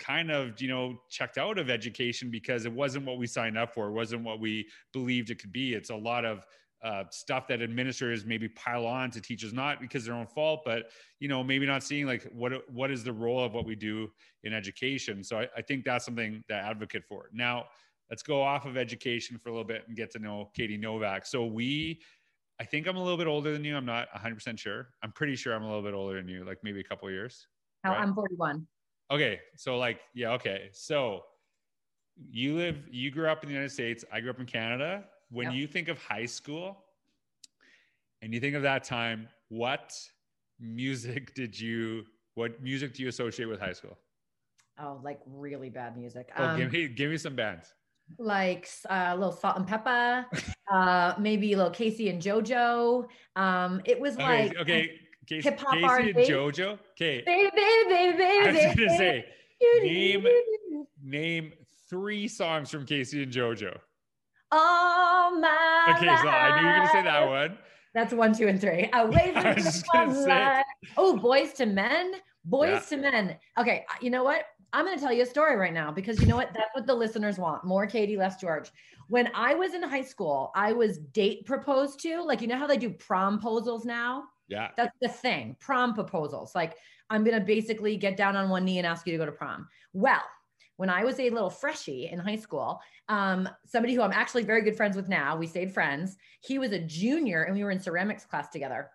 kind 0.00 0.32
of 0.32 0.60
you 0.60 0.68
know 0.68 1.00
checked 1.08 1.38
out 1.38 1.58
of 1.58 1.70
education 1.70 2.28
because 2.28 2.66
it 2.66 2.72
wasn't 2.72 3.06
what 3.06 3.18
we 3.18 3.26
signed 3.26 3.56
up 3.56 3.72
for 3.72 3.86
it 3.86 3.92
wasn't 3.92 4.22
what 4.22 4.40
we 4.40 4.66
believed 4.92 5.30
it 5.30 5.38
could 5.38 5.52
be 5.52 5.72
it's 5.72 5.88
a 5.88 5.96
lot 5.96 6.22
of 6.22 6.44
uh, 6.86 7.02
stuff 7.10 7.48
that 7.48 7.60
administrators 7.60 8.24
maybe 8.24 8.48
pile 8.50 8.86
on 8.86 9.10
to 9.10 9.20
teachers, 9.20 9.52
not 9.52 9.80
because 9.80 10.04
their 10.04 10.14
own 10.14 10.26
fault, 10.28 10.60
but 10.64 10.90
you 11.18 11.26
know 11.26 11.42
maybe 11.42 11.66
not 11.66 11.82
seeing 11.82 12.06
like 12.06 12.22
what 12.32 12.52
what 12.70 12.92
is 12.92 13.02
the 13.02 13.12
role 13.12 13.42
of 13.44 13.52
what 13.54 13.66
we 13.66 13.74
do 13.74 14.08
in 14.44 14.54
education. 14.54 15.24
So 15.24 15.40
I, 15.40 15.48
I 15.56 15.62
think 15.62 15.84
that's 15.84 16.04
something 16.04 16.44
that 16.48 16.64
I 16.64 16.70
advocate 16.70 17.02
for. 17.04 17.28
Now 17.32 17.64
let's 18.08 18.22
go 18.22 18.40
off 18.40 18.66
of 18.66 18.76
education 18.76 19.36
for 19.36 19.48
a 19.48 19.52
little 19.52 19.66
bit 19.66 19.82
and 19.88 19.96
get 19.96 20.12
to 20.12 20.20
know 20.20 20.52
Katie 20.54 20.76
Novak. 20.76 21.26
So 21.26 21.44
we, 21.44 22.00
I 22.60 22.64
think 22.64 22.86
I'm 22.86 22.96
a 22.96 23.02
little 23.02 23.18
bit 23.18 23.26
older 23.26 23.52
than 23.52 23.64
you. 23.64 23.76
I'm 23.76 23.84
not 23.84 24.06
100% 24.16 24.56
sure. 24.56 24.90
I'm 25.02 25.10
pretty 25.10 25.34
sure 25.34 25.54
I'm 25.54 25.64
a 25.64 25.66
little 25.66 25.82
bit 25.82 25.92
older 25.92 26.14
than 26.14 26.28
you, 26.28 26.44
like 26.44 26.58
maybe 26.62 26.78
a 26.78 26.84
couple 26.84 27.10
years. 27.10 27.48
Oh, 27.84 27.90
right? 27.90 28.00
I'm 28.00 28.14
41. 28.14 28.64
Okay, 29.10 29.40
so 29.56 29.76
like 29.76 29.98
yeah, 30.14 30.30
okay. 30.34 30.68
So 30.72 31.22
you 32.30 32.54
live, 32.56 32.78
you 32.92 33.10
grew 33.10 33.26
up 33.28 33.42
in 33.42 33.48
the 33.48 33.54
United 33.54 33.72
States. 33.72 34.04
I 34.12 34.20
grew 34.20 34.30
up 34.30 34.38
in 34.38 34.46
Canada 34.46 35.02
when 35.30 35.46
yep. 35.46 35.54
you 35.54 35.66
think 35.66 35.88
of 35.88 35.98
high 35.98 36.26
school 36.26 36.84
and 38.22 38.32
you 38.32 38.40
think 38.40 38.54
of 38.54 38.62
that 38.62 38.84
time, 38.84 39.28
what 39.48 39.98
music 40.60 41.34
did 41.34 41.58
you, 41.58 42.04
what 42.34 42.62
music 42.62 42.94
do 42.94 43.02
you 43.02 43.08
associate 43.08 43.46
with 43.46 43.60
high 43.60 43.72
school? 43.72 43.98
Oh, 44.78 45.00
like 45.02 45.20
really 45.26 45.70
bad 45.70 45.96
music. 45.96 46.30
Oh, 46.36 46.44
um, 46.44 46.58
give 46.58 46.72
me, 46.72 46.88
give 46.88 47.10
me 47.10 47.16
some 47.16 47.34
bands. 47.34 47.72
Like 48.18 48.68
uh, 48.88 49.08
a 49.08 49.16
little 49.16 49.32
Salt-N-Pepa, 49.32 50.26
uh, 50.72 51.14
maybe 51.18 51.54
a 51.54 51.56
little 51.56 51.72
K-Ci 51.72 52.08
and 52.08 52.22
JoJo. 52.22 53.06
Um, 53.34 53.80
it 53.84 53.98
was 53.98 54.14
okay, 54.14 54.48
like 54.48 54.56
okay, 54.58 54.90
hip 55.28 55.58
hop 55.58 55.72
K-Ci 55.72 56.10
and 56.10 56.18
JoJo. 56.18 56.78
Okay, 56.92 57.22
baby, 57.26 57.50
baby, 57.56 57.88
baby, 57.88 58.18
baby. 58.18 58.48
I 58.48 58.66
was 58.68 58.76
gonna 58.76 58.96
say, 58.96 59.24
name 59.82 60.24
name 61.02 61.52
three 61.90 62.28
songs 62.28 62.70
from 62.70 62.86
K-Ci 62.86 63.24
and 63.24 63.32
JoJo 63.32 63.76
all 64.52 65.38
my 65.38 65.94
Okay, 65.96 66.06
so 66.06 66.28
I 66.28 66.60
knew 66.60 66.66
you 66.66 66.72
were 66.72 66.78
gonna 66.78 66.90
say 66.90 67.02
that 67.02 67.28
one. 67.28 67.58
That's 67.94 68.12
one, 68.12 68.34
two, 68.34 68.46
and 68.48 68.60
three. 68.60 68.90
Away 68.92 69.32
from 69.32 69.54
the 69.54 70.64
Oh, 70.98 71.18
Boyz 71.18 71.58
II 71.58 71.72
Men. 71.72 72.12
Boys 72.46 72.68
yeah. 72.68 72.78
to 72.80 72.96
men. 72.98 73.36
Okay, 73.58 73.84
uh, 73.90 73.96
you 74.00 74.08
know 74.08 74.22
what? 74.22 74.44
I'm 74.72 74.84
going 74.84 74.96
to 74.96 75.02
tell 75.02 75.12
you 75.12 75.22
a 75.22 75.26
story 75.26 75.56
right 75.56 75.72
now 75.72 75.90
because 75.90 76.20
you 76.20 76.26
know 76.26 76.36
what? 76.36 76.52
That's 76.54 76.70
what 76.74 76.86
the 76.86 76.94
listeners 76.94 77.38
want. 77.38 77.64
More 77.64 77.86
Katie, 77.86 78.16
less 78.16 78.40
George. 78.40 78.70
When 79.08 79.30
I 79.34 79.54
was 79.54 79.74
in 79.74 79.82
high 79.82 80.02
school, 80.02 80.52
I 80.54 80.72
was 80.72 80.98
date 80.98 81.44
proposed 81.46 82.00
to. 82.00 82.22
Like, 82.22 82.40
you 82.40 82.46
know 82.46 82.58
how 82.58 82.66
they 82.66 82.76
do 82.76 82.90
prom 82.90 83.40
proposals 83.40 83.84
now? 83.84 84.24
Yeah. 84.48 84.68
That's 84.76 84.94
the 85.00 85.08
thing. 85.08 85.56
Prom 85.60 85.94
proposals. 85.94 86.54
Like, 86.54 86.76
I'm 87.10 87.24
going 87.24 87.38
to 87.38 87.44
basically 87.44 87.96
get 87.96 88.16
down 88.16 88.36
on 88.36 88.48
one 88.48 88.64
knee 88.64 88.78
and 88.78 88.86
ask 88.86 89.06
you 89.06 89.12
to 89.12 89.18
go 89.18 89.26
to 89.26 89.32
prom. 89.32 89.66
Well, 89.92 90.22
when 90.76 90.90
I 90.90 91.04
was 91.04 91.18
a 91.18 91.30
little 91.30 91.50
freshie 91.50 92.08
in 92.10 92.18
high 92.18 92.36
school, 92.36 92.80
um, 93.08 93.48
somebody 93.66 93.94
who 93.94 94.02
I'm 94.02 94.12
actually 94.12 94.44
very 94.44 94.62
good 94.62 94.76
friends 94.76 94.96
with 94.96 95.08
now, 95.08 95.36
we 95.36 95.46
stayed 95.46 95.72
friends. 95.72 96.16
He 96.42 96.58
was 96.58 96.72
a 96.72 96.80
junior 96.80 97.42
and 97.42 97.54
we 97.54 97.64
were 97.64 97.70
in 97.70 97.80
ceramics 97.80 98.24
class 98.24 98.48
together. 98.50 98.90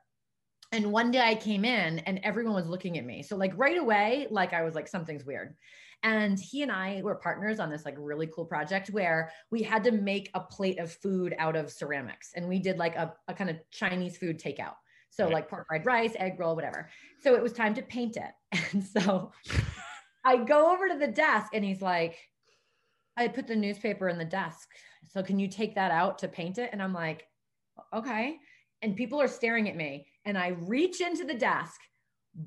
And 0.71 0.91
one 0.91 1.11
day 1.11 1.21
I 1.21 1.35
came 1.35 1.65
in 1.65 1.99
and 1.99 2.19
everyone 2.23 2.53
was 2.53 2.67
looking 2.67 2.97
at 2.97 3.05
me. 3.05 3.23
So, 3.23 3.35
like, 3.35 3.51
right 3.57 3.77
away, 3.77 4.27
like, 4.29 4.53
I 4.53 4.61
was 4.61 4.73
like, 4.73 4.87
something's 4.87 5.25
weird. 5.25 5.55
And 6.03 6.39
he 6.39 6.61
and 6.61 6.71
I 6.71 7.01
were 7.03 7.15
partners 7.15 7.59
on 7.59 7.69
this 7.69 7.85
like 7.85 7.93
really 7.95 8.25
cool 8.25 8.45
project 8.45 8.89
where 8.89 9.31
we 9.51 9.61
had 9.61 9.83
to 9.83 9.91
make 9.91 10.31
a 10.33 10.39
plate 10.39 10.79
of 10.79 10.91
food 10.91 11.35
out 11.37 11.55
of 11.55 11.71
ceramics. 11.71 12.31
And 12.35 12.49
we 12.49 12.57
did 12.57 12.79
like 12.79 12.95
a, 12.95 13.13
a 13.27 13.35
kind 13.35 13.51
of 13.51 13.57
Chinese 13.69 14.17
food 14.17 14.39
takeout. 14.39 14.73
So, 15.11 15.27
like 15.27 15.49
pork 15.49 15.67
fried 15.67 15.85
rice, 15.85 16.13
egg 16.15 16.39
roll, 16.39 16.55
whatever. 16.55 16.89
So, 17.21 17.35
it 17.35 17.43
was 17.43 17.53
time 17.53 17.73
to 17.75 17.81
paint 17.81 18.17
it. 18.17 18.31
And 18.73 18.83
so, 18.83 19.31
I 20.23 20.37
go 20.37 20.73
over 20.73 20.87
to 20.87 20.97
the 20.97 21.07
desk 21.07 21.51
and 21.53 21.63
he's 21.63 21.81
like, 21.81 22.17
I 23.17 23.27
put 23.27 23.47
the 23.47 23.55
newspaper 23.55 24.09
in 24.09 24.17
the 24.17 24.25
desk. 24.25 24.69
So 25.09 25.21
can 25.21 25.39
you 25.39 25.47
take 25.47 25.75
that 25.75 25.91
out 25.91 26.19
to 26.19 26.27
paint 26.27 26.57
it? 26.57 26.69
And 26.71 26.81
I'm 26.81 26.93
like, 26.93 27.27
okay. 27.93 28.37
And 28.81 28.95
people 28.95 29.21
are 29.21 29.27
staring 29.27 29.69
at 29.69 29.75
me. 29.75 30.07
And 30.25 30.37
I 30.37 30.49
reach 30.49 31.01
into 31.01 31.25
the 31.25 31.33
desk. 31.33 31.79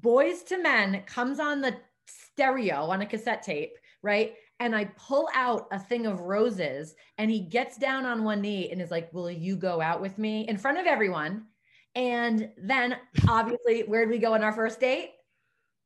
Boyz 0.00 0.50
II 0.50 0.58
Men 0.58 1.02
comes 1.06 1.40
on 1.40 1.60
the 1.60 1.76
stereo 2.06 2.84
on 2.84 3.02
a 3.02 3.06
cassette 3.06 3.42
tape, 3.42 3.76
right? 4.02 4.34
and 4.60 4.74
I 4.74 4.84
pull 4.96 5.28
out 5.34 5.66
a 5.72 5.78
thing 5.78 6.06
of 6.06 6.20
roses 6.20 6.94
and 7.18 7.30
he 7.30 7.40
gets 7.40 7.76
down 7.76 8.06
on 8.06 8.24
one 8.24 8.40
knee 8.40 8.70
and 8.70 8.80
is 8.80 8.90
like, 8.90 9.12
Will 9.12 9.30
you 9.30 9.56
go 9.56 9.80
out 9.80 10.00
with 10.00 10.18
me 10.18 10.46
in 10.48 10.56
front 10.56 10.78
of 10.78 10.86
everyone? 10.86 11.46
And 11.94 12.50
then 12.56 12.96
obviously, 13.28 13.82
where 13.82 14.04
did 14.04 14.10
we 14.10 14.18
go 14.18 14.34
on 14.34 14.42
our 14.42 14.52
first 14.52 14.80
date? 14.80 15.10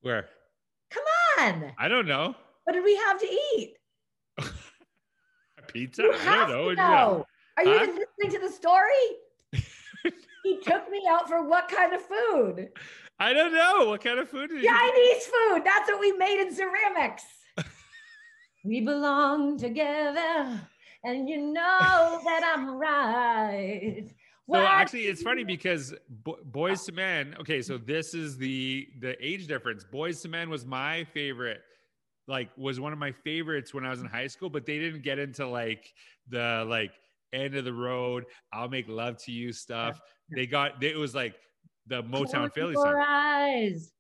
Where? 0.03 0.29
On. 1.39 1.73
I 1.79 1.89
don't 1.89 2.07
know. 2.07 2.35
What 2.65 2.73
did 2.73 2.85
we 2.85 2.97
have 2.97 3.19
to 3.21 3.27
eat? 3.27 3.77
Pizza? 5.69 6.03
You 6.03 6.13
I 6.13 6.17
have 6.17 6.49
don't 6.49 6.65
know. 6.65 6.69
to 6.69 6.75
know. 6.77 7.27
Are 7.57 7.65
you 7.65 7.73
Huh? 7.79 7.83
even 7.85 7.95
listening 8.19 8.41
to 8.41 8.47
the 8.49 8.53
story? 8.53 9.07
he 10.45 10.61
took 10.61 10.91
me 10.91 11.03
out 11.09 11.29
for 11.29 11.47
what 11.49 11.69
kind 11.69 11.93
of 11.93 12.01
food? 12.03 12.69
I 13.19 13.33
don't 13.33 13.53
know. 13.53 13.87
What 13.89 14.03
kind 14.03 14.19
of 14.19 14.29
food 14.29 14.51
did 14.51 14.65
Chinese 14.65 15.27
food. 15.27 15.63
That's 15.65 15.89
what 15.91 16.01
we 16.01 16.13
made 16.13 16.41
in 16.41 16.55
ceramics. 16.55 17.25
we 18.65 18.81
belong 18.81 19.59
together, 19.59 20.61
and 21.05 21.29
you 21.29 21.53
know 21.53 22.21
that 22.25 22.53
I'm 22.57 22.71
right. 22.71 24.05
So 24.51 24.57
actually, 24.57 25.03
it's 25.03 25.23
funny 25.23 25.45
because 25.45 25.95
Bo- 26.09 26.39
Boyz 26.51 26.89
II 26.89 26.95
Men. 26.95 27.37
Okay, 27.41 27.61
so 27.61 27.77
this 27.77 28.15
is 28.15 28.39
the 28.39 28.89
the 29.01 29.15
age 29.25 29.47
difference. 29.47 29.85
Boyz 29.85 30.25
II 30.25 30.31
Men 30.31 30.51
was 30.51 30.65
my 30.65 31.05
favorite. 31.13 31.61
Like, 32.27 32.51
was 32.59 32.79
one 32.79 32.93
of 32.93 32.99
my 32.99 33.13
favorites 33.13 33.73
when 33.73 33.87
I 33.87 33.91
was 33.91 34.01
in 34.01 34.07
high 34.07 34.27
school. 34.27 34.51
But 34.51 34.67
they 34.67 34.79
didn't 34.79 35.03
get 35.03 35.19
into 35.19 35.47
like 35.47 35.93
the 36.29 36.65
like 36.67 36.93
end 37.33 37.57
of 37.57 37.65
the 37.65 37.73
road. 37.73 38.25
I'll 38.53 38.69
make 38.69 38.89
love 38.89 39.19
to 39.25 39.33
you 39.33 39.53
stuff. 39.53 40.01
They 40.35 40.47
got. 40.47 40.83
It 40.83 40.97
was 40.97 41.15
like 41.15 41.35
the 41.87 42.03
Motown 42.03 42.31
Close 42.31 42.51
Philly 42.55 42.73
your 42.73 42.85
song. 42.85 43.05
eyes. 43.07 43.93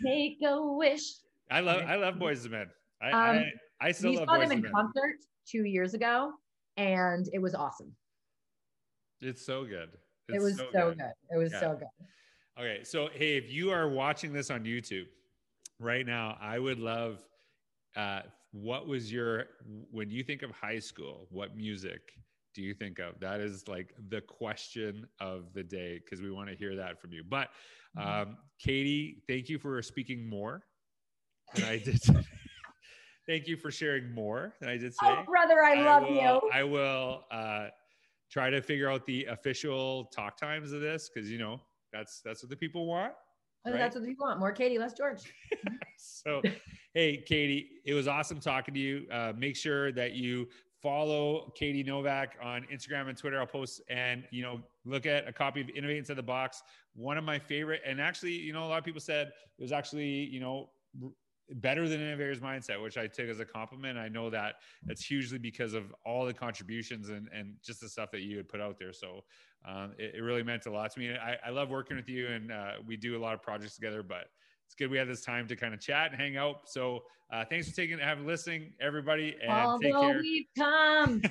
Make 0.00 0.38
a 0.42 0.62
wish. 0.62 1.02
I 1.50 1.60
love. 1.60 1.82
I 1.86 1.96
love 1.96 2.14
Boyz 2.14 2.44
II 2.44 2.50
Men. 2.50 2.66
I 3.02 3.10
Um, 3.10 3.44
I, 3.80 3.88
I 3.88 3.92
still 3.92 4.12
we 4.12 4.16
love 4.18 4.26
saw 4.28 4.38
Boys 4.38 4.48
them 4.48 4.64
in 4.64 4.72
concert 4.72 5.16
two 5.46 5.64
years 5.64 5.92
ago, 5.92 6.32
and 6.78 7.28
it 7.32 7.40
was 7.40 7.54
awesome. 7.54 7.94
It's 9.20 9.44
so 9.44 9.64
good. 9.64 9.90
it 10.28 10.40
was 10.40 10.56
so, 10.56 10.70
good. 10.72 11.00
It 11.30 11.36
was 11.36 11.52
Yeah. 11.52 11.60
so 11.60 11.76
good. 11.76 11.88
Okay, 12.58 12.84
so 12.84 13.08
hey, 13.12 13.36
if 13.36 13.50
you 13.50 13.70
are 13.70 13.88
watching 13.88 14.32
this 14.32 14.50
on 14.50 14.64
YouTube 14.64 15.06
right 15.78 16.06
now, 16.06 16.36
I 16.40 16.58
would 16.58 16.78
love. 16.78 17.22
Uh, 17.94 18.22
what 18.52 18.86
was 18.86 19.12
your 19.12 19.46
when 19.90 20.10
you 20.10 20.22
think 20.22 20.42
of 20.42 20.50
high 20.50 20.78
school? 20.78 21.26
What 21.30 21.56
music 21.56 22.12
do 22.54 22.62
you 22.62 22.74
think 22.74 22.98
of? 22.98 23.20
That 23.20 23.40
is 23.40 23.68
like 23.68 23.94
the 24.08 24.20
question 24.22 25.06
of 25.20 25.52
the 25.52 25.62
day 25.62 26.00
because 26.02 26.22
we 26.22 26.30
want 26.30 26.48
to 26.48 26.56
hear 26.56 26.74
that 26.76 27.00
from 27.00 27.12
you. 27.12 27.22
But 27.28 27.50
Mm-hmm. 27.96 28.30
um, 28.30 28.36
Katie, 28.58 29.22
thank 29.26 29.48
you 29.48 29.58
for 29.58 29.80
speaking 29.82 30.28
more 30.28 30.62
than 31.54 31.64
I 31.64 31.78
did. 31.78 32.02
thank 33.26 33.46
you 33.46 33.56
for 33.56 33.70
sharing 33.70 34.12
more 34.12 34.54
than 34.60 34.68
I 34.68 34.76
did 34.76 34.92
say. 34.92 34.98
Oh, 35.06 35.24
brother, 35.26 35.62
I, 35.62 35.82
love 35.82 36.02
will, 36.02 36.10
you. 36.10 36.50
I 36.52 36.62
will 36.62 37.24
uh, 37.30 37.68
try 38.30 38.50
to 38.50 38.60
figure 38.60 38.90
out 38.90 39.06
the 39.06 39.24
official 39.26 40.06
talk 40.06 40.36
times 40.36 40.72
of 40.72 40.80
this 40.80 41.10
because 41.12 41.30
you 41.30 41.38
know 41.38 41.60
that's 41.92 42.20
that's 42.24 42.42
what 42.42 42.50
the 42.50 42.56
people 42.56 42.86
want. 42.86 43.12
Right? 43.64 43.74
That's 43.74 43.96
what 43.96 44.04
we 44.04 44.14
want. 44.14 44.38
More 44.38 44.52
Katie, 44.52 44.78
less 44.78 44.92
George. 44.92 45.32
So, 45.98 46.42
hey, 46.94 47.24
Katie, 47.26 47.70
it 47.84 47.94
was 47.94 48.06
awesome 48.06 48.38
talking 48.38 48.74
to 48.74 48.80
you. 48.80 49.06
Uh, 49.10 49.32
make 49.36 49.56
sure 49.56 49.92
that 49.92 50.12
you 50.12 50.46
follow 50.82 51.52
Katie 51.56 51.82
Novak 51.82 52.36
on 52.42 52.66
Instagram 52.72 53.08
and 53.08 53.16
Twitter. 53.16 53.40
I'll 53.40 53.46
post 53.46 53.80
and 53.88 54.24
you 54.30 54.42
know 54.42 54.60
look 54.84 55.06
at 55.06 55.26
a 55.26 55.32
copy 55.32 55.60
of 55.60 55.70
Innovate 55.70 55.96
Inside 55.96 56.16
the 56.16 56.22
Box. 56.22 56.62
One 56.94 57.18
of 57.18 57.24
my 57.24 57.38
favorite, 57.38 57.80
and 57.84 58.00
actually, 58.00 58.32
you 58.32 58.52
know, 58.52 58.64
a 58.64 58.68
lot 58.68 58.78
of 58.78 58.84
people 58.84 59.00
said 59.00 59.28
it 59.58 59.62
was 59.62 59.72
actually 59.72 60.06
you 60.06 60.40
know 60.40 60.70
better 61.54 61.88
than 61.88 62.00
Innovator's 62.00 62.40
Mindset, 62.40 62.82
which 62.82 62.96
I 62.96 63.06
took 63.06 63.28
as 63.28 63.40
a 63.40 63.44
compliment. 63.44 63.98
I 63.98 64.08
know 64.08 64.30
that 64.30 64.56
that's 64.84 65.04
hugely 65.04 65.38
because 65.38 65.74
of 65.74 65.94
all 66.04 66.24
the 66.26 66.34
contributions 66.34 67.08
and 67.08 67.28
and 67.32 67.54
just 67.64 67.80
the 67.80 67.88
stuff 67.88 68.10
that 68.12 68.20
you 68.22 68.36
had 68.36 68.48
put 68.48 68.60
out 68.60 68.78
there. 68.78 68.92
So. 68.92 69.24
Um, 69.68 69.94
it, 69.98 70.14
it 70.16 70.20
really 70.20 70.44
meant 70.44 70.66
a 70.66 70.70
lot 70.70 70.92
to 70.92 71.00
me. 71.00 71.10
I, 71.16 71.38
I 71.44 71.50
love 71.50 71.70
working 71.70 71.96
with 71.96 72.08
you, 72.08 72.28
and 72.28 72.52
uh, 72.52 72.72
we 72.86 72.96
do 72.96 73.16
a 73.16 73.18
lot 73.20 73.34
of 73.34 73.42
projects 73.42 73.74
together. 73.74 74.00
But 74.00 74.26
it's 74.64 74.76
good 74.76 74.90
we 74.90 74.98
had 74.98 75.08
this 75.08 75.22
time 75.22 75.48
to 75.48 75.56
kind 75.56 75.74
of 75.74 75.80
chat 75.80 76.12
and 76.12 76.20
hang 76.20 76.36
out. 76.36 76.68
So 76.68 77.02
uh, 77.32 77.44
thanks 77.44 77.68
for 77.68 77.74
taking 77.74 77.98
have 77.98 78.20
listening, 78.20 78.74
everybody, 78.80 79.36
and 79.42 79.82
take 79.82 79.92
Although 79.94 80.08
care. 80.12 80.20
we've 80.20 80.46
come 80.56 81.20
to 81.22 81.28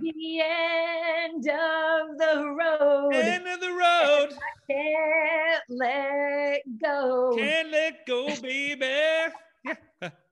the 0.00 0.40
end 0.40 1.48
of 1.50 2.18
the 2.18 2.48
road, 2.48 3.14
End 3.14 3.46
of 3.46 3.60
the 3.60 3.72
road, 3.72 4.28
can't 4.70 5.62
let 5.68 6.60
go. 6.82 7.34
can't 7.36 7.70
let 7.70 8.06
go, 8.06 8.28
baby. 8.40 8.86